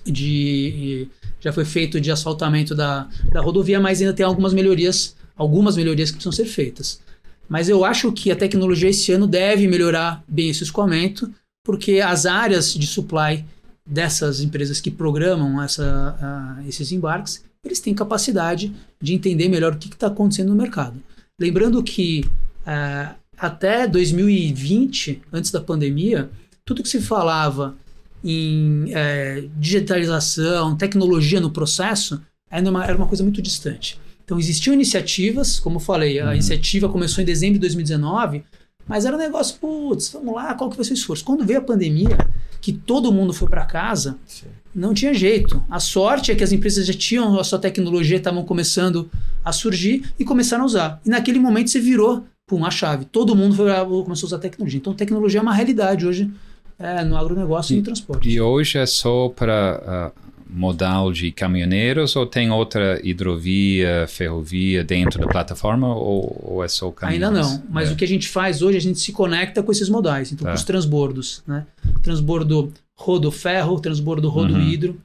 de. 0.05 1.09
Já 1.41 1.51
foi 1.51 1.65
feito 1.65 1.99
de 1.99 2.11
asfaltamento 2.11 2.75
da, 2.75 3.09
da 3.33 3.41
rodovia, 3.41 3.81
mas 3.81 4.03
ainda 4.03 4.13
tem 4.13 4.27
algumas 4.27 4.53
melhorias, 4.53 5.17
algumas 5.35 5.75
melhorias 5.75 6.11
que 6.11 6.17
precisam 6.17 6.33
ser 6.33 6.45
feitas. 6.45 7.01
Mas 7.49 7.71
eu 7.71 7.87
acho 7.87 8.13
que 8.13 8.31
a 8.31 8.37
tecnologia 8.37 8.91
esse 8.91 9.13
ano 9.13 9.27
deve 9.27 9.67
melhorar 9.67 10.23
bem 10.29 10.51
esse 10.51 10.63
escoamento, 10.63 11.33
porque 11.65 12.01
as 12.01 12.27
áreas 12.27 12.75
de 12.75 12.87
supply 12.87 13.47
dessas 13.87 14.43
empresas 14.43 14.79
que 14.79 14.91
programam 14.91 15.63
essa, 15.63 16.59
uh, 16.61 16.69
esses 16.69 16.93
embarques 16.93 17.43
eles 17.65 17.81
têm 17.81 17.95
capacidade 17.95 18.73
de 19.01 19.15
entender 19.15 19.49
melhor 19.49 19.73
o 19.73 19.79
que 19.79 19.89
está 19.89 20.09
acontecendo 20.09 20.49
no 20.49 20.57
mercado. 20.57 21.03
Lembrando 21.41 21.83
que 21.83 22.25
uh, 22.67 23.15
até 23.37 23.87
2020, 23.87 25.23
antes 25.33 25.51
da 25.51 25.61
pandemia, 25.61 26.31
tudo 26.65 26.83
que 26.83 26.89
se 26.89 27.01
falava 27.01 27.77
em 28.23 28.85
uh, 28.85 29.51
digitalização, 29.57 30.77
tecnologia 30.77 31.41
no 31.41 31.51
processo, 31.51 32.23
era 32.51 32.71
uma, 32.71 32.85
era 32.85 32.97
uma 32.97 33.07
coisa 33.07 33.23
muito 33.23 33.43
distante. 33.43 33.99
Então 34.25 34.39
existiam 34.39 34.73
iniciativas, 34.73 35.61
como 35.61 35.77
eu 35.77 35.81
falei, 35.81 36.19
a 36.19 36.27
uhum. 36.27 36.33
iniciativa 36.33 36.89
começou 36.89 37.21
em 37.23 37.27
dezembro 37.27 37.55
de 37.55 37.61
2019, 37.61 38.45
mas 38.87 39.05
era 39.05 39.17
um 39.17 39.19
negócio, 39.19 39.57
putz, 39.59 40.11
vamos 40.13 40.35
lá, 40.35 40.55
qual 40.55 40.71
que 40.71 40.77
vai 40.77 40.85
ser 40.85 40.93
o 40.93 40.95
esforço? 40.95 41.25
Quando 41.25 41.45
veio 41.45 41.59
a 41.59 41.63
pandemia, 41.63 42.19
que 42.61 42.73
todo 42.73 43.13
mundo 43.13 43.33
foi 43.33 43.49
para 43.49 43.65
casa, 43.65 44.17
Sim 44.27 44.47
não 44.75 44.93
tinha 44.93 45.15
jeito. 45.15 45.63
A 45.71 45.79
sorte 45.79 46.33
é 46.33 46.35
que 46.35 46.43
as 46.43 46.51
empresas 46.51 46.85
já 46.85 46.93
tinham 46.93 47.39
a 47.39 47.45
sua 47.45 47.59
tecnologia, 47.59 48.17
estavam 48.17 48.45
começando 48.45 49.09
a 49.45 49.53
surgir 49.53 50.13
e 50.19 50.25
começaram 50.25 50.65
a 50.65 50.67
usar. 50.67 51.01
E 51.07 51.11
naquele 51.11 51.39
momento 51.39 51.71
você 51.71 51.79
virou 51.79 52.25
pum, 52.47 52.65
a 52.65 52.71
chave. 52.71 53.05
Todo 53.05 53.37
mundo 53.37 53.55
foi, 53.55 53.71
começou 54.03 54.27
a 54.27 54.29
usar 54.29 54.39
tecnologia. 54.39 54.79
Então, 54.79 54.93
tecnologia 54.93 55.39
é 55.39 55.43
uma 55.43 55.55
realidade 55.55 56.07
hoje 56.07 56.31
é, 56.79 57.05
no 57.05 57.17
agronegócio 57.17 57.73
e, 57.73 57.77
e 57.77 57.79
no 57.79 57.85
transporte. 57.85 58.29
E 58.29 58.41
hoje 58.41 58.79
é 58.79 58.87
só 58.87 59.29
para 59.29 60.13
uh, 60.17 60.24
modal 60.55 61.13
de 61.13 61.33
caminhoneiros 61.33 62.15
ou 62.15 62.25
tem 62.25 62.51
outra 62.51 63.01
hidrovia, 63.03 64.07
ferrovia 64.09 64.85
dentro 64.85 65.21
da 65.21 65.27
plataforma 65.27 65.93
ou, 65.95 66.41
ou 66.43 66.65
é 66.65 66.69
só 66.69 66.91
caminhões? 66.93 67.25
Ainda 67.25 67.43
não, 67.43 67.63
mas 67.69 67.91
é. 67.91 67.93
o 67.93 67.97
que 67.97 68.05
a 68.05 68.09
gente 68.09 68.29
faz 68.29 68.63
hoje, 68.63 68.79
a 68.79 68.81
gente 68.81 69.01
se 69.01 69.11
conecta 69.11 69.63
com 69.63 69.73
esses 69.73 69.89
modais, 69.89 70.31
então 70.31 70.45
tá. 70.45 70.53
com 70.53 70.57
os 70.57 70.63
transbordos. 70.63 71.43
Né? 71.45 71.67
Transbordo 72.03 72.73
rodo 72.97 73.33
ferro, 73.33 73.81
transbordo 73.81 74.29
rodo 74.29 74.55
uhum. 74.55 74.97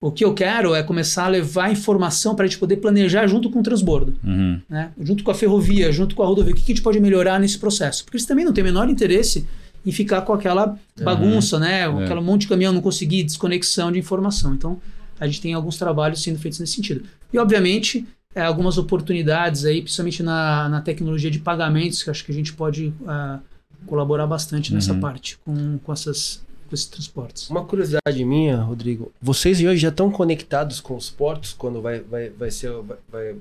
O 0.00 0.10
que 0.10 0.24
eu 0.24 0.34
quero 0.34 0.74
é 0.74 0.82
começar 0.82 1.24
a 1.24 1.28
levar 1.28 1.72
informação 1.72 2.34
para 2.34 2.44
a 2.44 2.48
gente 2.48 2.58
poder 2.58 2.76
planejar 2.76 3.26
junto 3.26 3.48
com 3.50 3.60
o 3.60 3.62
transbordo, 3.62 4.14
uhum. 4.22 4.60
né? 4.68 4.90
junto 5.00 5.24
com 5.24 5.30
a 5.30 5.34
ferrovia, 5.34 5.90
junto 5.92 6.14
com 6.14 6.22
a 6.22 6.26
rodovia. 6.26 6.52
O 6.52 6.54
que 6.56 6.62
a 6.62 6.66
gente 6.66 6.82
pode 6.82 7.00
melhorar 7.00 7.38
nesse 7.38 7.58
processo? 7.58 8.04
Porque 8.04 8.16
eles 8.16 8.26
também 8.26 8.44
não 8.44 8.52
têm 8.52 8.62
o 8.62 8.66
menor 8.66 8.88
interesse 8.88 9.46
em 9.84 9.92
ficar 9.92 10.22
com 10.22 10.32
aquela 10.32 10.78
bagunça, 11.02 11.56
uhum. 11.56 11.62
né? 11.62 11.80
É. 11.80 11.84
Aquela 11.84 12.20
monte 12.20 12.42
de 12.42 12.48
caminhão 12.48 12.72
não 12.72 12.80
conseguir 12.80 13.22
desconexão 13.22 13.92
de 13.92 13.98
informação. 13.98 14.54
Então, 14.54 14.80
a 15.20 15.26
gente 15.26 15.40
tem 15.40 15.54
alguns 15.54 15.76
trabalhos 15.76 16.22
sendo 16.22 16.38
feitos 16.38 16.58
nesse 16.58 16.74
sentido. 16.74 17.04
E, 17.32 17.38
obviamente, 17.38 18.06
é, 18.34 18.42
algumas 18.42 18.78
oportunidades 18.78 19.64
aí, 19.64 19.80
principalmente 19.80 20.22
na, 20.22 20.68
na 20.68 20.80
tecnologia 20.80 21.30
de 21.30 21.38
pagamentos, 21.38 22.02
que 22.02 22.10
acho 22.10 22.24
que 22.24 22.32
a 22.32 22.34
gente 22.34 22.52
pode 22.52 22.92
uh, 23.02 23.40
colaborar 23.86 24.26
bastante 24.26 24.74
nessa 24.74 24.92
uhum. 24.92 25.00
parte 25.00 25.38
com, 25.38 25.78
com 25.78 25.92
essas 25.92 26.42
com 26.68 26.74
esses 26.74 26.86
transportes. 26.86 27.50
Uma 27.50 27.64
curiosidade 27.64 28.24
minha, 28.24 28.56
Rodrigo, 28.56 29.12
vocês 29.20 29.60
hoje 29.60 29.76
já 29.76 29.90
estão 29.90 30.10
conectados 30.10 30.80
com 30.80 30.96
os 30.96 31.10
portos 31.10 31.52
quando 31.52 31.82
vai, 31.82 32.00
vai, 32.00 32.30
vai 32.30 32.50
ser 32.50 32.72
vai, 32.82 32.96
vai 33.08 33.36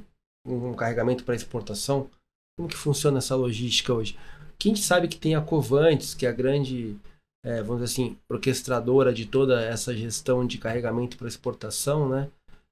um 0.46 0.74
carregamento 0.74 1.24
para 1.24 1.36
exportação? 1.36 2.10
Como 2.58 2.70
que 2.70 2.76
funciona 2.76 3.18
essa 3.18 3.36
logística 3.36 3.94
hoje? 3.94 4.16
Quem 4.64 4.78
sabe 4.78 5.10
que 5.10 5.18
tem 5.18 5.36
a 5.36 5.42
Covantes, 5.42 6.14
que 6.14 6.26
é 6.26 6.30
a 6.30 6.32
grande, 6.32 6.96
é, 7.46 7.62
vamos 7.62 7.84
dizer 7.84 7.94
assim, 8.02 8.18
orquestradora 8.30 9.14
de 9.14 9.26
toda 9.26 9.62
essa 9.62 9.94
gestão 9.94 10.48
de 10.48 10.58
carregamento 10.58 11.18
para 11.18 11.28
exportação, 11.28 12.08
né? 12.08 12.30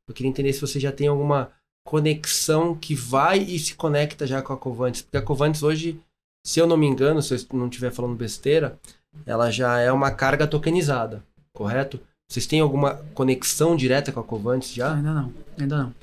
Eu 0.07 0.15
queria 0.15 0.29
entender 0.29 0.53
se 0.53 0.61
você 0.61 0.79
já 0.79 0.89
tem 0.89 1.07
alguma 1.07 1.51
conexão 1.85 2.73
que 2.73 2.95
vai 2.95 3.39
e 3.39 3.59
se 3.59 3.75
conecta 3.75 4.25
já 4.25 4.41
com 4.41 4.53
a 4.53 4.57
Covantes, 4.57 5.01
porque 5.01 5.17
a 5.17 5.21
Covantes 5.21 5.63
hoje, 5.63 5.99
se 6.47 6.61
eu 6.61 6.65
não 6.65 6.77
me 6.77 6.87
engano, 6.87 7.21
se 7.21 7.33
eu 7.33 7.45
não 7.51 7.67
estiver 7.67 7.91
falando 7.91 8.15
besteira, 8.15 8.79
ela 9.25 9.51
já 9.51 9.77
é 9.77 9.91
uma 9.91 10.11
carga 10.11 10.47
tokenizada, 10.47 11.21
correto? 11.53 11.99
Vocês 12.29 12.47
têm 12.47 12.61
alguma 12.61 13.03
conexão 13.13 13.75
direta 13.75 14.13
com 14.13 14.21
a 14.21 14.23
Covantes 14.23 14.73
já? 14.73 14.95
Ainda 14.95 15.13
não, 15.13 15.33
ainda 15.59 15.77
não. 15.77 15.95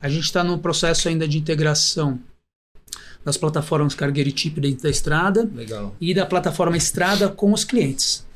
A 0.00 0.08
gente 0.08 0.24
está 0.24 0.42
no 0.42 0.58
processo 0.58 1.08
ainda 1.08 1.28
de 1.28 1.38
integração 1.38 2.18
das 3.24 3.36
plataformas 3.36 3.94
Cargueiro 3.94 4.30
e 4.30 4.36
Chip 4.36 4.60
dentro 4.60 4.82
da 4.82 4.90
estrada 4.90 5.48
Legal. 5.54 5.94
e 6.00 6.14
da 6.14 6.24
plataforma 6.24 6.76
Estrada 6.76 7.28
com 7.28 7.52
os 7.52 7.64
clientes. 7.64 8.26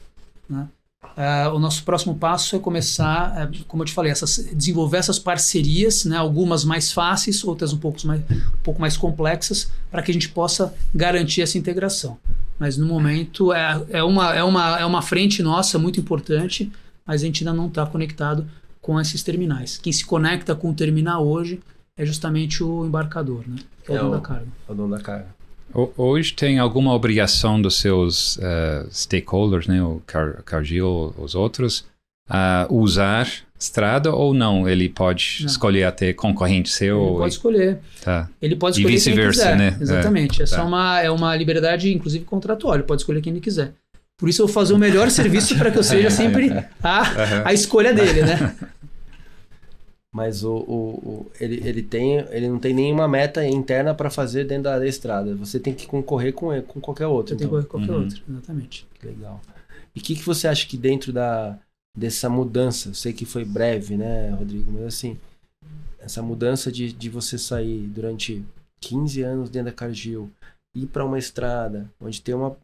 Né? 0.49 0.69
Uh, 1.17 1.55
o 1.55 1.59
nosso 1.59 1.85
próximo 1.85 2.15
passo 2.15 2.57
é 2.57 2.59
começar, 2.59 3.51
uh, 3.51 3.65
como 3.67 3.83
eu 3.83 3.87
te 3.87 3.93
falei, 3.93 4.11
essas, 4.11 4.49
desenvolver 4.55 4.97
essas 4.97 5.19
parcerias, 5.19 6.05
né, 6.07 6.17
algumas 6.17 6.65
mais 6.65 6.91
fáceis, 6.91 7.45
outras 7.45 7.73
um 7.73 7.79
pouco 7.79 8.07
mais, 8.07 8.23
um 8.31 8.63
pouco 8.63 8.81
mais 8.81 8.97
complexas, 8.97 9.71
para 9.91 10.03
que 10.03 10.11
a 10.11 10.15
gente 10.15 10.31
possa 10.31 10.73
garantir 10.95 11.43
essa 11.43 11.59
integração. 11.59 12.19
Mas 12.59 12.79
no 12.79 12.87
momento 12.87 13.53
é, 13.53 13.85
é, 13.91 14.03
uma, 14.03 14.35
é, 14.35 14.43
uma, 14.43 14.79
é 14.79 14.87
uma 14.87 15.03
frente 15.03 15.43
nossa 15.43 15.79
muito 15.79 16.01
importante, 16.01 16.73
mas 17.05 17.23
a 17.23 17.27
gente 17.27 17.43
ainda 17.43 17.53
não 17.55 17.67
está 17.67 17.85
conectado 17.85 18.47
com 18.81 18.99
esses 19.01 19.23
terminais. 19.23 19.79
Quem 19.79 19.93
se 19.93 20.05
conecta 20.05 20.55
com 20.55 20.71
o 20.71 20.75
terminal 20.75 21.27
hoje 21.27 21.61
é 21.97 22.07
justamente 22.07 22.65
o 22.65 22.87
embarcador, 22.87 23.45
né? 23.47 23.57
É 23.89 23.93
o 23.93 23.95
é 23.95 23.99
dono 23.99 24.11
o, 24.11 24.13
da 24.13 24.21
carga. 24.21 24.47
É 24.69 24.73
o 24.73 24.75
dono 24.75 24.97
da 24.97 25.03
carga. 25.03 25.27
Hoje 25.97 26.35
tem 26.35 26.59
alguma 26.59 26.93
obrigação 26.93 27.61
dos 27.61 27.79
seus 27.79 28.37
uh, 28.37 28.87
stakeholders, 28.91 29.67
né, 29.67 29.83
o 29.83 30.03
Car 30.07 30.43
Cargill, 30.45 31.15
os 31.17 31.35
outros, 31.35 31.87
a 32.29 32.67
uh, 32.69 32.75
usar 32.75 33.27
estrada 33.59 34.13
ou 34.13 34.35
não? 34.35 34.69
Ele 34.69 34.89
pode 34.89 35.39
não. 35.41 35.47
escolher 35.47 35.85
até 35.85 36.13
concorrente 36.13 36.69
seu? 36.69 37.01
Ele 37.01 37.17
pode 37.17 37.35
escolher. 37.35 37.79
Tá. 38.03 38.29
Ele 38.41 38.57
pode 38.57 38.77
escolher 38.77 38.93
e 38.93 38.97
vice-versa, 38.97 39.55
né? 39.55 39.77
Exatamente. 39.81 40.41
É, 40.41 40.45
é 40.45 40.47
só 40.47 40.57
tá. 40.57 40.65
uma, 40.65 41.01
é 41.01 41.11
uma 41.11 41.35
liberdade, 41.35 41.93
inclusive, 41.93 42.25
contratual. 42.25 42.75
Ele 42.75 42.83
pode 42.83 43.03
escolher 43.03 43.23
quem 43.23 43.33
ele 43.33 43.41
quiser. 43.41 43.73
Por 44.19 44.29
isso 44.29 44.43
eu 44.43 44.47
vou 44.47 44.55
fazer 44.55 44.75
o 44.75 44.79
melhor 44.79 45.09
serviço 45.11 45.57
para 45.57 45.71
que 45.71 45.79
eu 45.79 45.83
seja 45.83 46.11
sempre 46.11 46.51
a, 46.83 47.49
a 47.49 47.53
escolha 47.55 47.95
dele, 47.95 48.23
né? 48.23 48.55
Mas 50.15 50.45
o, 50.45 50.55
o, 50.55 50.91
o, 51.09 51.33
ele, 51.41 51.67
ele, 51.67 51.83
tem, 51.83 52.19
ele 52.31 52.49
não 52.49 52.59
tem 52.59 52.75
nenhuma 52.75 53.09
meta 53.09 53.47
interna 53.47 53.95
para 53.95 54.11
fazer 54.11 54.45
dentro 54.45 54.65
da 54.65 54.87
estrada. 54.87 55.35
Você 55.37 55.59
tem 55.59 55.75
que 55.75 55.87
concorrer 55.87 56.35
com, 56.35 56.49
com 56.63 56.81
qualquer 56.81 57.07
outro. 57.07 57.31
Você 57.31 57.45
então. 57.45 57.51
tem 57.51 57.61
que 57.61 57.67
então. 57.67 57.81
concorrer 57.81 57.87
com 57.87 57.93
qualquer 57.93 57.93
uhum. 57.93 58.05
outro, 58.05 58.23
exatamente. 58.29 58.87
Legal. 59.03 59.41
E 59.95 60.01
o 60.01 60.03
que, 60.03 60.15
que 60.15 60.23
você 60.23 60.47
acha 60.47 60.67
que 60.67 60.77
dentro 60.77 61.13
da, 61.13 61.59
dessa 61.97 62.29
mudança. 62.29 62.91
Eu 62.91 62.95
sei 62.95 63.13
que 63.13 63.25
foi 63.25 63.45
breve, 63.45 63.97
né, 63.97 64.31
Rodrigo? 64.31 64.71
Mas 64.73 64.85
assim, 64.85 65.19
essa 65.99 66.23
mudança 66.23 66.73
de, 66.73 66.93
de 66.93 67.09
você 67.09 67.39
sair 67.39 67.87
durante 67.89 68.45
15 68.81 69.23
anos 69.23 69.51
dentro 69.51 69.71
da 69.71 69.77
Cargill, 69.77 70.31
ir 70.75 70.87
para 70.87 71.05
uma 71.05 71.19
estrada 71.19 71.91
onde 72.01 72.21
tem 72.21 72.35
uma, 72.35 72.57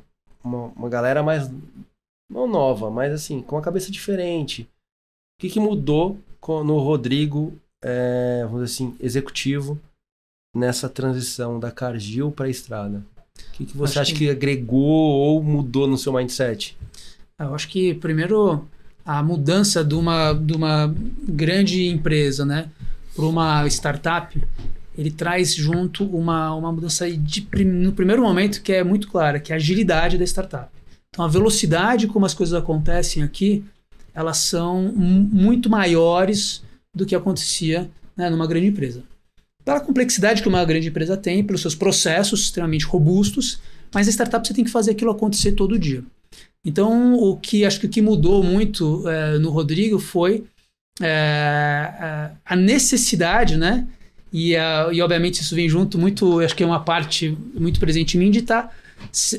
uma, 0.43 0.67
uma, 0.69 0.89
galera 0.89 1.23
mais. 1.23 1.49
não 2.31 2.49
nova, 2.49 2.91
mas 2.91 3.13
assim, 3.13 3.43
com 3.43 3.57
a 3.57 3.63
cabeça 3.63 3.91
diferente. 3.91 4.63
O 4.63 5.41
que, 5.41 5.51
que 5.51 5.61
mudou 5.61 6.19
no 6.47 6.79
Rodrigo, 6.79 7.59
é, 7.83 8.43
vamos 8.45 8.63
dizer 8.63 8.75
assim, 8.75 8.97
executivo, 9.01 9.79
nessa 10.55 10.89
transição 10.89 11.61
da 11.61 11.71
Cargill 11.71 12.31
para 12.31 12.47
a 12.47 12.51
estrada? 12.51 13.05
O 13.37 13.53
que, 13.53 13.67
que 13.67 13.77
você 13.77 13.99
acha 13.99 14.13
que... 14.13 14.19
que 14.21 14.31
agregou 14.31 14.81
ou 14.83 15.43
mudou 15.43 15.87
no 15.87 15.99
seu 15.99 16.13
mindset? 16.13 16.77
Ah, 17.39 17.45
eu 17.45 17.55
acho 17.55 17.69
que, 17.69 17.95
primeiro, 17.95 18.67
a 19.05 19.23
mudança 19.23 19.85
de 19.85 19.95
uma, 19.95 20.33
de 20.33 20.55
uma 20.55 20.93
grande 21.29 21.87
empresa 21.87 22.45
né, 22.45 22.69
para 23.15 23.25
uma 23.25 23.67
startup, 23.69 24.43
ele 24.97 25.11
traz 25.11 25.55
junto 25.55 26.05
uma, 26.05 26.55
uma 26.55 26.73
mudança 26.73 27.09
de, 27.11 27.47
no 27.65 27.93
primeiro 27.93 28.23
momento 28.23 28.61
que 28.61 28.73
é 28.73 28.83
muito 28.83 29.09
clara, 29.09 29.39
que 29.39 29.53
é 29.53 29.55
a 29.55 29.57
agilidade 29.57 30.19
da 30.19 30.25
startup. 30.25 30.69
Então, 31.09 31.25
a 31.25 31.29
velocidade 31.29 32.09
como 32.09 32.27
as 32.27 32.35
coisas 32.35 32.55
acontecem 32.55 33.23
aqui, 33.23 33.65
elas 34.19 34.39
são 34.39 34.93
muito 34.97 35.71
maiores 35.71 36.61
do 36.93 37.07
que 37.07 37.15
acontecia 37.15 37.89
né, 38.17 38.29
numa 38.29 38.49
grande 38.49 38.67
empresa. 38.67 39.05
Pela 39.65 39.81
complexidade 39.81 40.43
que 40.43 40.49
uma 40.49 40.65
grande 40.65 40.89
empresa 40.89 41.17
tem, 41.17 41.45
pelos 41.45 41.61
seus 41.61 41.77
processos 41.77 42.41
extremamente 42.41 42.85
robustos, 42.85 43.61
mas 43.95 44.09
a 44.09 44.11
startup 44.11 44.45
você 44.45 44.53
tem 44.53 44.65
que 44.65 44.73
fazer 44.73 44.91
aquilo 44.91 45.13
acontecer 45.13 45.53
todo 45.53 45.79
dia. 45.79 46.03
Então, 46.65 47.15
o 47.15 47.37
que 47.37 47.65
acho 47.65 47.79
que 47.79 47.87
o 47.87 47.89
que 47.89 48.03
mudou 48.03 48.43
muito 48.43 49.09
é, 49.09 49.39
no 49.39 49.51
Rodrigo 49.51 50.01
foi 50.01 50.43
é, 51.01 52.31
a 52.45 52.57
necessidade, 52.57 53.57
né? 53.57 53.87
E, 54.33 54.55
e 54.93 55.01
obviamente 55.01 55.43
isso 55.43 55.55
vem 55.55 55.69
junto 55.69 55.97
muito, 55.97 56.41
acho 56.41 56.57
que 56.57 56.65
é 56.65 56.67
uma 56.67 56.83
parte 56.83 57.39
muito 57.55 57.79
presente 57.79 58.17
em 58.17 58.21
mim 58.21 58.33
de 58.33 58.41
estar 58.41 58.65
tá, 58.65 58.75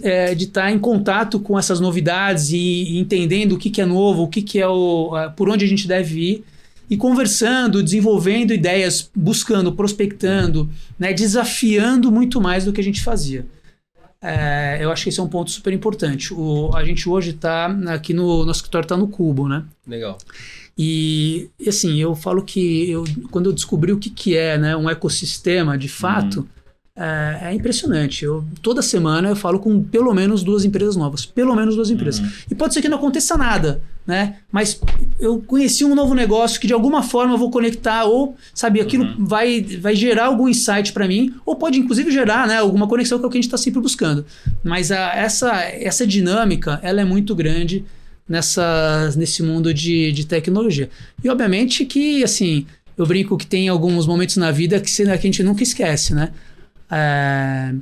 é, 0.01 0.33
de 0.33 0.45
estar 0.45 0.63
tá 0.63 0.71
em 0.71 0.79
contato 0.79 1.39
com 1.39 1.57
essas 1.57 1.79
novidades 1.79 2.51
e, 2.51 2.57
e 2.57 2.99
entendendo 2.99 3.53
o 3.53 3.57
que, 3.57 3.69
que 3.69 3.81
é 3.81 3.85
novo, 3.85 4.23
o 4.23 4.27
que, 4.27 4.41
que 4.41 4.59
é 4.59 4.67
o, 4.67 5.11
por 5.35 5.49
onde 5.49 5.65
a 5.65 5.67
gente 5.67 5.87
deve 5.87 6.19
ir 6.19 6.43
e 6.89 6.97
conversando, 6.97 7.83
desenvolvendo 7.83 8.51
ideias, 8.51 9.09
buscando, 9.15 9.71
prospectando, 9.71 10.67
né, 10.97 11.13
desafiando 11.13 12.11
muito 12.11 12.41
mais 12.41 12.65
do 12.65 12.73
que 12.73 12.81
a 12.81 12.83
gente 12.83 13.01
fazia. 13.01 13.45
É, 14.21 14.79
eu 14.81 14.91
acho 14.91 15.03
que 15.03 15.09
esse 15.09 15.19
é 15.19 15.23
um 15.23 15.29
ponto 15.29 15.51
super 15.51 15.71
importante. 15.71 16.33
O, 16.33 16.71
a 16.75 16.83
gente 16.83 17.07
hoje 17.07 17.29
está 17.29 17.67
aqui 17.93 18.13
no 18.13 18.43
nosso 18.43 18.59
escritório 18.59 18.85
está 18.85 18.97
no 18.97 19.07
Cubo, 19.07 19.47
né? 19.47 19.63
Legal. 19.87 20.17
E, 20.77 21.49
assim, 21.67 21.97
eu 21.97 22.15
falo 22.15 22.41
que 22.41 22.89
eu, 22.89 23.03
quando 23.31 23.49
eu 23.49 23.53
descobri 23.53 23.91
o 23.91 23.97
que, 23.97 24.09
que 24.09 24.35
é 24.35 24.57
né, 24.57 24.75
um 24.75 24.89
ecossistema 24.89 25.77
de 25.77 25.89
fato, 25.89 26.39
uhum. 26.39 26.47
É, 27.01 27.49
é, 27.49 27.53
impressionante. 27.53 28.25
Eu, 28.25 28.43
toda 28.61 28.81
semana 28.81 29.29
eu 29.29 29.35
falo 29.35 29.57
com 29.57 29.81
pelo 29.81 30.13
menos 30.13 30.43
duas 30.43 30.65
empresas 30.65 30.97
novas. 30.97 31.25
Pelo 31.25 31.55
menos 31.55 31.75
duas 31.75 31.89
empresas. 31.89 32.19
Uhum. 32.19 32.29
E 32.51 32.55
pode 32.55 32.73
ser 32.73 32.81
que 32.81 32.89
não 32.89 32.97
aconteça 32.97 33.37
nada, 33.37 33.81
né? 34.05 34.35
Mas 34.51 34.81
eu 35.17 35.39
conheci 35.39 35.85
um 35.85 35.95
novo 35.95 36.13
negócio 36.13 36.59
que 36.59 36.67
de 36.67 36.73
alguma 36.73 37.01
forma 37.01 37.35
eu 37.35 37.37
vou 37.37 37.49
conectar, 37.49 38.03
ou, 38.03 38.35
sabe, 38.53 38.81
aquilo 38.81 39.05
uhum. 39.05 39.25
vai, 39.25 39.61
vai 39.61 39.95
gerar 39.95 40.25
algum 40.25 40.49
insight 40.49 40.91
para 40.91 41.07
mim, 41.07 41.33
ou 41.45 41.55
pode 41.55 41.79
inclusive 41.79 42.11
gerar 42.11 42.45
né, 42.45 42.57
alguma 42.57 42.85
conexão 42.85 43.17
que 43.17 43.23
é 43.23 43.27
o 43.27 43.31
que 43.31 43.37
a 43.37 43.41
gente 43.41 43.47
está 43.47 43.57
sempre 43.57 43.79
buscando. 43.79 44.25
Mas 44.61 44.91
a, 44.91 45.15
essa, 45.15 45.53
essa 45.61 46.05
dinâmica, 46.05 46.81
ela 46.83 46.99
é 46.99 47.05
muito 47.05 47.33
grande 47.33 47.85
nessa, 48.27 49.09
nesse 49.15 49.41
mundo 49.41 49.73
de, 49.73 50.11
de 50.11 50.25
tecnologia. 50.25 50.89
E 51.23 51.29
obviamente 51.29 51.85
que, 51.85 52.25
assim, 52.25 52.65
eu 52.97 53.05
brinco 53.05 53.37
que 53.37 53.47
tem 53.47 53.69
alguns 53.69 54.05
momentos 54.05 54.35
na 54.35 54.51
vida 54.51 54.81
que, 54.81 54.91
que 54.91 55.03
a 55.09 55.15
gente 55.15 55.41
nunca 55.41 55.63
esquece, 55.63 56.13
né? 56.13 56.33
É, 56.91 57.73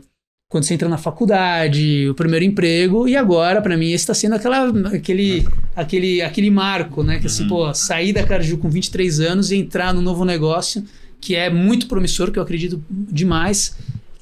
quando 0.49 0.63
você 0.63 0.73
entra 0.73 0.87
na 0.87 0.97
faculdade, 0.97 2.09
o 2.09 2.15
primeiro 2.15 2.45
emprego, 2.45 3.07
e 3.07 3.17
agora, 3.17 3.61
para 3.61 3.75
mim, 3.75 3.87
esse 3.87 4.03
está 4.03 4.13
sendo 4.13 4.35
aquela, 4.35 4.69
aquele, 4.95 5.45
aquele, 5.75 6.21
aquele 6.21 6.49
marco, 6.49 7.03
né? 7.03 7.19
Que 7.19 7.27
assim, 7.27 7.43
uhum. 7.43 7.49
pô, 7.49 7.73
sair 7.73 8.13
da 8.13 8.25
Carju 8.25 8.57
com 8.57 8.69
23 8.69 9.19
anos 9.19 9.51
e 9.51 9.57
entrar 9.57 9.93
no 9.93 10.01
novo 10.01 10.23
negócio, 10.23 10.85
que 11.19 11.35
é 11.35 11.49
muito 11.49 11.87
promissor, 11.87 12.31
que 12.31 12.39
eu 12.39 12.43
acredito 12.43 12.81
demais, 12.89 13.75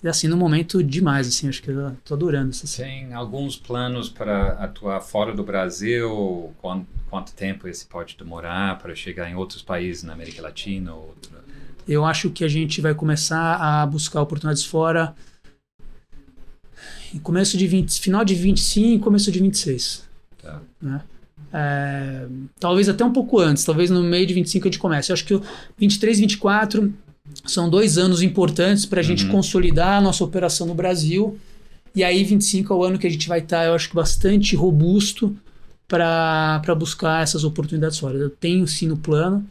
assim, 0.03 0.27
no 0.27 0.35
momento 0.35 0.83
demais, 0.83 1.27
assim, 1.27 1.47
acho 1.47 1.61
que 1.61 1.69
eu 1.69 1.95
tô 2.03 2.15
adorando 2.15 2.49
isso. 2.49 2.77
Tem 2.77 3.13
alguns 3.13 3.55
planos 3.55 4.09
para 4.09 4.53
atuar 4.53 5.01
fora 5.01 5.31
do 5.31 5.43
Brasil? 5.43 6.51
Quanto, 6.59 6.87
quanto 7.07 7.33
tempo 7.33 7.67
esse 7.67 7.85
pode 7.85 8.17
demorar 8.17 8.79
para 8.79 8.95
chegar 8.95 9.29
em 9.29 9.35
outros 9.35 9.61
países 9.61 10.01
na 10.01 10.13
América 10.13 10.41
Latina? 10.41 10.93
Outra... 10.93 11.44
Eu 11.87 12.03
acho 12.05 12.29
que 12.29 12.43
a 12.43 12.47
gente 12.47 12.81
vai 12.81 12.93
começar 12.93 13.55
a 13.55 13.85
buscar 13.85 14.21
oportunidades 14.21 14.65
fora 14.65 15.15
em 17.13 17.19
começo 17.19 17.57
de 17.57 17.67
20, 17.67 17.99
final 17.99 18.25
de 18.25 18.35
25, 18.35 19.03
começo 19.03 19.31
de 19.31 19.39
26. 19.39 20.03
Tá. 20.41 20.61
Né? 20.81 21.01
É, 21.53 22.27
talvez 22.59 22.89
até 22.89 23.05
um 23.05 23.13
pouco 23.13 23.39
antes, 23.39 23.63
talvez 23.63 23.89
no 23.89 24.03
meio 24.03 24.27
de 24.27 24.33
25 24.33 24.67
a 24.67 24.71
gente 24.71 24.79
comece. 24.79 25.11
Eu 25.11 25.13
acho 25.13 25.25
que 25.25 25.35
o 25.35 25.41
23, 25.77 26.19
24 26.19 26.93
são 27.45 27.69
dois 27.69 27.97
anos 27.97 28.21
importantes 28.21 28.85
para 28.85 28.99
a 28.99 29.03
gente 29.03 29.25
uhum. 29.25 29.31
consolidar 29.31 29.97
a 29.97 30.01
nossa 30.01 30.23
operação 30.23 30.67
no 30.67 30.75
Brasil. 30.75 31.37
E 31.95 32.03
aí, 32.03 32.23
25 32.23 32.73
é 32.73 32.75
o 32.75 32.83
ano 32.83 32.99
que 32.99 33.07
a 33.07 33.09
gente 33.09 33.27
vai 33.29 33.39
estar, 33.39 33.59
tá, 33.59 33.65
eu 33.65 33.73
acho 33.73 33.87
que 33.87 33.95
bastante 33.95 34.55
robusto 34.55 35.35
para 35.87 36.75
buscar 36.77 37.23
essas 37.23 37.43
oportunidades 37.43 37.97
fora. 37.97 38.17
Eu 38.17 38.29
tenho 38.29 38.67
sim 38.67 38.87
no 38.87 38.97
plano. 38.97 39.45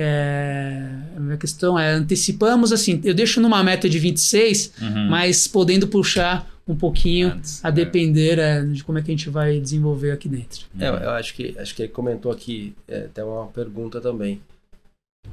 É, 0.00 0.80
a 1.16 1.18
minha 1.18 1.36
questão 1.36 1.76
é, 1.76 1.94
antecipamos 1.94 2.72
assim, 2.72 3.00
eu 3.02 3.12
deixo 3.12 3.40
numa 3.40 3.64
meta 3.64 3.88
de 3.88 3.98
26, 3.98 4.74
uhum. 4.80 5.08
mas 5.08 5.48
podendo 5.48 5.88
puxar 5.88 6.48
um 6.68 6.76
pouquinho 6.76 7.32
Antes, 7.32 7.64
a 7.64 7.68
é. 7.68 7.72
depender 7.72 8.38
é. 8.38 8.58
É, 8.58 8.62
de 8.62 8.84
como 8.84 8.98
é 8.98 9.02
que 9.02 9.10
a 9.10 9.16
gente 9.16 9.28
vai 9.28 9.58
desenvolver 9.58 10.12
aqui 10.12 10.28
dentro. 10.28 10.66
É, 10.78 10.88
eu 10.88 11.10
acho 11.10 11.34
que 11.34 11.58
acho 11.58 11.74
que 11.74 11.82
ele 11.82 11.88
comentou 11.88 12.30
aqui, 12.30 12.76
é, 12.86 13.06
até 13.06 13.24
uma 13.24 13.46
pergunta 13.46 14.00
também. 14.00 14.40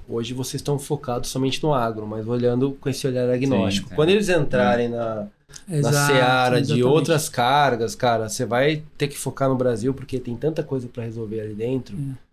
Hoje 0.09 0.33
vocês 0.33 0.61
estão 0.61 0.79
focados 0.79 1.29
somente 1.29 1.61
no 1.61 1.73
agro, 1.73 2.07
mas 2.07 2.27
olhando 2.27 2.71
com 2.81 2.89
esse 2.89 3.05
olhar 3.05 3.29
agnóstico. 3.29 3.89
Sim, 3.89 3.93
é. 3.93 3.95
Quando 3.95 4.09
eles 4.09 4.29
entrarem 4.29 4.89
na, 4.89 5.27
Exato, 5.69 5.95
na 5.95 6.07
seara 6.07 6.59
exatamente. 6.59 6.73
de 6.73 6.83
outras 6.83 7.29
cargas, 7.29 7.95
cara, 7.95 8.27
você 8.27 8.45
vai 8.45 8.83
ter 8.97 9.07
que 9.07 9.17
focar 9.17 9.47
no 9.47 9.55
Brasil 9.55 9.93
porque 9.93 10.19
tem 10.19 10.35
tanta 10.35 10.63
coisa 10.63 10.87
para 10.87 11.03
resolver 11.03 11.39
ali 11.41 11.53
dentro. 11.53 11.95
É. 11.95 12.24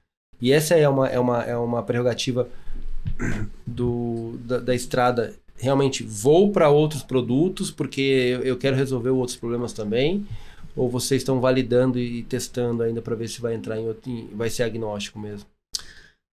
E 0.42 0.50
essa 0.50 0.74
é 0.74 0.88
uma, 0.88 1.08
é 1.08 1.20
uma, 1.20 1.42
é 1.44 1.56
uma 1.56 1.84
prerrogativa 1.84 2.48
do, 3.64 4.36
da, 4.44 4.58
da 4.58 4.74
estrada. 4.74 5.34
Realmente, 5.56 6.02
vou 6.02 6.50
para 6.50 6.68
outros 6.68 7.04
produtos 7.04 7.70
porque 7.70 8.40
eu 8.42 8.58
quero 8.58 8.74
resolver 8.74 9.10
outros 9.10 9.36
problemas 9.36 9.72
também. 9.72 10.26
Ou 10.74 10.90
vocês 10.90 11.22
estão 11.22 11.40
validando 11.40 11.96
e 11.96 12.24
testando 12.24 12.82
ainda 12.82 13.00
para 13.00 13.14
ver 13.14 13.28
se 13.28 13.40
vai 13.40 13.54
entrar 13.54 13.78
em 13.78 13.86
outro, 13.86 14.10
vai 14.34 14.50
ser 14.50 14.64
agnóstico 14.64 15.18
mesmo? 15.20 15.46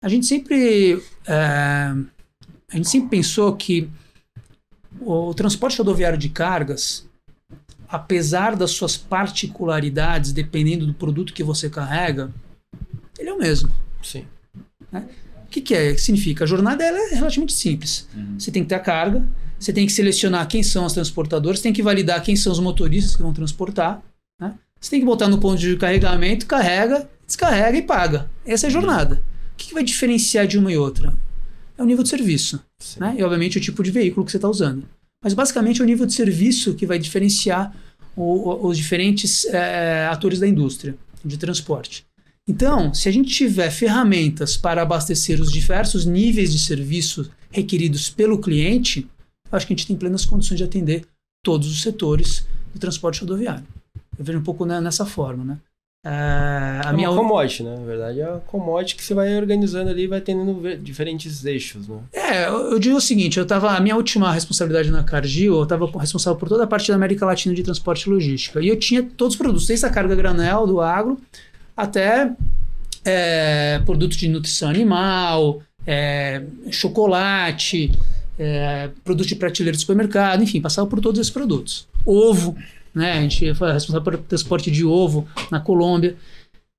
A 0.01 0.07
gente 0.07 0.25
sempre, 0.25 1.03
é, 1.27 1.33
a 1.33 2.75
gente 2.75 2.87
sempre 2.87 3.09
pensou 3.09 3.53
que 3.57 3.89
o 5.01 5.33
transporte 5.33 5.79
rodoviário 5.79 6.17
de 6.17 6.29
cargas, 6.29 7.05
apesar 7.89 8.55
das 8.55 8.71
suas 8.71 8.95
particularidades, 8.95 10.31
dependendo 10.31 10.85
do 10.85 10.93
produto 10.93 11.33
que 11.33 11.43
você 11.43 11.69
carrega, 11.69 12.31
ele 13.19 13.29
é 13.29 13.33
o 13.33 13.39
mesmo. 13.39 13.86
Sim. 14.01 14.25
Né? 14.91 15.07
O 15.45 15.49
que, 15.49 15.61
que 15.61 15.73
é? 15.73 15.93
que 15.93 16.01
significa? 16.01 16.43
A 16.43 16.47
jornada 16.47 16.83
é 16.83 17.13
relativamente 17.13 17.53
simples. 17.53 18.07
Uhum. 18.15 18.39
Você 18.39 18.51
tem 18.51 18.63
que 18.63 18.69
ter 18.69 18.75
a 18.75 18.79
carga, 18.79 19.25
você 19.59 19.71
tem 19.71 19.85
que 19.85 19.93
selecionar 19.93 20.47
quem 20.47 20.61
são 20.61 20.85
os 20.85 20.93
transportadores, 20.93 21.61
tem 21.61 21.73
que 21.73 21.81
validar 21.81 22.21
quem 22.21 22.35
são 22.35 22.51
os 22.51 22.59
motoristas 22.59 23.15
que 23.15 23.21
vão 23.21 23.33
transportar. 23.33 24.01
Né? 24.39 24.53
Você 24.79 24.91
tem 24.91 24.99
que 24.99 25.05
botar 25.05 25.27
no 25.27 25.39
ponto 25.39 25.57
de 25.57 25.75
carregamento, 25.77 26.45
carrega, 26.45 27.09
descarrega 27.25 27.77
e 27.77 27.81
paga. 27.81 28.29
Essa 28.45 28.67
é 28.67 28.69
a 28.69 28.71
jornada. 28.71 29.23
O 29.53 29.57
que, 29.57 29.69
que 29.69 29.73
vai 29.73 29.83
diferenciar 29.83 30.45
de 30.45 30.57
uma 30.57 30.71
e 30.71 30.77
outra? 30.77 31.13
É 31.77 31.81
o 31.81 31.85
nível 31.85 32.03
de 32.03 32.09
serviço. 32.09 32.61
Né? 32.99 33.15
E, 33.17 33.23
obviamente, 33.23 33.57
o 33.57 33.61
tipo 33.61 33.81
de 33.83 33.89
veículo 33.89 34.25
que 34.25 34.31
você 34.31 34.37
está 34.37 34.49
usando. 34.49 34.87
Mas, 35.23 35.33
basicamente, 35.33 35.81
é 35.81 35.83
o 35.83 35.87
nível 35.87 36.05
de 36.05 36.13
serviço 36.13 36.75
que 36.75 36.85
vai 36.85 36.99
diferenciar 36.99 37.73
o, 38.15 38.67
os 38.67 38.77
diferentes 38.77 39.45
é, 39.45 40.07
atores 40.11 40.39
da 40.39 40.47
indústria 40.47 40.95
de 41.23 41.37
transporte. 41.37 42.05
Então, 42.47 42.93
se 42.93 43.09
a 43.09 43.11
gente 43.11 43.29
tiver 43.29 43.69
ferramentas 43.69 44.55
para 44.55 44.81
abastecer 44.81 45.41
os 45.41 45.51
diversos 45.51 46.05
níveis 46.05 46.51
de 46.51 46.59
serviço 46.59 47.29
requeridos 47.51 48.09
pelo 48.09 48.39
cliente, 48.39 49.05
acho 49.51 49.67
que 49.67 49.73
a 49.73 49.75
gente 49.75 49.87
tem 49.87 49.95
plenas 49.97 50.25
condições 50.25 50.57
de 50.57 50.63
atender 50.63 51.05
todos 51.43 51.69
os 51.69 51.81
setores 51.81 52.47
do 52.73 52.79
transporte 52.79 53.19
rodoviário. 53.21 53.65
Eu 54.17 54.23
vejo 54.23 54.39
um 54.39 54.43
pouco 54.43 54.65
né, 54.65 54.79
nessa 54.79 55.05
forma, 55.05 55.43
né? 55.43 55.57
Uh, 56.05 56.87
a 56.87 56.89
é 56.89 56.93
minha 56.93 57.11
uma 57.11 57.21
commodity, 57.21 57.63
né? 57.63 57.75
Na 57.75 57.83
verdade, 57.85 58.21
é 58.21 58.23
a 58.23 58.39
commodity 58.45 58.95
que 58.95 59.03
você 59.03 59.13
vai 59.13 59.35
organizando 59.37 59.89
ali 59.89 60.03
e 60.03 60.07
vai 60.07 60.21
tendo 60.21 60.77
diferentes 60.77 61.43
eixos, 61.43 61.87
né? 61.87 61.99
É, 62.13 62.47
eu, 62.47 62.71
eu 62.71 62.79
digo 62.79 62.95
o 62.95 63.01
seguinte, 63.01 63.37
eu 63.37 63.45
tava, 63.45 63.71
a 63.71 63.79
minha 63.81 63.95
última 63.95 64.31
responsabilidade 64.31 64.89
na 64.89 65.03
Cargill, 65.03 65.55
eu 65.55 65.63
estava 65.63 65.85
responsável 65.99 66.39
por 66.39 66.47
toda 66.47 66.63
a 66.63 66.67
parte 66.67 66.87
da 66.87 66.95
América 66.95 67.25
Latina 67.25 67.53
de 67.53 67.61
transporte 67.61 68.03
e 68.03 68.09
logística. 68.09 68.61
E 68.61 68.69
eu 68.69 68.77
tinha 68.77 69.03
todos 69.03 69.33
os 69.33 69.37
produtos, 69.37 69.67
desde 69.67 69.85
a 69.85 69.89
carga 69.89 70.15
granel 70.15 70.65
do 70.65 70.79
agro 70.79 71.19
até 71.77 72.31
é, 73.05 73.79
produtos 73.85 74.17
de 74.17 74.27
nutrição 74.27 74.69
animal, 74.69 75.61
é, 75.85 76.43
chocolate, 76.71 77.91
é, 78.37 78.89
produtos 79.03 79.27
de 79.27 79.35
prateleira 79.35 79.75
de 79.75 79.81
supermercado, 79.81 80.43
enfim, 80.43 80.59
passava 80.59 80.87
por 80.87 80.99
todos 80.99 81.19
esses 81.19 81.31
produtos. 81.31 81.87
Ovo, 82.05 82.57
né? 82.93 83.13
A 83.13 83.21
gente 83.21 83.53
foi 83.53 83.71
responsável 83.71 84.03
por 84.03 84.17
transporte 84.17 84.71
de 84.71 84.83
ovo 84.83 85.27
na 85.51 85.59
Colômbia. 85.59 86.17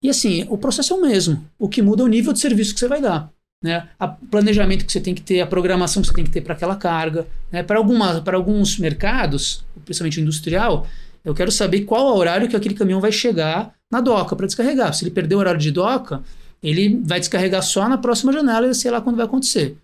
E 0.02 0.10
assim, 0.10 0.44
o 0.48 0.58
processo 0.58 0.92
é 0.92 0.96
o 0.96 1.00
mesmo. 1.00 1.44
O 1.58 1.68
que 1.68 1.80
muda 1.80 2.02
é 2.02 2.04
o 2.04 2.08
nível 2.08 2.32
de 2.32 2.40
serviço 2.40 2.74
que 2.74 2.80
você 2.80 2.88
vai 2.88 3.00
dar. 3.00 3.30
Né? 3.62 3.88
O 4.00 4.26
planejamento 4.26 4.84
que 4.84 4.92
você 4.92 5.00
tem 5.00 5.14
que 5.14 5.22
ter, 5.22 5.40
a 5.40 5.46
programação 5.46 6.02
que 6.02 6.08
você 6.08 6.14
tem 6.14 6.24
que 6.24 6.30
ter 6.30 6.40
para 6.40 6.54
aquela 6.54 6.76
carga. 6.76 7.26
Né? 7.50 7.62
Para 7.62 7.78
alguns 7.78 8.78
mercados, 8.78 9.64
principalmente 9.84 10.20
industrial, 10.20 10.86
eu 11.24 11.34
quero 11.34 11.50
saber 11.50 11.82
qual 11.82 12.08
é 12.08 12.12
o 12.12 12.16
horário 12.16 12.48
que 12.48 12.56
aquele 12.56 12.74
caminhão 12.74 13.00
vai 13.00 13.12
chegar 13.12 13.74
na 13.90 14.00
doca 14.00 14.36
para 14.36 14.46
descarregar. 14.46 14.92
Se 14.94 15.04
ele 15.04 15.10
perder 15.10 15.34
o 15.34 15.38
horário 15.38 15.60
de 15.60 15.70
doca, 15.70 16.22
ele 16.62 17.00
vai 17.04 17.20
descarregar 17.20 17.62
só 17.62 17.88
na 17.88 17.98
próxima 17.98 18.32
janela 18.32 18.68
e 18.68 18.74
sei 18.74 18.90
lá 18.90 19.00
quando 19.00 19.16
vai 19.16 19.26
acontecer. 19.26 19.76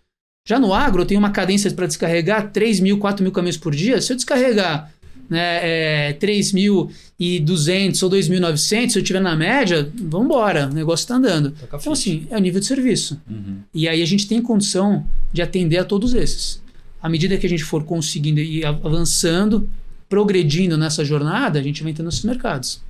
Já 0.46 0.58
no 0.58 0.74
agro, 0.74 1.02
eu 1.02 1.06
tenho 1.06 1.20
uma 1.20 1.30
cadência 1.30 1.70
para 1.70 1.86
descarregar 1.86 2.50
3 2.52 2.80
mil, 2.80 2.98
4 2.98 3.22
mil 3.22 3.32
caminhões 3.32 3.56
por 3.56 3.74
dia. 3.74 4.00
Se 4.02 4.12
eu 4.12 4.16
descarregar 4.16 4.92
né, 5.28 6.10
é, 6.10 6.12
3.200 6.20 8.02
ou 8.02 8.10
2.900, 8.10 8.90
se 8.90 8.98
eu 8.98 9.02
estiver 9.02 9.20
na 9.20 9.34
média, 9.34 9.90
vamos 9.94 10.26
embora, 10.26 10.68
o 10.68 10.74
negócio 10.74 11.04
está 11.04 11.14
andando. 11.14 11.54
Então, 11.62 11.92
assim, 11.92 12.26
é 12.30 12.36
o 12.36 12.40
nível 12.40 12.60
de 12.60 12.66
serviço. 12.66 13.18
Uhum. 13.28 13.60
E 13.72 13.88
aí 13.88 14.02
a 14.02 14.06
gente 14.06 14.28
tem 14.28 14.42
condição 14.42 15.06
de 15.32 15.40
atender 15.40 15.78
a 15.78 15.84
todos 15.84 16.12
esses. 16.12 16.62
À 17.02 17.08
medida 17.08 17.38
que 17.38 17.46
a 17.46 17.50
gente 17.50 17.64
for 17.64 17.84
conseguindo 17.84 18.40
ir 18.40 18.66
avançando, 18.66 19.68
progredindo 20.10 20.76
nessa 20.76 21.04
jornada, 21.04 21.58
a 21.58 21.62
gente 21.62 21.82
vai 21.82 21.92
entrando 21.92 22.06
nesses 22.06 22.24
mercados. 22.24 22.82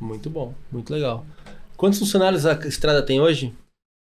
Muito 0.00 0.28
bom, 0.28 0.54
muito 0.70 0.92
legal. 0.92 1.24
Quantos 1.76 1.98
funcionários 1.98 2.46
a 2.46 2.54
estrada 2.66 3.02
tem 3.02 3.20
hoje? 3.20 3.52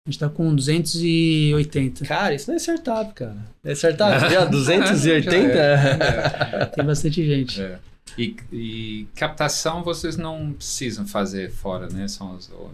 A 0.07 0.11
gente 0.11 0.19
tá 0.19 0.29
com 0.29 0.53
280. 0.53 2.05
Cara, 2.05 2.35
isso 2.35 2.47
não 2.47 2.55
é 2.55 2.59
startup, 2.59 3.13
cara. 3.13 3.37
É 3.63 3.71
startup, 3.73 4.19
já? 4.31 4.45
280? 4.45 5.35
É, 5.35 6.59
é. 6.61 6.65
Tem 6.65 6.85
bastante 6.85 7.25
gente. 7.25 7.59
É. 7.59 7.79
E, 8.17 8.35
e, 8.53 9.07
captação 9.15 9.83
vocês 9.83 10.15
não 10.15 10.53
precisam 10.53 11.07
fazer 11.07 11.51
fora, 11.51 11.87
né? 11.89 12.07
São 12.07 12.35
os, 12.35 12.49
Eu 12.49 12.71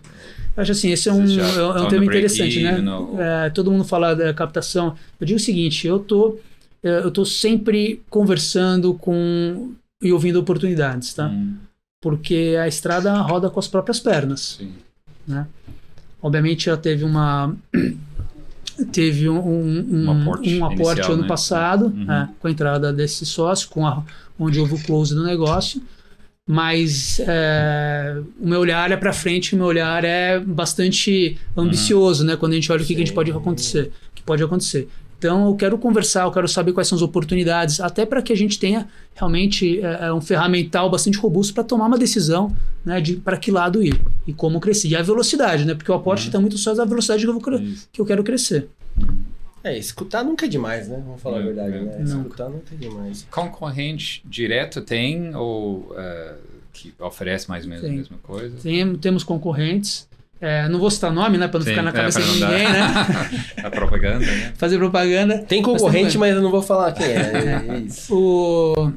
acho 0.58 0.74
assim, 0.74 0.92
esse 0.92 1.10
é 1.10 1.14
um, 1.14 1.24
é 1.24 1.82
um 1.82 1.88
tema 1.88 2.06
interessante, 2.06 2.62
né? 2.62 2.84
É, 3.46 3.50
todo 3.50 3.72
mundo 3.72 3.86
fala 3.86 4.14
da 4.14 4.34
captação. 4.34 4.96
Eu 5.20 5.26
digo 5.26 5.38
o 5.38 5.42
seguinte, 5.42 5.88
eu 5.88 6.00
tô, 6.00 6.38
é, 6.84 7.00
eu 7.00 7.10
tô 7.10 7.26
sempre 7.26 8.04
conversando 8.10 8.94
com 8.94 9.74
e 10.04 10.12
ouvindo 10.12 10.38
oportunidades, 10.40 11.14
tá? 11.14 11.28
Hum. 11.28 11.56
Porque 12.02 12.58
a 12.60 12.68
estrada 12.68 13.14
roda 13.22 13.50
com 13.50 13.60
as 13.60 13.68
próprias 13.68 14.00
pernas. 14.00 14.58
Sim. 14.58 14.74
Né? 15.28 15.48
Obviamente 16.22 16.68
ela 16.68 16.78
teve 16.78 17.04
uma 17.04 17.56
teve 18.92 19.30
um, 19.30 19.40
um, 19.40 20.06
um 20.06 20.12
aporte, 20.12 20.56
um 20.56 20.66
aporte 20.66 20.98
inicial, 20.98 21.12
ano 21.12 21.22
né? 21.22 21.28
passado 21.28 21.86
uhum. 21.86 22.12
é, 22.12 22.30
com 22.40 22.48
a 22.48 22.52
entrada 22.52 22.92
desse 22.92 23.26
sócio, 23.26 23.70
com 23.70 23.86
a, 23.86 24.04
onde 24.40 24.60
houve 24.60 24.76
o 24.76 24.84
close 24.84 25.14
do 25.14 25.24
negócio. 25.24 25.82
Mas 26.48 27.20
é, 27.20 28.20
o 28.40 28.48
meu 28.48 28.60
olhar 28.60 28.92
é 28.92 28.98
para 28.98 29.14
frente, 29.14 29.54
o 29.54 29.58
meu 29.58 29.68
olhar 29.68 30.04
é 30.04 30.40
bastante 30.40 31.38
ambicioso, 31.56 32.24
uhum. 32.24 32.30
né? 32.30 32.36
Quando 32.36 32.54
a 32.54 32.56
gente 32.56 32.72
olha 32.72 32.82
o 32.82 32.86
que, 32.86 32.96
que 32.96 33.02
a 33.02 33.06
gente 33.06 33.14
pode 33.14 33.32
acontecer, 33.32 33.92
que 34.14 34.24
pode 34.24 34.44
acontecer. 34.44 34.90
Então 35.22 35.46
eu 35.46 35.56
quero 35.56 35.78
conversar, 35.78 36.24
eu 36.24 36.32
quero 36.32 36.48
saber 36.48 36.74
quais 36.74 36.88
são 36.88 36.96
as 36.96 37.04
oportunidades, 37.04 37.80
até 37.80 38.08
para 38.08 38.24
que 38.24 38.34
a 38.34 38.36
gente 38.36 38.58
tenha 38.58 38.88
realmente 39.14 39.80
é, 39.80 40.08
é 40.08 40.14
um 40.14 40.20
ferramental 40.20 40.90
bastante 40.90 41.20
robusto 41.20 41.54
para 41.54 41.64
tomar 41.64 41.86
uma 41.86 41.98
decisão 41.98 42.52
né, 42.84 43.00
de 43.00 43.18
para 43.18 43.38
que 43.38 43.52
lado 43.52 43.84
ir 43.84 44.02
e 44.26 44.34
como 44.34 44.60
crescer. 44.60 44.88
E 44.88 44.96
a 44.96 45.04
velocidade, 45.04 45.64
né? 45.64 45.76
Porque 45.76 45.92
o 45.92 45.94
aporte 45.94 46.26
está 46.26 46.40
uhum. 46.40 46.42
muito 46.42 46.58
só 46.58 46.74
da 46.74 46.86
velocidade 46.86 47.24
que 47.24 47.30
eu, 47.30 47.40
vou, 47.40 47.60
que 47.92 48.02
eu 48.02 48.06
quero 48.06 48.24
crescer. 48.24 48.68
É, 49.64 49.78
escutar 49.78 50.24
nunca 50.24 50.48
é 50.48 50.50
demais, 50.50 50.88
né? 50.88 51.00
Vamos 51.06 51.22
falar 51.22 51.38
é, 51.38 51.42
a 51.42 51.46
verdade, 51.46 51.76
é. 51.76 51.82
né? 51.82 52.04
Escutar 52.04 52.50
nunca 52.50 52.74
é 52.74 52.78
demais. 52.78 53.28
Concorrente 53.30 54.24
direto 54.26 54.82
tem 54.82 55.36
ou 55.36 55.92
uh, 55.92 56.36
que 56.74 56.96
oferece 57.00 57.48
mais 57.48 57.64
ou 57.66 57.70
menos 57.70 57.84
tem. 57.84 57.94
a 57.94 57.96
mesma 57.96 58.18
coisa? 58.24 58.58
Tem, 58.60 58.96
temos 58.96 59.24
concorrentes. 59.24 60.10
É, 60.42 60.68
não 60.68 60.80
vou 60.80 60.90
citar 60.90 61.14
nome, 61.14 61.38
né? 61.38 61.48
Para 61.48 61.60
não 61.60 61.66
Sim, 61.66 61.70
ficar 61.72 61.84
na 61.84 61.92
é, 61.92 61.94
cabeça 61.94 62.20
é, 62.20 62.24
de 62.24 62.32
ninguém, 62.32 62.64
né? 62.64 62.82
a 63.64 63.70
propaganda, 63.70 64.26
né? 64.26 64.54
Fazer 64.56 64.78
propaganda. 64.80 65.38
Tem 65.38 65.62
concorrente, 65.62 66.18
mas, 66.18 66.32
mas 66.32 66.36
eu 66.36 66.42
não 66.42 66.50
vou 66.50 66.64
falar 66.64 66.94
quem 66.94 67.06
é. 67.06 67.66
é 67.70 67.80
isso. 67.80 68.12
o... 68.12 68.92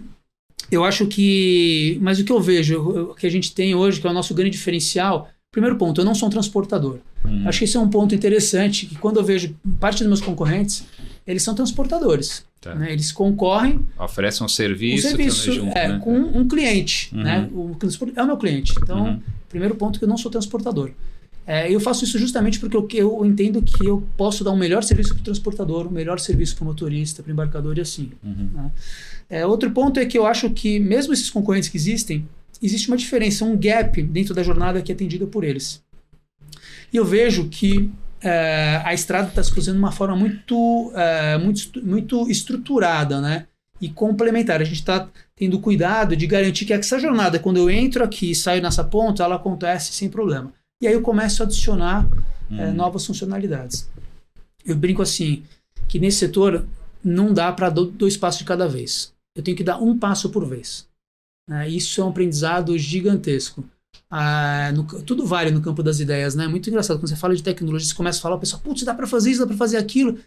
Eu 0.70 0.82
acho 0.82 1.06
que. 1.06 1.98
Mas 2.00 2.18
o 2.18 2.24
que 2.24 2.32
eu 2.32 2.40
vejo, 2.40 2.80
o 3.10 3.14
que 3.14 3.26
a 3.26 3.30
gente 3.30 3.54
tem 3.54 3.74
hoje, 3.74 4.00
que 4.00 4.06
é 4.06 4.10
o 4.10 4.14
nosso 4.14 4.34
grande 4.34 4.52
diferencial. 4.52 5.28
Primeiro 5.52 5.76
ponto, 5.76 6.00
eu 6.00 6.04
não 6.04 6.14
sou 6.14 6.28
um 6.28 6.30
transportador. 6.30 6.98
Hum. 7.24 7.44
Acho 7.46 7.60
que 7.60 7.64
esse 7.64 7.76
é 7.76 7.80
um 7.80 7.88
ponto 7.88 8.12
interessante, 8.14 8.86
que 8.86 8.96
quando 8.96 9.18
eu 9.18 9.24
vejo 9.24 9.54
parte 9.78 9.98
dos 9.98 10.08
meus 10.08 10.20
concorrentes, 10.20 10.84
eles 11.26 11.42
são 11.42 11.54
transportadores. 11.54 12.44
Tá. 12.60 12.74
Né? 12.74 12.92
Eles 12.92 13.12
concorrem. 13.12 13.86
Oferecem 13.98 14.44
um 14.44 14.48
serviço, 14.48 15.06
um 15.06 15.10
serviço 15.10 15.52
junto, 15.52 15.76
é, 15.76 15.88
né? 15.88 16.00
com 16.02 16.16
um 16.16 16.48
cliente. 16.48 17.14
Uhum. 17.14 17.22
Né? 17.22 17.48
O, 17.52 17.76
é 18.16 18.22
o 18.22 18.26
meu 18.26 18.36
cliente. 18.36 18.74
Então, 18.82 19.04
uhum. 19.04 19.20
primeiro 19.48 19.74
ponto 19.76 19.98
que 19.98 20.04
eu 20.04 20.08
não 20.08 20.16
sou 20.16 20.30
transportador. 20.30 20.90
É, 21.46 21.70
eu 21.70 21.78
faço 21.78 22.04
isso 22.04 22.18
justamente 22.18 22.58
porque 22.58 22.76
eu, 22.76 22.88
eu, 22.94 23.24
entendo 23.26 23.60
que 23.60 23.86
eu 23.86 24.02
posso 24.16 24.42
dar 24.42 24.50
um 24.50 24.56
melhor 24.56 24.82
serviço 24.82 25.14
para 25.14 25.20
o 25.20 25.24
transportador, 25.24 25.86
um 25.86 25.90
melhor 25.90 26.18
serviço 26.18 26.56
para 26.56 26.62
o 26.62 26.66
motorista, 26.66 27.22
para 27.22 27.30
o 27.30 27.32
embarcador 27.32 27.76
e 27.76 27.82
assim. 27.82 28.12
Uhum. 28.22 28.50
Né? 28.54 28.72
É, 29.28 29.46
outro 29.46 29.70
ponto 29.70 30.00
é 30.00 30.06
que 30.06 30.16
eu 30.16 30.26
acho 30.26 30.48
que, 30.50 30.78
mesmo 30.78 31.12
esses 31.12 31.28
concorrentes 31.28 31.68
que 31.68 31.76
existem, 31.76 32.26
existe 32.62 32.88
uma 32.88 32.96
diferença, 32.96 33.44
um 33.44 33.56
gap 33.58 34.02
dentro 34.02 34.34
da 34.34 34.42
jornada 34.42 34.80
que 34.80 34.90
é 34.90 34.94
atendida 34.94 35.26
por 35.26 35.44
eles. 35.44 35.82
E 36.92 36.96
eu 36.96 37.04
vejo 37.04 37.48
que 37.48 37.90
é, 38.22 38.80
a 38.82 38.94
estrada 38.94 39.28
está 39.28 39.42
se 39.42 39.54
fazendo 39.54 39.74
de 39.74 39.80
uma 39.80 39.92
forma 39.92 40.16
muito, 40.16 40.92
é, 40.94 41.36
muito, 41.36 41.84
muito 41.84 42.30
estruturada, 42.30 43.20
né? 43.20 43.46
E 43.80 43.90
complementar. 43.90 44.62
A 44.62 44.64
gente 44.64 44.76
está 44.76 45.08
tendo 45.36 45.60
cuidado 45.60 46.16
de 46.16 46.26
garantir 46.26 46.64
que 46.64 46.72
essa 46.72 46.98
jornada, 46.98 47.38
quando 47.38 47.58
eu 47.58 47.68
entro 47.68 48.02
aqui 48.02 48.30
e 48.30 48.34
saio 48.34 48.62
nessa 48.62 48.82
ponta, 48.82 49.22
ela 49.22 49.34
acontece 49.34 49.92
sem 49.92 50.08
problema. 50.08 50.52
E 50.82 50.86
aí 50.86 50.92
eu 50.92 51.02
começo 51.02 51.42
a 51.42 51.46
adicionar 51.46 52.06
hum. 52.50 52.60
é, 52.60 52.70
novas 52.72 53.06
funcionalidades. 53.06 53.88
Eu 54.64 54.76
brinco 54.76 55.02
assim, 55.02 55.44
que 55.88 55.98
nesse 55.98 56.18
setor 56.18 56.66
não 57.02 57.32
dá 57.32 57.52
para 57.52 57.68
dois 57.70 58.16
passos 58.16 58.38
de 58.38 58.44
cada 58.44 58.66
vez. 58.66 59.12
Eu 59.36 59.42
tenho 59.42 59.56
que 59.56 59.64
dar 59.64 59.78
um 59.78 59.98
passo 59.98 60.30
por 60.30 60.46
vez. 60.46 60.88
É, 61.50 61.68
isso 61.68 62.00
é 62.00 62.04
um 62.04 62.08
aprendizado 62.08 62.76
gigantesco. 62.78 63.64
Ah, 64.10 64.72
no, 64.72 64.84
tudo 65.02 65.26
vale 65.26 65.50
no 65.50 65.60
campo 65.60 65.82
das 65.82 66.00
ideias, 66.00 66.34
né? 66.34 66.46
Muito 66.46 66.68
engraçado. 66.68 66.98
Quando 66.98 67.08
você 67.08 67.16
fala 67.16 67.34
de 67.34 67.42
tecnologia, 67.42 67.88
você 67.88 67.94
começa 67.94 68.18
a 68.18 68.22
falar, 68.22 68.36
o 68.36 68.40
pessoal, 68.40 68.62
putz, 68.62 68.82
dá 68.84 68.94
para 68.94 69.06
fazer 69.06 69.30
isso, 69.30 69.40
dá 69.40 69.46
para 69.46 69.56
fazer 69.56 69.76
aquilo. 69.76 70.18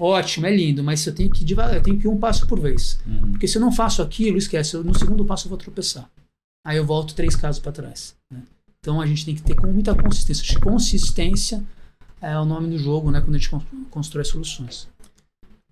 Ótimo, 0.00 0.46
é 0.46 0.56
lindo, 0.56 0.82
mas 0.82 1.06
eu 1.06 1.14
tenho 1.14 1.30
que 1.30 1.44
devagar, 1.44 1.76
eu 1.76 1.82
tenho 1.82 1.98
que 1.98 2.06
ir 2.06 2.08
um 2.08 2.18
passo 2.18 2.46
por 2.46 2.58
vez. 2.58 2.98
Uhum. 3.06 3.32
Porque 3.32 3.46
se 3.46 3.58
eu 3.58 3.60
não 3.60 3.70
faço 3.70 4.02
aquilo, 4.02 4.38
esquece, 4.38 4.74
eu, 4.74 4.82
no 4.82 4.96
segundo 4.98 5.24
passo 5.24 5.46
eu 5.46 5.50
vou 5.50 5.58
tropeçar. 5.58 6.10
Aí 6.64 6.76
eu 6.76 6.86
volto 6.86 7.14
três 7.14 7.36
casos 7.36 7.60
para 7.60 7.72
trás. 7.72 8.16
Então 8.84 9.00
a 9.00 9.06
gente 9.06 9.24
tem 9.24 9.34
que 9.34 9.42
ter 9.42 9.54
com 9.54 9.68
muita 9.68 9.94
consistência. 9.94 10.58
Consistência 10.58 11.62
é 12.20 12.36
o 12.36 12.44
nome 12.44 12.68
do 12.68 12.78
jogo, 12.78 13.12
né? 13.12 13.20
Quando 13.20 13.36
a 13.36 13.38
gente 13.38 13.50
constrói 13.88 14.24
soluções. 14.24 14.88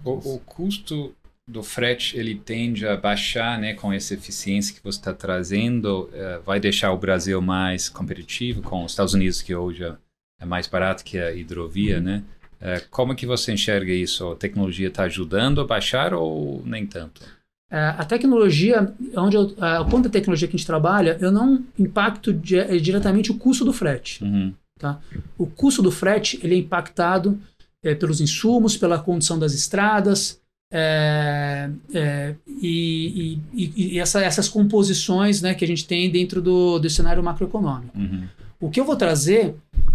O, 0.05 0.35
o 0.35 0.39
custo 0.39 1.13
do 1.47 1.61
frete 1.61 2.17
ele 2.17 2.37
tende 2.37 2.87
a 2.87 2.97
baixar, 2.97 3.59
né? 3.59 3.75
Com 3.75 3.93
essa 3.93 4.15
eficiência 4.15 4.73
que 4.73 4.83
você 4.83 5.01
está 5.01 5.13
trazendo, 5.13 6.05
uh, 6.05 6.41
vai 6.47 6.61
deixar 6.61 6.93
o 6.93 6.99
Brasil 6.99 7.43
mais 7.43 7.89
competitivo 7.89 8.63
com 8.63 8.85
os 8.85 8.93
Estados 8.93 9.13
Unidos 9.13 9.43
que 9.43 9.57
hoje 9.57 9.93
é 10.41 10.47
mais 10.47 10.69
barato 10.69 11.05
que 11.05 11.19
a 11.19 11.33
hidrovia, 11.33 11.97
uhum. 11.97 12.05
né? 12.05 12.25
Uh, 12.61 12.89
como 12.91 13.17
que 13.17 13.27
você 13.27 13.53
enxerga 13.53 13.93
isso? 13.93 14.31
A 14.31 14.37
tecnologia 14.37 14.87
está 14.87 15.03
ajudando 15.03 15.61
a 15.61 15.67
baixar 15.67 16.15
ou 16.15 16.63
nem 16.65 16.87
tanto? 16.87 17.23
É, 17.71 17.95
a 17.97 18.05
tecnologia, 18.05 18.93
onde 19.17 19.37
eu, 19.37 19.55
a 19.61 19.85
ponto 19.85 20.05
da 20.05 20.11
tecnologia 20.11 20.49
que 20.49 20.57
a 20.57 20.59
gente 20.59 20.67
trabalha, 20.67 21.17
eu 21.21 21.31
não 21.31 21.65
impacto 21.79 22.33
di 22.33 22.59
é, 22.59 22.77
diretamente 22.79 23.31
o 23.31 23.39
custo 23.39 23.65
do 23.65 23.73
frete. 23.73 24.25
Uhum. 24.25 24.53
Tá? 24.79 24.99
O 25.39 25.47
custo 25.47 25.81
do 25.81 25.93
frete 25.93 26.41
ele 26.43 26.55
é 26.55 26.59
impactado 26.59 27.39
é, 27.85 27.95
pelos 27.95 28.21
insumos, 28.21 28.77
pela 28.77 28.99
condição 28.99 29.39
das 29.39 29.55
estradas 29.55 30.41
é, 30.73 31.71
é, 31.93 32.35
e, 32.47 33.39
e, 33.53 33.95
e 33.95 33.99
essa, 33.99 34.21
essas 34.21 34.49
composições 34.49 35.43
né, 35.43 35.55
que 35.55 35.65
a 35.65 35.69
gente 35.69 35.87
tem 35.87 36.11
dentro 36.11 36.41
do, 36.41 36.79
do 36.79 36.89
cenário 36.89 37.23
macroeconômico. 37.23 37.97
Uhum. 37.99 38.25
O 38.61 38.71
que 38.71 38.79
eu 38.79 38.85
vou 38.85 38.97
trazer 38.97 39.55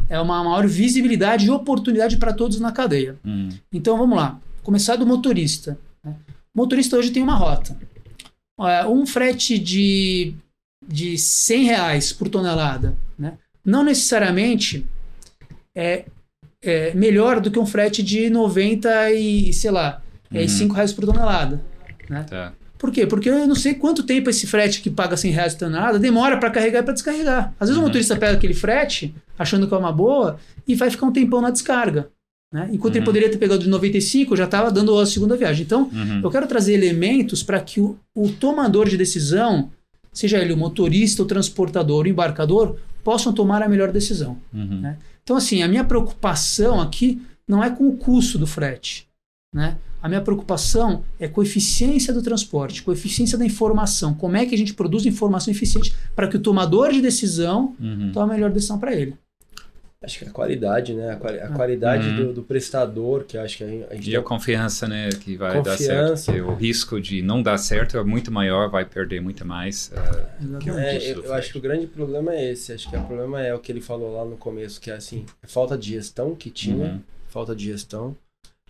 é 0.09 0.19
uma 0.19 0.43
maior 0.43 0.67
visibilidade 0.67 1.45
e 1.45 1.49
oportunidade 1.49 2.17
para 2.17 2.33
todos 2.33 2.59
na 2.59 2.71
cadeia. 2.71 3.15
Uhum. 3.23 3.49
Então 3.71 3.97
vamos 3.97 4.17
lá. 4.17 4.39
Começar 4.63 4.95
do 4.95 5.05
motorista. 5.05 5.77
O 6.55 6.59
motorista 6.59 6.95
hoje 6.95 7.11
tem 7.11 7.21
uma 7.21 7.35
rota. 7.35 7.77
Um 8.87 9.05
frete 9.05 9.59
de, 9.59 10.33
de 10.87 11.17
100 11.17 11.63
reais 11.65 12.13
por 12.13 12.29
tonelada, 12.29 12.97
né? 13.19 13.33
não 13.65 13.83
necessariamente 13.83 14.85
é, 15.75 16.05
é 16.63 16.93
melhor 16.93 17.41
do 17.41 17.51
que 17.51 17.59
um 17.59 17.65
frete 17.65 18.01
de 18.01 18.29
90 18.29 19.11
e, 19.11 19.51
sei 19.51 19.71
lá, 19.71 20.01
é 20.31 20.37
uhum. 20.37 20.43
é 20.45 20.47
5 20.47 20.73
reais 20.73 20.93
por 20.93 21.05
tonelada. 21.05 21.61
Né? 22.09 22.23
Tá. 22.23 22.53
Por 22.77 22.91
quê? 22.91 23.05
Porque 23.05 23.29
eu 23.29 23.47
não 23.47 23.55
sei 23.55 23.73
quanto 23.73 24.03
tempo 24.03 24.29
esse 24.29 24.47
frete 24.47 24.81
que 24.81 24.89
paga 24.89 25.17
100 25.17 25.31
reais 25.31 25.57
nada 25.59 25.99
demora 25.99 26.37
para 26.37 26.51
carregar 26.51 26.79
e 26.79 26.83
para 26.83 26.93
descarregar. 26.93 27.53
Às 27.59 27.67
vezes 27.67 27.75
Uhum. 27.75 27.83
o 27.83 27.87
motorista 27.87 28.15
pega 28.15 28.37
aquele 28.37 28.53
frete, 28.53 29.13
achando 29.37 29.67
que 29.67 29.73
é 29.73 29.77
uma 29.77 29.91
boa, 29.91 30.39
e 30.65 30.75
vai 30.75 30.89
ficar 30.89 31.05
um 31.05 31.11
tempão 31.11 31.41
na 31.41 31.49
descarga. 31.49 32.09
Né? 32.53 32.69
Enquanto 32.71 32.93
ele 32.95 32.99
Uhum. 33.01 33.05
poderia 33.05 33.29
ter 33.29 33.37
pegado 33.37 33.61
de 33.63 33.69
95, 33.69 34.35
já 34.35 34.45
estava 34.45 34.71
dando 34.71 34.97
a 34.97 35.05
segunda 35.05 35.35
viagem. 35.35 35.63
Então, 35.63 35.89
Uhum. 35.91 36.21
eu 36.23 36.29
quero 36.31 36.47
trazer 36.47 36.73
elementos 36.73 37.43
para 37.43 37.59
que 37.59 37.81
o, 37.81 37.97
o 38.15 38.29
tomador 38.29 38.87
de 38.87 38.95
decisão, 38.97 39.71
seja 40.13 40.37
ele 40.39 40.53
o 40.53 40.57
motorista, 40.57 41.21
o 41.21 41.25
transportador, 41.25 42.05
o 42.05 42.07
embarcador, 42.07 42.77
possam 43.03 43.33
tomar 43.33 43.61
a 43.61 43.67
melhor 43.69 43.91
decisão. 43.91 44.37
Uhum. 44.53 44.81
né? 44.81 44.97
Então, 45.23 45.35
assim, 45.35 45.63
a 45.63 45.67
minha 45.67 45.83
preocupação 45.83 46.79
aqui 46.79 47.21
não 47.47 47.63
é 47.63 47.69
com 47.69 47.87
o 47.87 47.97
custo 47.97 48.37
do 48.37 48.47
frete. 48.47 49.07
Né? 49.53 49.77
A 50.01 50.07
minha 50.07 50.21
preocupação 50.21 51.03
é 51.19 51.27
com 51.27 51.41
a 51.41 51.43
eficiência 51.43 52.13
do 52.13 52.21
transporte, 52.21 52.83
com 52.83 52.91
a 52.91 52.93
eficiência 52.93 53.37
da 53.37 53.45
informação. 53.45 54.13
Como 54.13 54.37
é 54.37 54.45
que 54.45 54.53
a 54.53 54.57
gente 54.57 54.73
produz 54.73 55.05
informação 55.05 55.51
eficiente 55.51 55.93
para 56.15 56.27
que 56.27 56.37
o 56.37 56.39
tomador 56.39 56.91
de 56.91 57.01
decisão 57.01 57.75
Uhum. 57.79 58.11
tome 58.13 58.31
a 58.31 58.35
melhor 58.35 58.51
decisão 58.51 58.77
para 58.77 58.93
ele. 58.93 59.15
Acho 60.05 60.19
que 60.19 60.25
a 60.25 60.29
qualidade, 60.31 60.93
né? 60.93 61.11
A, 61.11 61.15
quali- 61.17 61.39
a 61.39 61.47
qualidade 61.49 62.09
Uhum. 62.09 62.15
do, 62.27 62.33
do 62.35 62.43
prestador, 62.43 63.23
que 63.25 63.37
acho 63.37 63.57
que 63.57 63.63
a 63.63 63.67
gente, 63.67 64.09
E 64.11 64.15
a 64.15 64.21
confiança, 64.21 64.87
né, 64.87 65.09
que 65.09 65.35
vai 65.35 65.55
dar 65.63 65.71
Confiança. 65.71 66.15
certo. 66.17 66.25
Porque 66.25 66.41
o 66.41 66.53
risco 66.55 67.01
de 67.01 67.21
não 67.21 67.41
dar 67.41 67.57
certo 67.57 67.97
é 67.97 68.03
muito 68.03 68.31
maior, 68.31 68.69
vai 68.69 68.85
perder 68.85 69.19
muito 69.21 69.43
mais. 69.45 69.91
Exatamente. 70.39 70.69
É, 70.79 70.93
custo 70.93 71.09
eu, 71.09 71.23
eu 71.25 71.33
acho 71.33 71.51
que 71.51 71.57
o 71.57 71.61
grande 71.61 71.87
problema 71.87 72.33
é 72.33 72.51
esse. 72.51 72.71
Acho 72.71 72.89
que 72.89 72.95
o 72.95 73.03
problema 73.03 73.41
é 73.41 73.53
o 73.53 73.59
que 73.59 73.71
ele 73.71 73.81
falou 73.81 74.15
lá 74.15 74.23
no 74.23 74.37
começo, 74.37 74.79
que 74.79 74.91
é 74.91 74.95
assim, 74.95 75.25
a 75.43 75.47
falta 75.47 75.77
de 75.77 75.89
gestão 75.89 76.35
que 76.35 76.49
tinha, 76.51 76.85
Uhum. 76.85 77.01
falta 77.27 77.55
de 77.55 77.65
gestão, 77.65 78.15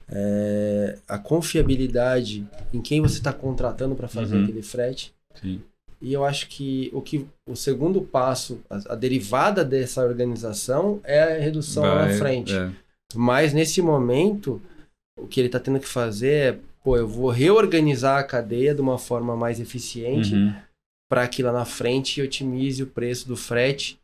é, 0.10 0.98
a 1.08 1.18
confiabilidade 1.18 2.46
em 2.74 2.82
quem 2.82 3.02
você 3.02 3.18
está 3.18 3.34
contratando 3.34 3.96
para 3.96 4.08
fazer 4.08 4.38
Uhum. 4.38 4.44
aquele 4.44 4.62
frete. 4.62 5.14
Sim. 5.42 5.62
E 6.02 6.14
eu 6.14 6.24
acho 6.26 6.48
que 6.50 6.90
o 6.94 7.02
que 7.02 7.26
o 7.48 7.56
segundo 7.56 8.02
passo, 8.02 8.60
a, 8.70 8.94
a 8.94 8.96
derivada 8.96 9.64
dessa 9.64 10.04
organização 10.04 11.00
é 11.04 11.22
a 11.38 11.40
redução 11.40 11.84
lá 11.84 11.96
Vai, 11.96 12.12
na 12.14 12.18
frente. 12.20 12.54
é. 12.54 12.70
Mas 13.16 13.54
nesse 13.54 13.82
momento, 13.82 14.62
o 15.18 15.26
que 15.28 15.40
ele 15.40 15.48
está 15.48 15.60
tendo 15.60 15.80
que 15.80 15.88
fazer 15.88 16.56
é, 16.56 16.60
pô, 16.84 16.98
eu 16.98 17.08
vou 17.08 17.30
reorganizar 17.30 18.20
a 18.20 18.24
cadeia 18.24 18.76
de 18.76 18.82
uma 18.82 18.98
forma 18.98 19.36
mais 19.36 19.60
eficiente 19.60 20.36
Uhum. 20.36 20.54
para 21.10 21.28
que 21.28 21.42
lá 21.42 21.52
na 21.52 21.66
frente 21.66 22.22
otimize 22.22 22.84
o 22.84 22.88
preço 22.88 23.28
do 23.28 23.38
frete 23.38 23.98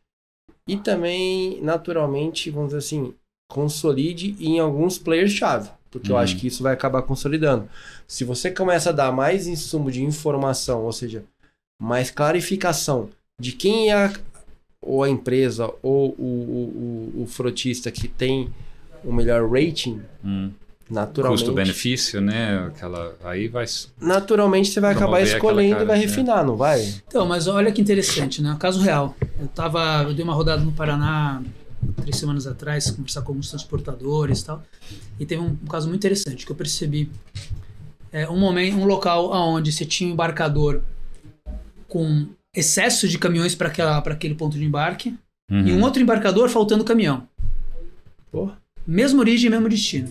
e 0.66 0.76
também, 0.76 1.60
naturalmente, 1.62 2.50
vamos 2.50 2.68
dizer 2.68 2.78
assim, 2.78 3.14
consolide 3.50 4.34
em 4.40 4.58
alguns 4.58 4.98
players-chave, 4.98 5.70
porque 5.90 6.10
eu 6.10 6.16
Uhum. 6.16 6.22
acho 6.22 6.38
que 6.38 6.46
isso 6.46 6.62
vai 6.62 6.72
acabar 6.72 7.02
consolidando. 7.02 7.68
Se 8.06 8.24
você 8.24 8.50
começa 8.50 8.90
a 8.90 8.92
dar 8.92 9.12
mais 9.12 9.46
insumo 9.46 9.90
de 9.90 10.02
informação, 10.02 10.84
ou 10.84 10.92
seja, 10.92 11.24
mais 11.82 12.12
clarificação 12.12 13.08
de 13.40 13.50
quem 13.50 13.90
é 13.90 13.94
a, 13.94 14.12
ou 14.80 15.02
a 15.02 15.10
empresa 15.10 15.68
ou 15.82 16.14
o, 16.16 16.22
o, 16.22 17.12
o, 17.18 17.22
o 17.22 17.26
frotista 17.26 17.90
que 17.90 18.06
tem 18.06 18.50
o 19.04 19.12
melhor 19.12 19.50
rating, 19.50 20.00
Hum. 20.24 20.52
naturalmente, 20.88 21.40
Custo-benefício, 21.40 22.20
né? 22.20 22.66
Aquela, 22.68 23.16
aí 23.24 23.48
vai. 23.48 23.64
naturalmente 24.00 24.68
você 24.68 24.78
vai 24.78 24.92
acabar 24.92 25.20
escolhendo 25.22 25.72
cara, 25.72 25.82
e 25.82 25.86
vai 25.88 25.98
né? 25.98 26.04
refinar, 26.04 26.46
não 26.46 26.54
vai? 26.54 26.80
Então, 27.08 27.26
mas 27.26 27.48
olha 27.48 27.72
que 27.72 27.80
interessante, 27.80 28.40
né? 28.40 28.56
Caso 28.60 28.80
real. 28.80 29.16
Eu 29.40 29.48
tava, 29.48 30.04
eu 30.04 30.14
dei 30.14 30.22
uma 30.22 30.34
rodada 30.34 30.62
no 30.62 30.70
Paraná 30.70 31.42
três 32.00 32.16
semanas 32.16 32.46
atrás, 32.46 32.92
conversar 32.92 33.22
com 33.22 33.32
alguns 33.32 33.50
transportadores 33.50 34.40
e 34.40 34.44
tal, 34.44 34.62
e 35.18 35.26
teve 35.26 35.42
um, 35.42 35.58
um 35.60 35.66
caso 35.66 35.88
muito 35.88 36.00
interessante 36.00 36.46
que 36.46 36.52
eu 36.52 36.56
percebi. 36.56 37.10
É, 38.12 38.28
um 38.30 38.38
momento, 38.38 38.76
um 38.76 38.84
local 38.84 39.32
onde 39.32 39.72
você 39.72 39.84
tinha 39.84 40.08
um 40.08 40.12
embarcador 40.12 40.80
com 41.92 42.26
excesso 42.56 43.06
de 43.06 43.18
caminhões 43.18 43.54
para 43.54 43.68
aquele 43.68 44.34
ponto 44.34 44.56
de 44.58 44.64
embarque 44.64 45.14
Uhum. 45.50 45.66
e 45.66 45.72
um 45.74 45.82
outro 45.82 46.00
embarcador 46.00 46.48
faltando 46.48 46.84
caminhão. 46.84 47.28
Pô, 48.30 48.50
Mesma 48.86 49.20
origem, 49.20 49.50
mesmo 49.50 49.68
destino. 49.68 50.10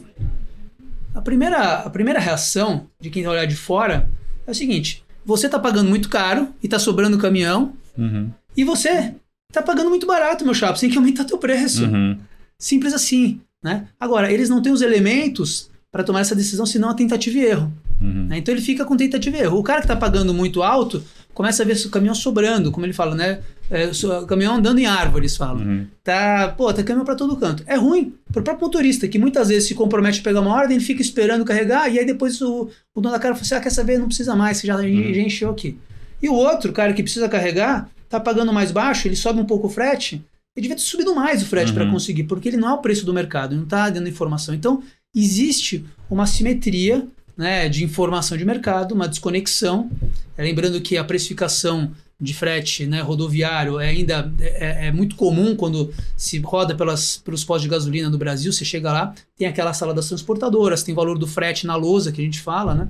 A 1.15 1.21
primeira, 1.21 1.79
a 1.79 1.89
primeira 1.89 2.19
reação 2.19 2.85
de 3.01 3.09
quem 3.09 3.23
tá 3.23 3.31
olhar 3.31 3.45
de 3.45 3.55
fora 3.55 4.07
é 4.45 4.51
o 4.51 4.55
seguinte: 4.55 5.03
você 5.25 5.49
tá 5.49 5.57
pagando 5.59 5.89
muito 5.89 6.07
caro 6.07 6.49
e 6.61 6.67
tá 6.67 6.77
sobrando 6.77 7.17
caminhão, 7.17 7.73
Uhum. 7.97 8.29
e 8.55 8.63
você 8.63 9.15
tá 9.51 9.61
pagando 9.63 9.89
muito 9.89 10.05
barato, 10.05 10.45
meu 10.45 10.53
chapa, 10.53 10.75
você 10.75 10.81
tem 10.81 10.91
que 10.91 10.97
aumentar 10.97 11.25
teu 11.25 11.37
preço. 11.39 11.85
Uhum. 11.85 12.17
Simples 12.59 12.93
assim, 12.93 13.41
né? 13.63 13.87
Agora, 13.99 14.31
eles 14.31 14.47
não 14.49 14.61
têm 14.61 14.71
os 14.71 14.81
elementos 14.81 15.69
para 15.91 16.03
tomar 16.03 16.21
essa 16.21 16.35
decisão, 16.35 16.65
senão 16.65 16.89
a 16.89 16.93
tentativa 16.93 17.37
e 17.39 17.45
erro. 17.45 17.73
Uhum. 17.99 18.27
né? 18.27 18.37
Então 18.37 18.53
ele 18.53 18.61
fica 18.61 18.85
com 18.85 18.95
tentativa 18.95 19.37
e 19.37 19.41
erro. 19.41 19.57
O 19.59 19.63
cara 19.63 19.81
que 19.81 19.87
tá 19.87 19.95
pagando 19.95 20.33
muito 20.33 20.63
alto 20.63 21.03
começa 21.33 21.63
a 21.63 21.65
ver 21.65 21.77
o 21.85 21.89
caminhão 21.89 22.15
sobrando, 22.15 22.71
como 22.71 22.85
ele 22.85 22.93
fala, 22.93 23.15
né? 23.15 23.39
É, 23.69 23.93
so- 23.93 24.25
caminhão 24.25 24.55
andando 24.55 24.79
em 24.79 24.85
árvores, 24.85 25.37
fala. 25.37 25.59
Uhum. 25.61 25.87
Tá, 26.03 26.53
pô, 26.57 26.73
tá 26.73 26.83
caminhão 26.83 27.05
pra 27.05 27.15
todo 27.15 27.37
canto. 27.37 27.63
É 27.65 27.75
ruim 27.75 28.13
pro 28.31 28.43
próprio 28.43 28.65
motorista, 28.65 29.07
que 29.07 29.17
muitas 29.17 29.47
vezes 29.47 29.67
se 29.69 29.73
compromete 29.75 30.19
a 30.19 30.23
pegar 30.23 30.41
uma 30.41 30.53
ordem, 30.53 30.75
ele 30.77 30.85
fica 30.85 31.01
esperando 31.01 31.45
carregar, 31.45 31.89
e 31.93 31.97
aí 31.97 32.05
depois 32.05 32.41
o, 32.41 32.69
o 32.93 32.99
dono 33.01 33.13
da 33.13 33.19
cara 33.19 33.33
fala 33.33 33.45
assim: 33.45 33.55
ah, 33.55 33.61
quer 33.61 33.69
saber? 33.71 33.97
Não 33.97 34.07
precisa 34.07 34.35
mais, 34.35 34.57
você 34.57 34.67
já, 34.67 34.75
já 34.77 34.83
encheu 35.21 35.49
aqui. 35.49 35.77
E 36.21 36.27
o 36.27 36.33
outro, 36.33 36.73
cara 36.73 36.91
que 36.93 37.01
precisa 37.01 37.29
carregar, 37.29 37.89
tá 38.09 38.19
pagando 38.19 38.51
mais 38.51 38.71
baixo, 38.71 39.07
ele 39.07 39.15
sobe 39.15 39.39
um 39.39 39.45
pouco 39.45 39.67
o 39.67 39.69
frete, 39.69 40.15
ele 40.55 40.63
devia 40.63 40.75
ter 40.75 40.81
subido 40.83 41.15
mais 41.15 41.41
o 41.41 41.45
frete 41.45 41.71
Uhum. 41.71 41.91
conseguir, 41.91 42.23
porque 42.25 42.49
ele 42.49 42.57
não 42.57 42.69
é 42.69 42.73
o 42.73 42.77
preço 42.79 43.05
do 43.05 43.13
mercado, 43.13 43.55
não 43.55 43.65
tá 43.65 43.89
dando 43.89 44.09
informação. 44.09 44.53
Então, 44.53 44.83
existe 45.15 45.85
uma 46.09 46.25
simetria 46.27 47.07
né, 47.41 47.67
de 47.67 47.83
informação 47.83 48.37
de 48.37 48.45
mercado, 48.45 48.93
uma 48.93 49.07
desconexão. 49.07 49.89
É, 50.37 50.43
Lembrando 50.43 50.79
que 50.79 50.95
a 50.95 51.03
precificação 51.03 51.91
de 52.19 52.35
frete 52.35 52.85
né, 52.85 53.01
rodoviário 53.01 53.79
é 53.79 53.87
ainda 53.89 54.31
é, 54.39 54.89
é 54.89 54.91
muito 54.91 55.15
comum 55.15 55.55
quando 55.55 55.91
se 56.15 56.37
roda 56.37 56.75
pelas, 56.75 57.17
pelos 57.17 57.43
postos 57.43 57.63
de 57.63 57.69
gasolina 57.69 58.11
no 58.11 58.17
Brasil, 58.19 58.53
você 58.53 58.63
chega 58.63 58.93
lá, 58.93 59.15
tem 59.35 59.47
aquela 59.47 59.73
sala 59.73 59.91
das 59.91 60.07
transportadoras, 60.07 60.83
tem 60.83 60.93
o 60.93 60.95
valor 60.95 61.17
do 61.17 61.25
frete 61.25 61.65
na 61.65 61.75
lousa 61.75 62.11
que 62.11 62.21
a 62.21 62.23
gente 62.23 62.39
fala, 62.39 62.75
né? 62.75 62.87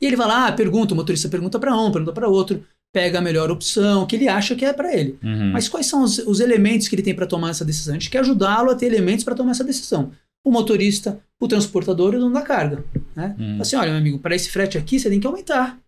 E 0.00 0.06
ele 0.06 0.16
vai 0.16 0.26
lá, 0.26 0.50
pergunta, 0.50 0.92
o 0.92 0.96
motorista 0.96 1.28
pergunta 1.28 1.60
para 1.60 1.76
um, 1.76 1.92
pergunta 1.92 2.12
para 2.12 2.28
outro, 2.28 2.64
pega 2.92 3.20
a 3.20 3.22
melhor 3.22 3.48
opção, 3.48 4.06
que 4.06 4.16
ele 4.16 4.26
acha 4.26 4.56
que 4.56 4.64
é 4.64 4.72
para 4.72 4.92
ele. 4.92 5.16
Uhum. 5.22 5.52
Mas 5.52 5.68
quais 5.68 5.86
são 5.86 6.02
os, 6.02 6.18
os 6.18 6.40
elementos 6.40 6.88
que 6.88 6.96
ele 6.96 7.02
tem 7.02 7.14
para 7.14 7.26
tomar 7.26 7.50
essa 7.50 7.64
decisão? 7.64 7.94
A 7.94 7.98
gente 7.98 8.10
quer 8.10 8.18
ajudá-lo 8.18 8.70
a 8.70 8.74
ter 8.74 8.86
elementos 8.86 9.24
para 9.24 9.36
tomar 9.36 9.52
essa 9.52 9.62
decisão. 9.62 10.10
O 10.44 10.50
motorista, 10.50 11.20
o 11.40 11.48
transportador 11.48 12.14
e 12.14 12.16
o 12.16 12.20
dono 12.20 12.34
da 12.34 12.42
carga. 12.42 12.84
Né? 13.14 13.36
Hum. 13.38 13.58
Assim, 13.60 13.76
olha, 13.76 13.90
meu 13.90 13.98
amigo, 13.98 14.18
para 14.18 14.34
esse 14.34 14.50
frete 14.50 14.76
aqui 14.78 14.98
você 14.98 15.08
tem 15.08 15.20
que 15.20 15.26
aumentar. 15.26 15.78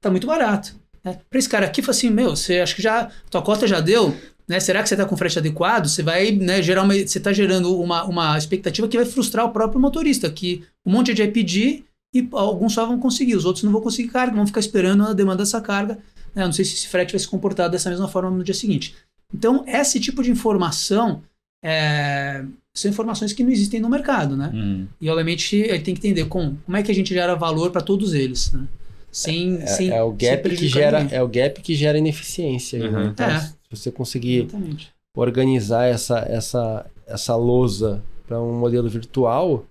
Tá 0.00 0.10
muito 0.10 0.26
barato. 0.26 0.74
Né? 1.04 1.18
Para 1.28 1.38
esse 1.38 1.48
cara 1.48 1.66
aqui, 1.66 1.82
fala 1.82 1.96
assim, 1.96 2.10
meu, 2.10 2.30
você 2.36 2.60
acha 2.60 2.74
que 2.74 2.82
já 2.82 3.10
tua 3.30 3.42
cota 3.42 3.66
já 3.66 3.80
deu? 3.80 4.14
Né? 4.48 4.58
Será 4.60 4.82
que 4.82 4.88
você 4.88 4.94
está 4.94 5.04
com 5.04 5.16
frete 5.16 5.38
adequado? 5.38 5.88
Você 5.88 6.02
vai 6.02 6.30
né, 6.32 6.62
gerar 6.62 6.82
uma, 6.82 6.94
você 6.94 7.18
está 7.18 7.32
gerando 7.32 7.78
uma, 7.80 8.04
uma 8.04 8.38
expectativa 8.38 8.88
que 8.88 8.96
vai 8.96 9.06
frustrar 9.06 9.44
o 9.44 9.50
próprio 9.50 9.80
motorista, 9.80 10.30
que 10.30 10.64
um 10.86 10.92
monte 10.92 11.12
de 11.12 11.22
vai 11.22 11.30
pedir 11.30 11.84
e 12.14 12.26
alguns 12.32 12.72
só 12.72 12.86
vão 12.86 12.98
conseguir, 12.98 13.36
os 13.36 13.44
outros 13.44 13.62
não 13.64 13.72
vão 13.72 13.82
conseguir 13.82 14.08
carga, 14.08 14.34
vão 14.34 14.46
ficar 14.46 14.60
esperando 14.60 15.04
a 15.04 15.12
demanda 15.12 15.42
dessa 15.42 15.60
carga. 15.60 15.98
né? 16.34 16.44
Não 16.44 16.52
sei 16.52 16.64
se 16.64 16.74
esse 16.74 16.88
frete 16.88 17.12
vai 17.12 17.20
se 17.20 17.28
comportar 17.28 17.68
dessa 17.68 17.90
mesma 17.90 18.08
forma 18.08 18.30
no 18.30 18.42
dia 18.42 18.54
seguinte. 18.54 18.94
Então, 19.34 19.62
esse 19.66 20.00
tipo 20.00 20.22
de 20.22 20.30
informação 20.30 21.22
é, 21.62 22.44
são 22.74 22.90
informações 22.90 23.32
que 23.32 23.42
não 23.42 23.50
existem 23.50 23.80
no 23.80 23.88
mercado, 23.88 24.36
né? 24.36 24.50
Uhum. 24.54 24.86
E 25.00 25.08
obviamente 25.10 25.56
ele 25.56 25.80
tem 25.80 25.94
que 25.94 26.06
entender 26.06 26.26
com, 26.26 26.56
como 26.64 26.76
é 26.76 26.82
que 26.82 26.90
a 26.90 26.94
gente 26.94 27.12
gera 27.12 27.34
valor 27.34 27.70
para 27.70 27.80
todos 27.80 28.14
eles, 28.14 28.52
né? 28.52 28.64
Sem, 29.10 29.56
É, 29.62 29.66
sem 29.66 29.90
é 29.90 30.02
o 30.02 30.10
sem 30.10 30.28
gap 30.28 30.48
que 30.56 30.68
gera 30.68 31.00
ninguém. 31.02 31.18
é 31.18 31.22
o 31.22 31.28
gap 31.28 31.60
que 31.62 31.74
gera 31.74 31.98
ineficiência. 31.98 32.78
né? 32.78 32.98
Uhum. 32.98 33.06
Então, 33.08 33.26
É. 33.26 33.40
se 33.40 33.54
você 33.70 33.90
conseguir 33.90 34.42
Exatamente. 34.44 34.90
organizar 35.16 35.86
essa 35.86 36.18
essa 36.20 36.86
essa 37.06 37.34
lousa 37.34 38.02
para 38.26 38.40
um 38.40 38.58
modelo 38.58 38.88
virtual, 38.88 39.64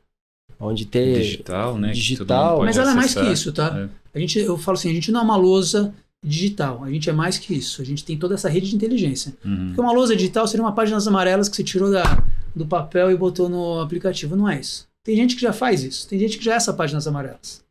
onde 0.59 0.85
ter 0.87 1.19
Digital, 1.21 1.77
né? 1.77 1.91
digital. 1.91 2.63
Mas 2.63 2.77
ela 2.77 2.91
é 2.91 2.95
mais 2.95 3.13
que 3.13 3.21
isso, 3.31 3.53
tá? 3.53 3.89
É. 4.13 4.17
A 4.17 4.19
gente, 4.19 4.39
eu 4.39 4.57
falo 4.57 4.75
assim, 4.75 4.89
a 4.89 4.93
gente 4.93 5.11
não 5.11 5.19
é 5.19 5.23
uma 5.23 5.35
lousa 5.37 5.93
digital, 6.23 6.83
a 6.83 6.89
gente 6.89 7.09
é 7.09 7.13
mais 7.13 7.37
que 7.37 7.53
isso. 7.53 7.81
A 7.81 7.85
gente 7.85 8.03
tem 8.03 8.17
toda 8.17 8.35
essa 8.35 8.49
rede 8.49 8.69
de 8.69 8.75
inteligência. 8.75 9.33
Uhum. 9.45 9.67
Porque 9.67 9.81
uma 9.81 9.91
lousa 9.91 10.15
digital 10.15 10.47
seria 10.47 10.63
uma 10.63 10.73
páginas 10.73 11.07
amarelas 11.07 11.47
que 11.47 11.55
você 11.55 11.63
tirou 11.63 11.91
da, 11.91 12.23
do 12.55 12.65
papel 12.65 13.11
e 13.11 13.15
botou 13.15 13.47
no 13.47 13.79
aplicativo. 13.79 14.35
Não 14.35 14.49
é 14.49 14.59
isso. 14.59 14.87
Tem 15.03 15.15
gente 15.15 15.35
que 15.35 15.41
já 15.41 15.53
faz 15.53 15.83
isso. 15.83 16.07
Tem 16.07 16.19
gente 16.19 16.37
que 16.37 16.43
já 16.43 16.53
é 16.53 16.57
essa 16.57 16.73
páginas 16.73 17.07
amarelas. 17.07 17.63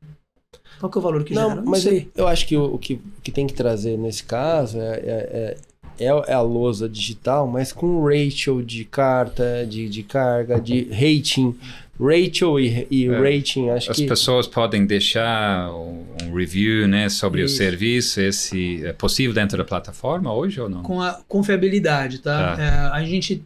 Qual 0.78 0.90
que 0.90 0.98
é 0.98 1.00
o 1.00 1.02
valor 1.02 1.24
que 1.24 1.34
Não, 1.34 1.50
gera? 1.50 1.60
Não 1.60 1.70
mas 1.70 1.82
sei. 1.82 2.10
eu, 2.14 2.24
eu 2.24 2.28
acho 2.28 2.46
que 2.46 2.56
o, 2.56 2.74
o 2.74 2.78
que, 2.78 2.94
o 2.94 3.20
que 3.22 3.30
tem 3.30 3.46
que 3.46 3.54
trazer 3.54 3.96
nesse 3.98 4.24
caso 4.24 4.78
é, 4.78 4.96
é, 4.96 5.56
é, 5.98 6.06
é 6.06 6.32
a 6.32 6.40
lousa 6.40 6.88
digital, 6.88 7.46
mas 7.46 7.72
com 7.72 8.04
ratio 8.04 8.62
de 8.62 8.84
carta, 8.84 9.66
de, 9.68 9.88
de 9.88 10.02
carga, 10.02 10.60
de 10.60 10.84
rating. 10.84 11.54
Ratio 11.98 12.58
e, 12.60 12.86
e 12.90 13.06
É. 13.06 13.18
rating, 13.36 13.70
acho 13.70 13.90
As 13.90 13.96
que. 13.96 14.06
pessoas 14.06 14.46
podem 14.46 14.84
deixar 14.86 15.70
um 15.72 16.04
review 16.34 16.86
né, 16.86 17.08
sobre 17.08 17.42
Isso. 17.42 17.54
o 17.54 17.56
serviço. 17.56 18.20
Esse 18.20 18.84
é 18.84 18.92
possível 18.92 19.32
dentro 19.34 19.56
da 19.56 19.64
plataforma 19.64 20.32
hoje 20.32 20.60
ou 20.60 20.68
não? 20.68 20.82
Com 20.82 21.00
a 21.00 21.14
confiabilidade, 21.26 22.18
tá? 22.18 22.56
Tá. 22.56 22.62
É, 22.62 22.68
a 22.98 23.04
gente. 23.04 23.42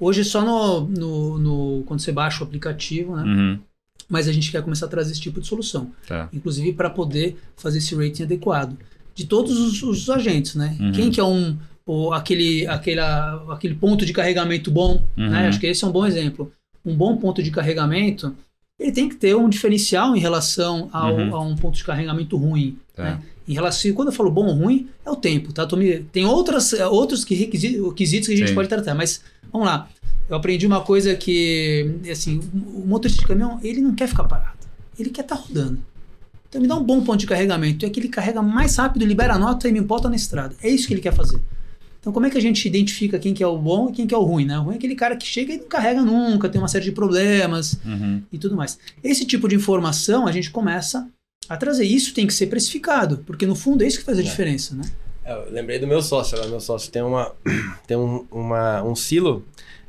hoje 0.00 0.24
só 0.24 0.40
no, 0.44 0.80
no, 0.88 1.38
no- 1.38 1.82
Quando 1.86 2.00
você 2.00 2.10
baixa 2.12 2.42
o 2.42 2.46
aplicativo, 2.46 3.14
né? 3.16 3.22
Uhum. 3.22 3.58
mas 4.08 4.28
a 4.28 4.32
gente 4.32 4.50
quer 4.50 4.62
começar 4.62 4.86
a 4.86 4.88
trazer 4.88 5.12
esse 5.12 5.20
tipo 5.20 5.40
de 5.40 5.46
solução. 5.46 5.90
Tá. 6.06 6.28
Inclusive 6.32 6.72
para 6.72 6.90
poder 6.90 7.36
fazer 7.56 7.78
esse 7.78 7.94
rating 7.94 8.24
adequado. 8.24 8.76
De 9.14 9.24
todos 9.26 9.58
os, 9.58 9.82
os 9.82 10.08
agentes, 10.10 10.54
né? 10.54 10.76
Uhum. 10.80 10.92
Quem 10.92 11.10
que 11.10 11.20
é 11.20 11.24
um, 11.24 11.56
o, 11.86 12.12
aquele, 12.12 12.66
aquele, 12.66 13.00
aquele 13.50 13.74
ponto 13.74 14.04
de 14.04 14.12
carregamento 14.12 14.70
bom, 14.70 15.04
Uhum. 15.16 15.30
né? 15.30 15.48
Acho 15.48 15.60
que 15.60 15.66
esse 15.66 15.84
é 15.84 15.86
um 15.86 15.92
bom 15.92 16.04
exemplo. 16.06 16.52
Um 16.84 16.94
bom 16.94 17.16
ponto 17.16 17.42
de 17.42 17.50
carregamento, 17.50 18.34
ele 18.78 18.90
tem 18.92 19.08
que 19.08 19.14
ter 19.16 19.34
um 19.36 19.48
diferencial 19.48 20.16
em 20.16 20.18
relação 20.18 20.88
ao, 20.92 21.14
Uhum. 21.14 21.36
a 21.36 21.40
um 21.40 21.56
ponto 21.56 21.76
de 21.76 21.84
carregamento 21.84 22.36
ruim. 22.36 22.76
Tá. 22.94 23.04
Né? 23.04 23.22
Em 23.46 23.54
relação, 23.54 23.92
quando 23.92 24.08
eu 24.08 24.12
falo 24.14 24.30
bom 24.30 24.46
ou 24.46 24.54
ruim, 24.54 24.88
é 25.04 25.10
o 25.10 25.16
tempo, 25.16 25.52
tá? 25.52 25.66
Me- 25.76 26.00
tem 26.12 26.24
outras, 26.24 26.72
é, 26.72 26.86
outros 26.86 27.24
que 27.24 27.34
requisitos, 27.34 27.92
quesitos 27.94 28.28
que 28.28 28.34
a 28.34 28.36
gente 28.36 28.48
Sim. 28.48 28.54
pode 28.54 28.68
tratar, 28.68 28.94
mas 28.94 29.20
vamos 29.52 29.66
lá. 29.66 29.88
Eu 30.28 30.36
aprendi 30.36 30.66
uma 30.66 30.80
coisa 30.80 31.14
que, 31.16 31.96
assim, 32.10 32.40
o 32.74 32.86
motorista 32.86 33.20
de 33.20 33.26
caminhão, 33.26 33.58
ele 33.62 33.80
não 33.80 33.94
quer 33.94 34.06
ficar 34.08 34.24
parado. 34.24 34.58
Ele 34.98 35.10
quer 35.10 35.22
estar 35.22 35.34
rodando. 35.34 35.78
Então 36.48 36.60
me 36.60 36.68
dá 36.68 36.76
um 36.76 36.84
bom 36.84 37.00
ponto 37.02 37.18
de 37.18 37.26
carregamento. 37.26 37.84
É 37.84 37.90
que 37.90 37.98
ele 37.98 38.08
carrega 38.08 38.40
mais 38.42 38.76
rápido, 38.76 39.04
libera 39.04 39.34
a 39.34 39.38
nota 39.38 39.68
e 39.68 39.72
me 39.72 39.80
bota 39.80 40.08
na 40.08 40.16
estrada. 40.16 40.54
É 40.62 40.68
isso 40.68 40.86
que 40.86 40.94
ele 40.94 41.00
quer 41.00 41.12
fazer. 41.14 41.40
Então 42.02 42.12
como 42.12 42.26
é 42.26 42.30
que 42.30 42.36
a 42.36 42.40
gente 42.42 42.66
identifica 42.66 43.16
quem 43.16 43.32
que 43.32 43.44
é 43.44 43.46
o 43.46 43.56
bom 43.56 43.88
e 43.88 43.92
quem 43.92 44.08
que 44.08 44.14
é 44.14 44.18
o 44.18 44.22
ruim, 44.24 44.44
né? 44.44 44.58
O 44.58 44.62
ruim 44.64 44.74
é 44.74 44.76
aquele 44.76 44.96
cara 44.96 45.16
que 45.16 45.24
chega 45.24 45.52
e 45.54 45.58
não 45.58 45.68
carrega 45.68 46.02
nunca, 46.02 46.48
tem 46.48 46.60
uma 46.60 46.66
série 46.66 46.84
de 46.84 46.90
problemas 46.92 47.78
Uhum. 47.84 48.20
e 48.32 48.38
tudo 48.38 48.56
mais. 48.56 48.76
Esse 49.04 49.24
tipo 49.24 49.48
de 49.48 49.54
informação 49.54 50.26
a 50.26 50.32
gente 50.32 50.50
começa 50.50 51.08
a 51.48 51.56
trazer. 51.56 51.84
Isso 51.84 52.12
tem 52.12 52.26
que 52.26 52.34
ser 52.34 52.48
precificado, 52.48 53.18
porque 53.24 53.46
no 53.46 53.54
fundo 53.54 53.84
é 53.84 53.86
isso 53.86 53.98
que 54.00 54.04
faz 54.04 54.18
a 54.18 54.20
É. 54.20 54.24
diferença, 54.24 54.74
né? 54.74 54.82
É, 55.24 55.32
Eu 55.32 55.52
lembrei 55.52 55.78
do 55.78 55.86
meu 55.86 56.02
sócio, 56.02 56.36
lá, 56.36 56.44
meu 56.48 56.58
sócio 56.60 56.90
tem, 56.90 57.02
uma, 57.02 57.32
tem 57.86 57.96
um, 57.96 58.26
uma, 58.32 58.82
um 58.82 58.96
silo 58.96 59.44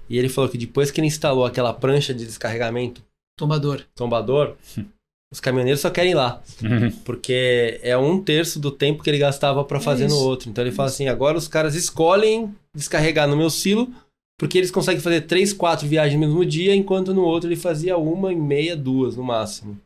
e 0.07 0.15
ele 0.15 0.29
falou 0.29 0.47
que 0.51 0.57
depois 0.59 0.91
que 0.91 0.99
ele 1.01 1.07
instalou 1.07 1.43
aquela 1.45 1.73
prancha 1.73 2.13
de 2.13 2.25
descarregamento 2.27 3.01
Tombador. 3.35 3.81
tombador, 3.95 4.55
os 5.33 5.39
caminhoneiros 5.39 5.81
só 5.81 5.89
querem 5.89 6.11
ir 6.11 6.15
lá, 6.15 6.41
Uhum. 6.63 6.91
porque 7.03 7.79
é 7.81 7.97
um 7.97 8.21
terço 8.23 8.59
do 8.59 8.69
tempo 8.71 9.01
que 9.03 9.09
ele 9.09 9.17
gastava 9.17 9.63
para 9.65 9.79
É 9.79 9.81
fazer 9.81 10.07
no 10.07 10.13
isso. 10.15 10.23
outro. 10.23 10.49
Então 10.49 10.63
ele 10.63 10.71
fala 10.71 10.87
assim: 10.89 11.07
agora 11.09 11.35
os 11.37 11.47
caras 11.47 11.73
escolhem 11.75 12.53
descarregar 12.75 13.27
no 13.27 13.35
meu 13.35 13.49
silo, 13.49 13.91
porque 14.39 14.57
eles 14.59 14.69
conseguem 14.71 15.01
fazer 15.01 15.21
três, 15.21 15.51
quatro 15.51 15.87
viagens 15.87 16.19
no 16.21 16.27
mesmo 16.27 16.45
dia, 16.45 16.75
enquanto 16.75 17.13
no 17.13 17.23
outro 17.23 17.49
ele 17.49 17.55
fazia 17.55 17.97
uma 17.97 18.31
e 18.31 18.35
meia, 18.35 18.77
duas 18.77 19.15
no 19.15 19.23
máximo. 19.23 19.79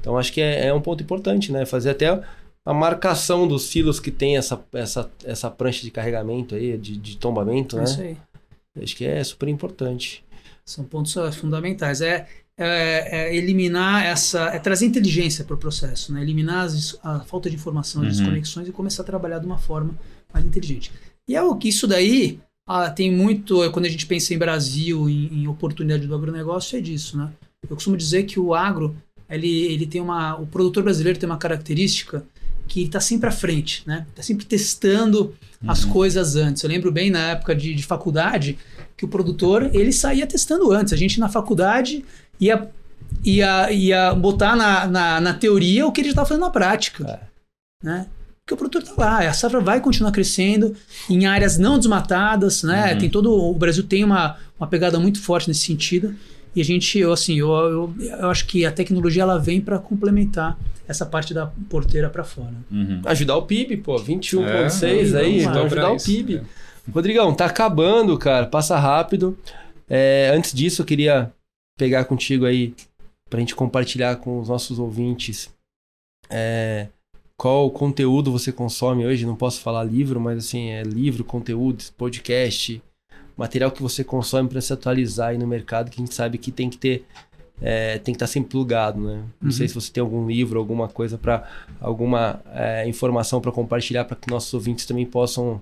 Então 0.00 0.16
acho 0.16 0.32
que 0.32 0.40
é, 0.40 0.68
é 0.68 0.72
um 0.74 0.80
ponto 0.80 1.02
importante, 1.02 1.52
né? 1.52 1.66
Fazer 1.66 1.90
até 1.90 2.08
a 2.64 2.72
marcação 2.74 3.46
dos 3.46 3.64
silos 3.64 4.00
que 4.00 4.10
tem 4.10 4.36
essa, 4.38 4.58
essa, 4.72 5.10
essa 5.24 5.50
prancha 5.50 5.82
de 5.82 5.90
carregamento 5.90 6.54
aí, 6.54 6.76
de, 6.78 6.96
de 6.96 7.16
tombamento, 7.18 7.76
É 7.76 7.80
né? 7.80 7.84
isso 7.84 8.00
aí. 8.00 8.16
Acho 8.82 8.96
que 8.96 9.04
é 9.04 9.22
super 9.24 9.48
importante. 9.48 10.24
São 10.64 10.84
pontos 10.84 11.14
fundamentais. 11.36 12.00
É, 12.00 12.26
é- 12.58 13.28
é 13.30 13.36
eliminar 13.36 14.04
essa. 14.04 14.46
É 14.48 14.58
trazer 14.58 14.84
inteligência 14.86 15.44
para 15.44 15.54
o 15.54 15.58
processo, 15.58 16.12
né? 16.12 16.20
Eliminar 16.22 16.64
as- 16.66 16.98
a 17.02 17.20
falta 17.20 17.48
de 17.48 17.56
informação, 17.56 18.02
as 18.02 18.08
Uhum. 18.08 18.14
desconexões 18.24 18.68
e 18.68 18.72
começar 18.72 19.02
a 19.02 19.06
trabalhar 19.06 19.38
de 19.38 19.46
uma 19.46 19.58
forma 19.58 19.94
mais 20.34 20.44
inteligente. 20.44 20.90
E 21.28 21.36
é 21.36 21.42
o 21.42 21.54
que 21.56 21.68
isso 21.68 21.86
daí 21.86 22.40
ah, 22.66 22.90
tem 22.90 23.10
muito. 23.10 23.62
é, 23.64 23.70
Quando 23.70 23.86
a 23.86 23.88
gente 23.88 24.04
pensa 24.06 24.34
em 24.34 24.38
Brasil, 24.38 25.08
em, 25.08 25.42
em 25.42 25.46
oportunidade 25.48 26.06
do 26.06 26.14
agronegócio, 26.14 26.76
é 26.76 26.80
disso, 26.82 27.16
né? 27.16 27.30
Eu 27.68 27.74
costumo 27.74 27.96
dizer 27.96 28.24
que 28.24 28.38
o 28.38 28.54
agro, 28.54 28.94
ele, 29.30 29.48
ele 29.72 29.86
tem 29.86 30.00
uma. 30.02 30.36
O 30.36 30.46
produtor 30.46 30.82
brasileiro 30.82 31.18
tem 31.18 31.26
uma 31.28 31.38
característica 31.38 32.24
que 32.66 32.82
está 32.82 33.00
sempre 33.00 33.26
à 33.28 33.32
frente, 33.32 33.82
né? 33.86 34.04
Está 34.10 34.22
sempre 34.22 34.44
testando 34.44 35.34
as 35.66 35.84
Uhum. 35.84 35.90
coisas 35.90 36.36
antes. 36.36 36.62
Eu 36.62 36.68
lembro 36.68 36.92
bem 36.92 37.10
na 37.10 37.30
época 37.30 37.54
de, 37.54 37.72
de 37.74 37.82
faculdade 37.82 38.58
que 38.94 39.04
o 39.06 39.08
produtor 39.08 39.70
ele 39.74 39.90
saía 39.92 40.26
testando 40.26 40.70
antes. 40.70 40.92
A 40.92 40.96
gente 40.96 41.18
na 41.18 41.28
faculdade 41.30 42.04
ia, 42.40 42.68
ia, 43.24 43.72
ia 43.72 44.14
botar 44.14 44.56
na, 44.56 44.86
na, 44.86 45.20
na 45.20 45.34
teoria 45.34 45.86
o 45.86 45.92
que 45.92 46.00
ele 46.00 46.08
já 46.08 46.12
estava 46.12 46.28
fazendo 46.28 46.44
na 46.44 46.50
prática. 46.50 47.20
Né? 47.82 48.06
Porque 48.48 48.54
o 48.54 48.56
produtor 48.56 48.82
está 48.82 48.94
lá, 48.96 49.18
a 49.28 49.32
safra 49.32 49.60
vai 49.60 49.80
continuar 49.80 50.10
crescendo 50.10 50.74
em 51.10 51.26
áreas 51.26 51.58
não 51.58 51.78
desmatadas, 51.78 52.62
né? 52.62 52.94
Uhum. 52.94 52.98
Tem 52.98 53.10
todo 53.10 53.30
o 53.30 53.52
Brasil 53.54 53.84
tem 53.84 54.02
uma, 54.02 54.38
uma 54.58 54.66
pegada 54.66 54.98
muito 54.98 55.20
forte 55.20 55.48
nesse 55.48 55.66
sentido. 55.66 56.14
E 56.56 56.60
a 56.62 56.64
gente, 56.64 56.98
eu, 56.98 57.12
assim, 57.12 57.38
eu, 57.38 57.50
eu, 57.50 57.94
eu 58.00 58.30
acho 58.30 58.46
que 58.46 58.64
a 58.64 58.72
tecnologia 58.72 59.22
ela 59.22 59.38
vem 59.38 59.60
para 59.60 59.78
complementar 59.78 60.58
essa 60.88 61.04
parte 61.04 61.34
da 61.34 61.46
porteira 61.68 62.08
para 62.08 62.24
fora. 62.24 62.54
Uhum. 62.70 63.02
Ajudar 63.04 63.36
o 63.36 63.42
PIB, 63.42 63.76
pô, 63.76 63.96
21,6 63.96 65.14
É, 65.14 65.18
aí, 65.18 65.40
vamos 65.40 65.42
então 65.42 65.64
ajudar 65.66 65.90
o 65.90 66.02
PIB. 66.02 66.36
é. 66.36 66.42
Rodrigão, 66.90 67.34
tá 67.34 67.44
acabando, 67.44 68.16
cara. 68.16 68.46
Passa 68.46 68.78
rápido. 68.78 69.38
É, 69.88 70.32
antes 70.34 70.54
disso, 70.54 70.80
eu 70.80 70.86
queria 70.86 71.30
pegar 71.78 72.04
contigo 72.04 72.44
aí 72.44 72.74
pra 73.30 73.40
gente 73.40 73.54
compartilhar 73.56 74.16
com 74.16 74.38
os 74.40 74.48
nossos 74.48 74.78
ouvintes 74.78 75.50
é, 76.28 76.88
qual 77.36 77.70
conteúdo 77.70 78.30
você 78.32 78.52
consome 78.52 79.06
hoje. 79.06 79.24
Não 79.24 79.36
posso 79.36 79.60
falar 79.60 79.84
livro, 79.84 80.20
mas 80.20 80.38
assim, 80.38 80.70
é 80.70 80.82
livro, 80.82 81.24
conteúdo, 81.24 81.82
podcast, 81.96 82.82
material 83.36 83.70
que 83.70 83.80
você 83.82 84.02
consome 84.04 84.48
para 84.48 84.60
se 84.60 84.72
atualizar 84.72 85.28
aí 85.28 85.38
no 85.38 85.46
mercado, 85.46 85.90
que 85.90 86.00
a 86.00 86.04
gente 86.04 86.14
sabe 86.14 86.36
que 86.36 86.50
tem 86.52 86.68
que 86.68 86.76
ter. 86.78 87.06
é, 87.60 87.98
tem 87.98 88.14
que 88.14 88.16
estar 88.16 88.28
sempre 88.28 88.50
plugado, 88.50 89.00
né? 89.00 89.24
Não 89.40 89.46
Uhum. 89.46 89.50
sei 89.50 89.66
se 89.66 89.74
você 89.74 89.90
tem 89.92 90.00
algum 90.00 90.26
livro, 90.28 90.60
alguma 90.60 90.86
coisa 90.88 91.18
para 91.18 91.44
alguma 91.80 92.40
é, 92.54 92.88
informação 92.88 93.40
para 93.40 93.50
compartilhar 93.50 94.04
para 94.04 94.14
que 94.16 94.30
nossos 94.30 94.54
ouvintes 94.54 94.86
também 94.86 95.04
possam 95.04 95.60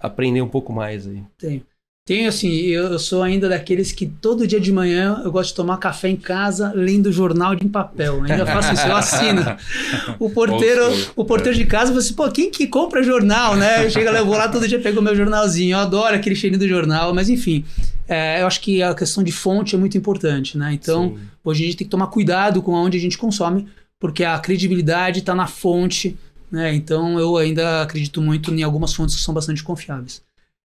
aprender 0.00 0.40
um 0.40 0.48
pouco 0.48 0.72
mais 0.72 1.06
aí. 1.06 1.22
Tenho. 1.36 1.62
Tenho, 2.06 2.28
assim, 2.28 2.50
eu, 2.50 2.84
eu 2.88 2.98
sou 2.98 3.22
ainda 3.22 3.48
daqueles 3.48 3.90
que 3.90 4.04
todo 4.04 4.46
dia 4.46 4.60
de 4.60 4.70
manhã 4.70 5.22
eu 5.24 5.32
gosto 5.32 5.48
de 5.48 5.54
tomar 5.54 5.78
café 5.78 6.06
em 6.10 6.16
casa 6.16 6.70
lendo 6.74 7.10
jornal 7.10 7.54
de 7.54 7.66
papel. 7.66 8.22
Ainda 8.24 8.44
faço 8.44 8.74
isso, 8.74 8.86
eu 8.86 8.94
assino. 8.94 9.42
O 10.20 10.28
porteiro, 10.28 10.82
o 11.16 11.24
porteiro 11.24 11.56
de 11.56 11.64
casa, 11.64 11.94
você, 11.94 12.12
pô, 12.12 12.30
quem 12.30 12.50
que 12.50 12.66
compra 12.66 13.02
jornal, 13.02 13.56
né? 13.56 13.88
Chega 13.88 14.10
lá, 14.10 14.18
eu 14.18 14.26
vou 14.26 14.36
lá 14.36 14.48
todo 14.48 14.68
dia, 14.68 14.78
pego 14.78 15.00
o 15.00 15.02
meu 15.02 15.16
jornalzinho. 15.16 15.76
Eu 15.76 15.78
adoro 15.78 16.14
aquele 16.14 16.36
cheirinho 16.36 16.60
do 16.60 16.68
jornal, 16.68 17.14
mas 17.14 17.30
enfim. 17.30 17.64
é, 18.06 18.42
eu 18.42 18.46
acho 18.46 18.60
que 18.60 18.82
a 18.82 18.94
questão 18.94 19.24
de 19.24 19.32
fonte 19.32 19.74
é 19.74 19.78
muito 19.78 19.96
importante, 19.96 20.58
né? 20.58 20.74
Então, 20.74 21.16
Sim. 21.16 21.22
hoje 21.42 21.62
a 21.62 21.66
gente 21.66 21.76
tem 21.78 21.86
que 21.86 21.90
tomar 21.90 22.08
cuidado 22.08 22.60
com 22.60 22.72
onde 22.72 22.98
a 22.98 23.00
gente 23.00 23.16
consome, 23.16 23.66
porque 23.98 24.24
a 24.24 24.38
credibilidade 24.38 25.20
está 25.20 25.34
na 25.34 25.46
fonte, 25.46 26.18
né? 26.52 26.74
Então 26.74 27.18
eu 27.18 27.38
ainda 27.38 27.80
acredito 27.80 28.20
muito 28.20 28.52
em 28.52 28.62
algumas 28.62 28.92
fontes 28.92 29.14
que 29.14 29.22
são 29.22 29.32
bastante 29.32 29.64
confiáveis. 29.64 30.22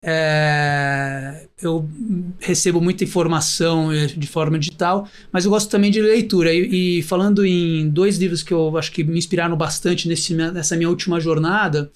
É, 0.02 1.46
eu 1.60 1.88
recebo 2.38 2.80
muita 2.80 3.04
informação 3.04 3.92
eh, 3.92 4.06
de 4.06 4.26
forma 4.26 4.58
digital, 4.58 5.06
mas 5.30 5.44
eu 5.44 5.50
gosto 5.50 5.70
também 5.70 5.90
de 5.90 6.00
leitura. 6.00 6.52
E, 6.54 6.98
e 6.98 7.02
falando 7.02 7.44
em 7.44 7.88
dois 7.88 8.16
livros 8.16 8.42
que 8.42 8.52
eu 8.52 8.76
acho 8.78 8.90
que 8.92 9.04
me 9.04 9.18
inspiraram 9.18 9.56
bastante 9.56 10.08
nesse, 10.08 10.34
nessa 10.34 10.76
minha 10.76 10.88
última 10.88 11.20
jornada, 11.20 11.90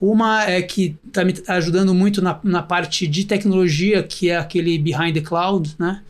uma 0.00 0.44
é 0.44 0.60
que 0.62 0.96
está 1.06 1.24
me 1.24 1.34
ajudando 1.46 1.94
muito 1.94 2.20
na, 2.22 2.40
na 2.42 2.62
parte 2.62 3.06
de 3.06 3.24
tecnologia, 3.24 4.02
que 4.02 4.30
é 4.30 4.36
aquele 4.36 4.78
Behind 4.78 5.14
the 5.14 5.20
Cloud, 5.20 5.74
né? 5.78 6.02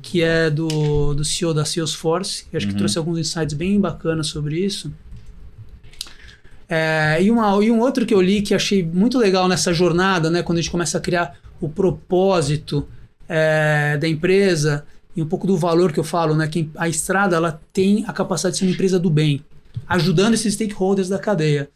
Que 0.00 0.22
é 0.22 0.48
do, 0.50 1.12
do 1.14 1.24
CEO 1.24 1.52
da 1.52 1.64
Salesforce. 1.64 2.44
que 2.50 2.56
acho 2.56 2.66
que 2.66 2.72
Uhum. 2.72 2.78
trouxe 2.78 2.98
alguns 2.98 3.18
insights 3.18 3.54
bem 3.54 3.78
bacanas 3.80 4.28
sobre 4.28 4.58
isso. 4.64 4.92
É, 6.74 7.22
e, 7.22 7.30
uma, 7.30 7.62
e 7.62 7.70
um 7.70 7.80
outro 7.80 8.06
que 8.06 8.14
eu 8.14 8.20
li 8.22 8.40
que 8.40 8.54
achei 8.54 8.82
muito 8.82 9.18
legal 9.18 9.46
nessa 9.46 9.74
jornada, 9.74 10.30
né? 10.30 10.42
Quando 10.42 10.56
a 10.56 10.62
gente 10.62 10.70
começa 10.70 10.96
a 10.96 11.00
criar 11.02 11.34
o 11.60 11.68
propósito 11.68 12.88
é, 13.28 13.98
da 13.98 14.08
empresa 14.08 14.82
e 15.14 15.20
um 15.20 15.26
pouco 15.26 15.46
do 15.46 15.54
valor 15.54 15.92
que 15.92 16.00
eu 16.00 16.04
falo, 16.04 16.34
né? 16.34 16.48
Que 16.48 16.70
a 16.74 16.88
estrada 16.88 17.36
ela 17.36 17.60
tem 17.74 18.04
a 18.08 18.12
capacidade 18.12 18.54
de 18.54 18.58
ser 18.60 18.64
uma 18.64 18.72
empresa 18.72 18.98
do 18.98 19.10
bem, 19.10 19.42
ajudando 19.86 20.32
esses 20.32 20.54
stakeholders 20.54 21.10
da 21.10 21.18
cadeia. 21.18 21.68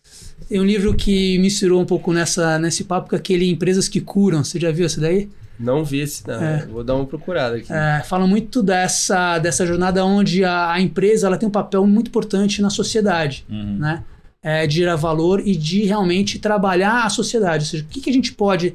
Tem 0.48 0.58
um 0.58 0.64
livro 0.64 0.94
que 0.94 1.38
me 1.40 1.48
inspirou 1.48 1.78
um 1.82 1.84
pouco 1.84 2.10
nessa, 2.14 2.58
nesse 2.58 2.84
papo, 2.84 3.10
que 3.10 3.14
é 3.14 3.18
aquele 3.18 3.50
Empresas 3.50 3.88
que 3.88 4.00
Curam. 4.00 4.42
Você 4.42 4.58
já 4.58 4.70
viu 4.70 4.86
esse 4.86 4.98
daí? 4.98 5.28
Não 5.60 5.84
vi 5.84 6.00
esse, 6.00 6.26
não. 6.26 6.42
É. 6.42 6.66
Vou 6.66 6.82
dar 6.82 6.94
uma 6.94 7.04
procurada 7.04 7.56
aqui. 7.56 7.70
É, 7.70 8.02
fala 8.06 8.26
muito 8.26 8.62
dessa, 8.62 9.38
dessa 9.38 9.66
jornada 9.66 10.02
onde 10.04 10.42
a, 10.42 10.72
a 10.72 10.80
empresa 10.80 11.26
ela 11.26 11.36
tem 11.36 11.46
um 11.48 11.52
papel 11.52 11.86
muito 11.86 12.08
importante 12.08 12.62
na 12.62 12.70
sociedade, 12.70 13.44
Uhum. 13.48 13.76
né? 13.78 14.02
É, 14.48 14.64
de 14.64 14.76
gerar 14.76 14.94
valor 14.94 15.42
e 15.44 15.56
de 15.56 15.82
realmente 15.84 16.38
trabalhar 16.38 17.04
a 17.04 17.10
sociedade. 17.10 17.64
Ou 17.64 17.68
seja, 17.70 17.82
o 17.82 17.86
que, 17.88 18.00
que 18.00 18.08
a 18.08 18.12
gente 18.12 18.32
pode, 18.32 18.74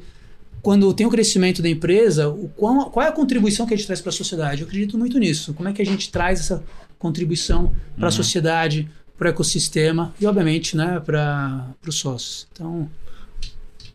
quando 0.60 0.92
tem 0.92 1.06
o 1.06 1.10
crescimento 1.10 1.62
da 1.62 1.68
empresa, 1.70 2.28
o 2.28 2.48
qual, 2.54 2.90
qual 2.90 3.06
é 3.06 3.08
a 3.08 3.12
contribuição 3.12 3.64
que 3.66 3.72
a 3.72 3.76
gente 3.76 3.86
traz 3.86 4.00
para 4.02 4.10
a 4.10 4.12
sociedade? 4.12 4.60
Eu 4.60 4.66
acredito 4.68 4.98
muito 4.98 5.18
nisso. 5.18 5.54
Como 5.54 5.66
é 5.68 5.72
que 5.72 5.80
a 5.80 5.86
gente 5.86 6.12
traz 6.12 6.40
essa 6.40 6.62
contribuição 6.98 7.72
para 7.96 8.04
a 8.06 8.10
Uhum. 8.10 8.12
sociedade, 8.12 8.86
para 9.16 9.28
o 9.28 9.30
ecossistema 9.30 10.12
e, 10.20 10.26
obviamente, 10.26 10.76
né, 10.76 11.00
para 11.04 11.66
os 11.88 11.96
sócios. 11.96 12.46
Então, 12.52 12.88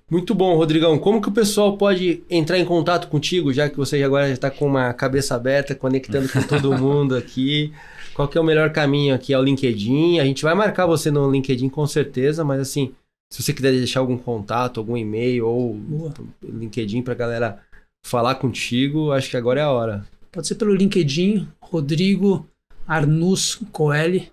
Muito 0.09 0.34
bom, 0.34 0.55
Rodrigão. 0.55 0.97
Como 0.97 1.21
que 1.21 1.28
o 1.28 1.32
pessoal 1.34 1.78
pode 1.78 2.23
entrar 2.30 2.57
em 2.57 2.63
contato 2.63 3.09
contigo, 3.09 3.51
já 3.53 3.69
que 3.69 3.75
você 3.75 4.01
agora 4.03 4.25
já 4.28 4.34
está 4.34 4.49
com 4.49 4.65
uma 4.65 4.93
cabeça 4.93 5.36
aberta, 5.36 5.75
conectando 5.75 6.30
com 6.30 6.41
todo 6.43 6.71
mundo 6.80 7.13
aqui? 7.15 7.73
Qual 8.18 8.28
que 8.28 8.36
é 8.36 8.41
o 8.41 8.43
melhor 8.43 8.72
caminho 8.72 9.13
aqui? 9.13 9.32
É 9.32 9.38
o 9.38 9.43
LinkedIn. 9.43 10.18
A 10.18 10.26
gente 10.26 10.41
vai 10.41 10.55
marcar 10.55 10.88
você 10.88 11.11
no 11.11 11.30
LinkedIn 11.30 11.70
com 11.70 11.86
certeza, 11.86 12.43
mas 12.43 12.59
assim, 12.59 12.95
se 13.32 13.43
você 13.43 13.53
quiser 13.53 13.72
deixar 13.72 13.99
algum 13.99 14.18
contato, 14.18 14.80
algum 14.80 14.97
e-mail 14.97 15.45
ou 15.45 15.76
Boa. 15.76 16.11
LinkedIn 16.41 17.03
para 17.03 17.13
galera 17.13 17.59
falar 18.03 18.34
contigo, 18.34 19.11
acho 19.11 19.30
que 19.30 19.38
agora 19.38 19.59
é 19.59 19.63
a 19.63 19.70
hora. 19.70 20.03
Pode 20.32 20.47
ser 20.47 20.55
pelo 20.55 20.74
LinkedIn, 20.74 21.47
Rodrigo 21.61 22.47
Arnus 22.88 23.59
Coeli. 23.72 24.32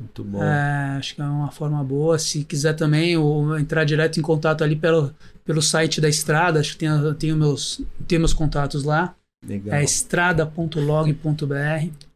Muito 0.00 0.24
bom. 0.24 0.42
É, 0.42 0.96
acho 0.98 1.14
que 1.14 1.20
é 1.20 1.24
uma 1.24 1.52
forma 1.52 1.84
boa. 1.84 2.18
Se 2.18 2.42
quiser 2.42 2.74
também 2.74 3.16
ou 3.16 3.56
entrar 3.56 3.84
direto 3.84 4.18
em 4.18 4.22
contato 4.22 4.64
ali 4.64 4.74
pelo, 4.74 5.14
pelo 5.44 5.62
site 5.62 6.00
da 6.00 6.08
Estrada, 6.08 6.58
acho 6.58 6.72
que 6.72 6.78
tem, 6.78 6.88
tem, 7.20 7.32
meus, 7.36 7.82
tem 8.08 8.18
meus 8.18 8.34
contatos 8.34 8.82
lá. 8.82 9.14
Legal. 9.46 9.76
É 9.76 9.84
estrada.log.br. 9.84 12.11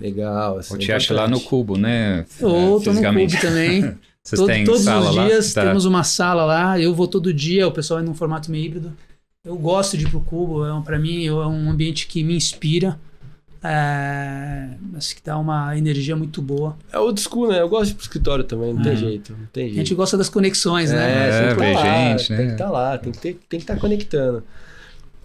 Legal. 0.00 0.52
Ou 0.54 0.58
assim, 0.60 0.78
te 0.78 0.92
acha 0.92 1.12
lá 1.14 1.28
no. 1.28 1.40
Cubo, 1.40 1.76
né? 1.76 2.24
Ou 2.40 2.80
tô 2.80 2.92
no 2.92 3.00
clube 3.02 3.40
também. 3.40 3.82
Vocês 4.22 4.38
Todo- 4.38 4.46
têm 4.48 4.64
todos 4.64 4.82
sala 4.82 5.08
os 5.10 5.16
lá? 5.16 5.26
dias 5.26 5.54
Tá. 5.54 5.64
temos 5.64 5.84
uma 5.86 6.04
sala 6.04 6.44
lá. 6.44 6.78
Eu 6.78 6.94
vou 6.94 7.06
todo 7.08 7.32
dia, 7.32 7.66
o 7.66 7.72
pessoal 7.72 8.00
é 8.00 8.02
num 8.02 8.14
formato 8.14 8.50
meio 8.50 8.64
híbrido. 8.66 8.92
Eu 9.44 9.56
gosto 9.56 9.96
de 9.96 10.04
ir 10.04 10.10
pro 10.10 10.20
Cubo, 10.20 10.64
é 10.66 10.72
um, 10.74 10.82
para 10.82 10.98
mim 10.98 11.26
é 11.26 11.32
um 11.32 11.70
ambiente 11.70 12.06
que 12.06 12.22
me 12.22 12.36
inspira. 12.36 12.98
É, 13.62 14.68
acho 14.96 15.14
que 15.16 15.22
dá 15.24 15.36
uma 15.38 15.76
energia 15.76 16.16
muito 16.16 16.40
boa. 16.42 16.76
É 16.92 16.98
old 16.98 17.20
school, 17.20 17.48
né? 17.48 17.60
Eu 17.60 17.68
gosto 17.68 17.86
de 17.86 17.90
ir 17.92 17.94
pro 17.94 18.02
escritório 18.02 18.44
também, 18.44 18.72
não 18.74 18.82
tem 18.82 18.92
É. 18.92 18.96
jeito. 18.96 19.32
Não 19.38 19.46
tem 19.52 19.64
A 19.64 19.66
jeito. 19.68 19.78
gente 19.78 19.94
gosta 19.94 20.16
das 20.16 20.28
conexões, 20.28 20.90
né? 20.90 21.28
É, 21.28 21.48
sempre 21.50 21.66
ver 21.66 21.74
tá 21.74 21.80
lá, 21.80 22.16
gente, 22.16 22.28
tem 22.28 22.36
né? 22.36 22.46
que 22.46 22.52
estar 22.52 22.70
lá, 22.70 22.98
tem 22.98 23.12
que 23.12 23.18
tem 23.18 23.34
que 23.34 23.56
estar 23.56 23.76
conectando. 23.76 24.42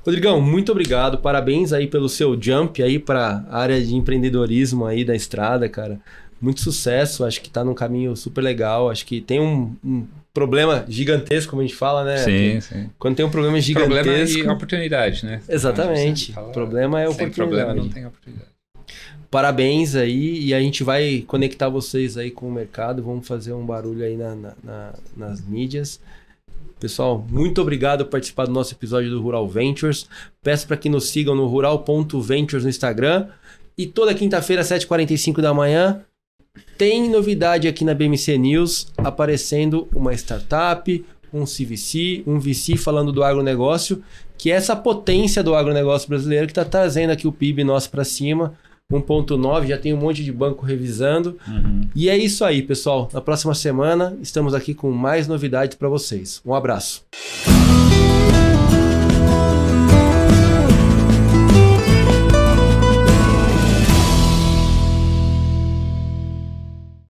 Rodrigão, 0.05 0.39
muito 0.39 0.71
obrigado, 0.71 1.17
parabéns 1.17 1.73
aí 1.73 1.87
pelo 1.87 2.07
seu 2.07 2.39
jump 2.39 2.81
aí 2.83 2.99
para 2.99 3.43
a 3.49 3.57
área 3.57 3.81
de 3.83 3.95
empreendedorismo 3.95 4.85
aí 4.85 5.03
da 5.03 5.15
estrada, 5.15 5.67
cara. 5.67 5.99
Muito 6.39 6.61
sucesso, 6.61 7.23
acho 7.23 7.41
que 7.41 7.49
tá 7.49 7.63
num 7.63 7.73
caminho 7.73 8.15
super 8.15 8.41
legal, 8.41 8.89
acho 8.91 9.05
que 9.05 9.19
tem 9.19 9.39
um, 9.39 9.75
um 9.83 10.05
problema 10.33 10.85
gigantesco, 10.87 11.49
como 11.49 11.61
a 11.61 11.65
gente 11.65 11.75
fala, 11.75 12.03
né? 12.03 12.17
Sim, 12.17 12.61
sim. 12.61 12.89
Quando 12.99 13.15
tem 13.15 13.25
um 13.25 13.31
problema 13.31 13.59
gigantesco... 13.59 13.93
Problema 13.95 14.51
e 14.51 14.55
oportunidade, 14.55 15.25
né? 15.25 15.41
Exatamente. 15.49 16.33
Fala- 16.33 16.51
problema 16.51 17.01
é 17.01 17.05
Sem 17.05 17.13
oportunidade. 17.13 17.35
problema 17.63 17.73
não 17.73 17.89
tem 17.89 18.05
oportunidade. 18.05 18.49
Parabéns 19.31 19.95
aí 19.95 20.39
e 20.45 20.53
a 20.53 20.59
gente 20.59 20.83
vai 20.83 21.23
conectar 21.25 21.67
vocês 21.67 22.15
aí 22.15 22.29
com 22.29 22.47
o 22.47 22.51
mercado. 22.51 23.01
Vamos 23.01 23.27
fazer 23.27 23.53
um 23.53 23.65
barulho 23.65 24.05
aí 24.05 24.15
na- 24.15 24.35
na- 24.35 24.53
na- 24.63 24.93
nas 25.17 25.41
mídias. 25.41 25.99
Pessoal, 26.79 27.25
muito 27.31 27.61
obrigado 27.61 28.03
por 28.05 28.11
participar 28.11 28.45
do 28.45 28.51
nosso 28.51 28.73
episódio 28.73 29.09
do 29.09 29.21
Rural 29.21 29.47
Ventures. 29.47 30.07
Peço 30.43 30.67
para 30.67 30.75
que 30.75 30.89
nos 30.89 31.09
sigam 31.09 31.33
no 31.33 31.47
rural.ventures 31.47 32.63
no 32.63 32.69
Instagram. 32.69 33.27
E 33.77 33.87
toda 33.87 34.13
quinta-feira, 34.13 34.61
às 34.61 34.69
7h45 34.69 35.41
da 35.41 35.53
manhã, 35.53 36.01
tem 36.77 37.09
novidade 37.09 37.67
aqui 37.67 37.83
na 37.83 37.93
BMC 37.93 38.37
News 38.37 38.87
aparecendo 38.97 39.87
uma 39.93 40.13
startup, 40.13 41.05
um 41.33 41.43
CVC, 41.43 42.23
um 42.25 42.39
VC 42.39 42.77
falando 42.77 43.11
do 43.11 43.23
agronegócio, 43.23 44.03
que 44.37 44.51
é 44.51 44.55
essa 44.55 44.75
potência 44.75 45.43
do 45.43 45.55
agronegócio 45.55 46.07
brasileiro 46.07 46.45
que 46.47 46.51
está 46.51 46.65
trazendo 46.65 47.11
aqui 47.11 47.27
o 47.27 47.31
PIB 47.31 47.63
nosso 47.63 47.89
para 47.89 48.03
cima. 48.03 48.53
1.9, 48.91 49.67
já 49.67 49.77
tem 49.77 49.93
um 49.93 49.97
monte 49.97 50.23
de 50.23 50.31
banco 50.31 50.65
revisando. 50.65 51.37
Uhum. 51.47 51.81
E 51.95 52.09
é 52.09 52.17
isso 52.17 52.45
aí, 52.45 52.61
pessoal. 52.61 53.09
Na 53.11 53.21
próxima 53.21 53.53
semana 53.55 54.17
estamos 54.21 54.53
aqui 54.53 54.73
com 54.73 54.91
mais 54.91 55.27
novidades 55.27 55.75
para 55.75 55.89
vocês. 55.89 56.41
Um 56.45 56.53
abraço. 56.53 57.03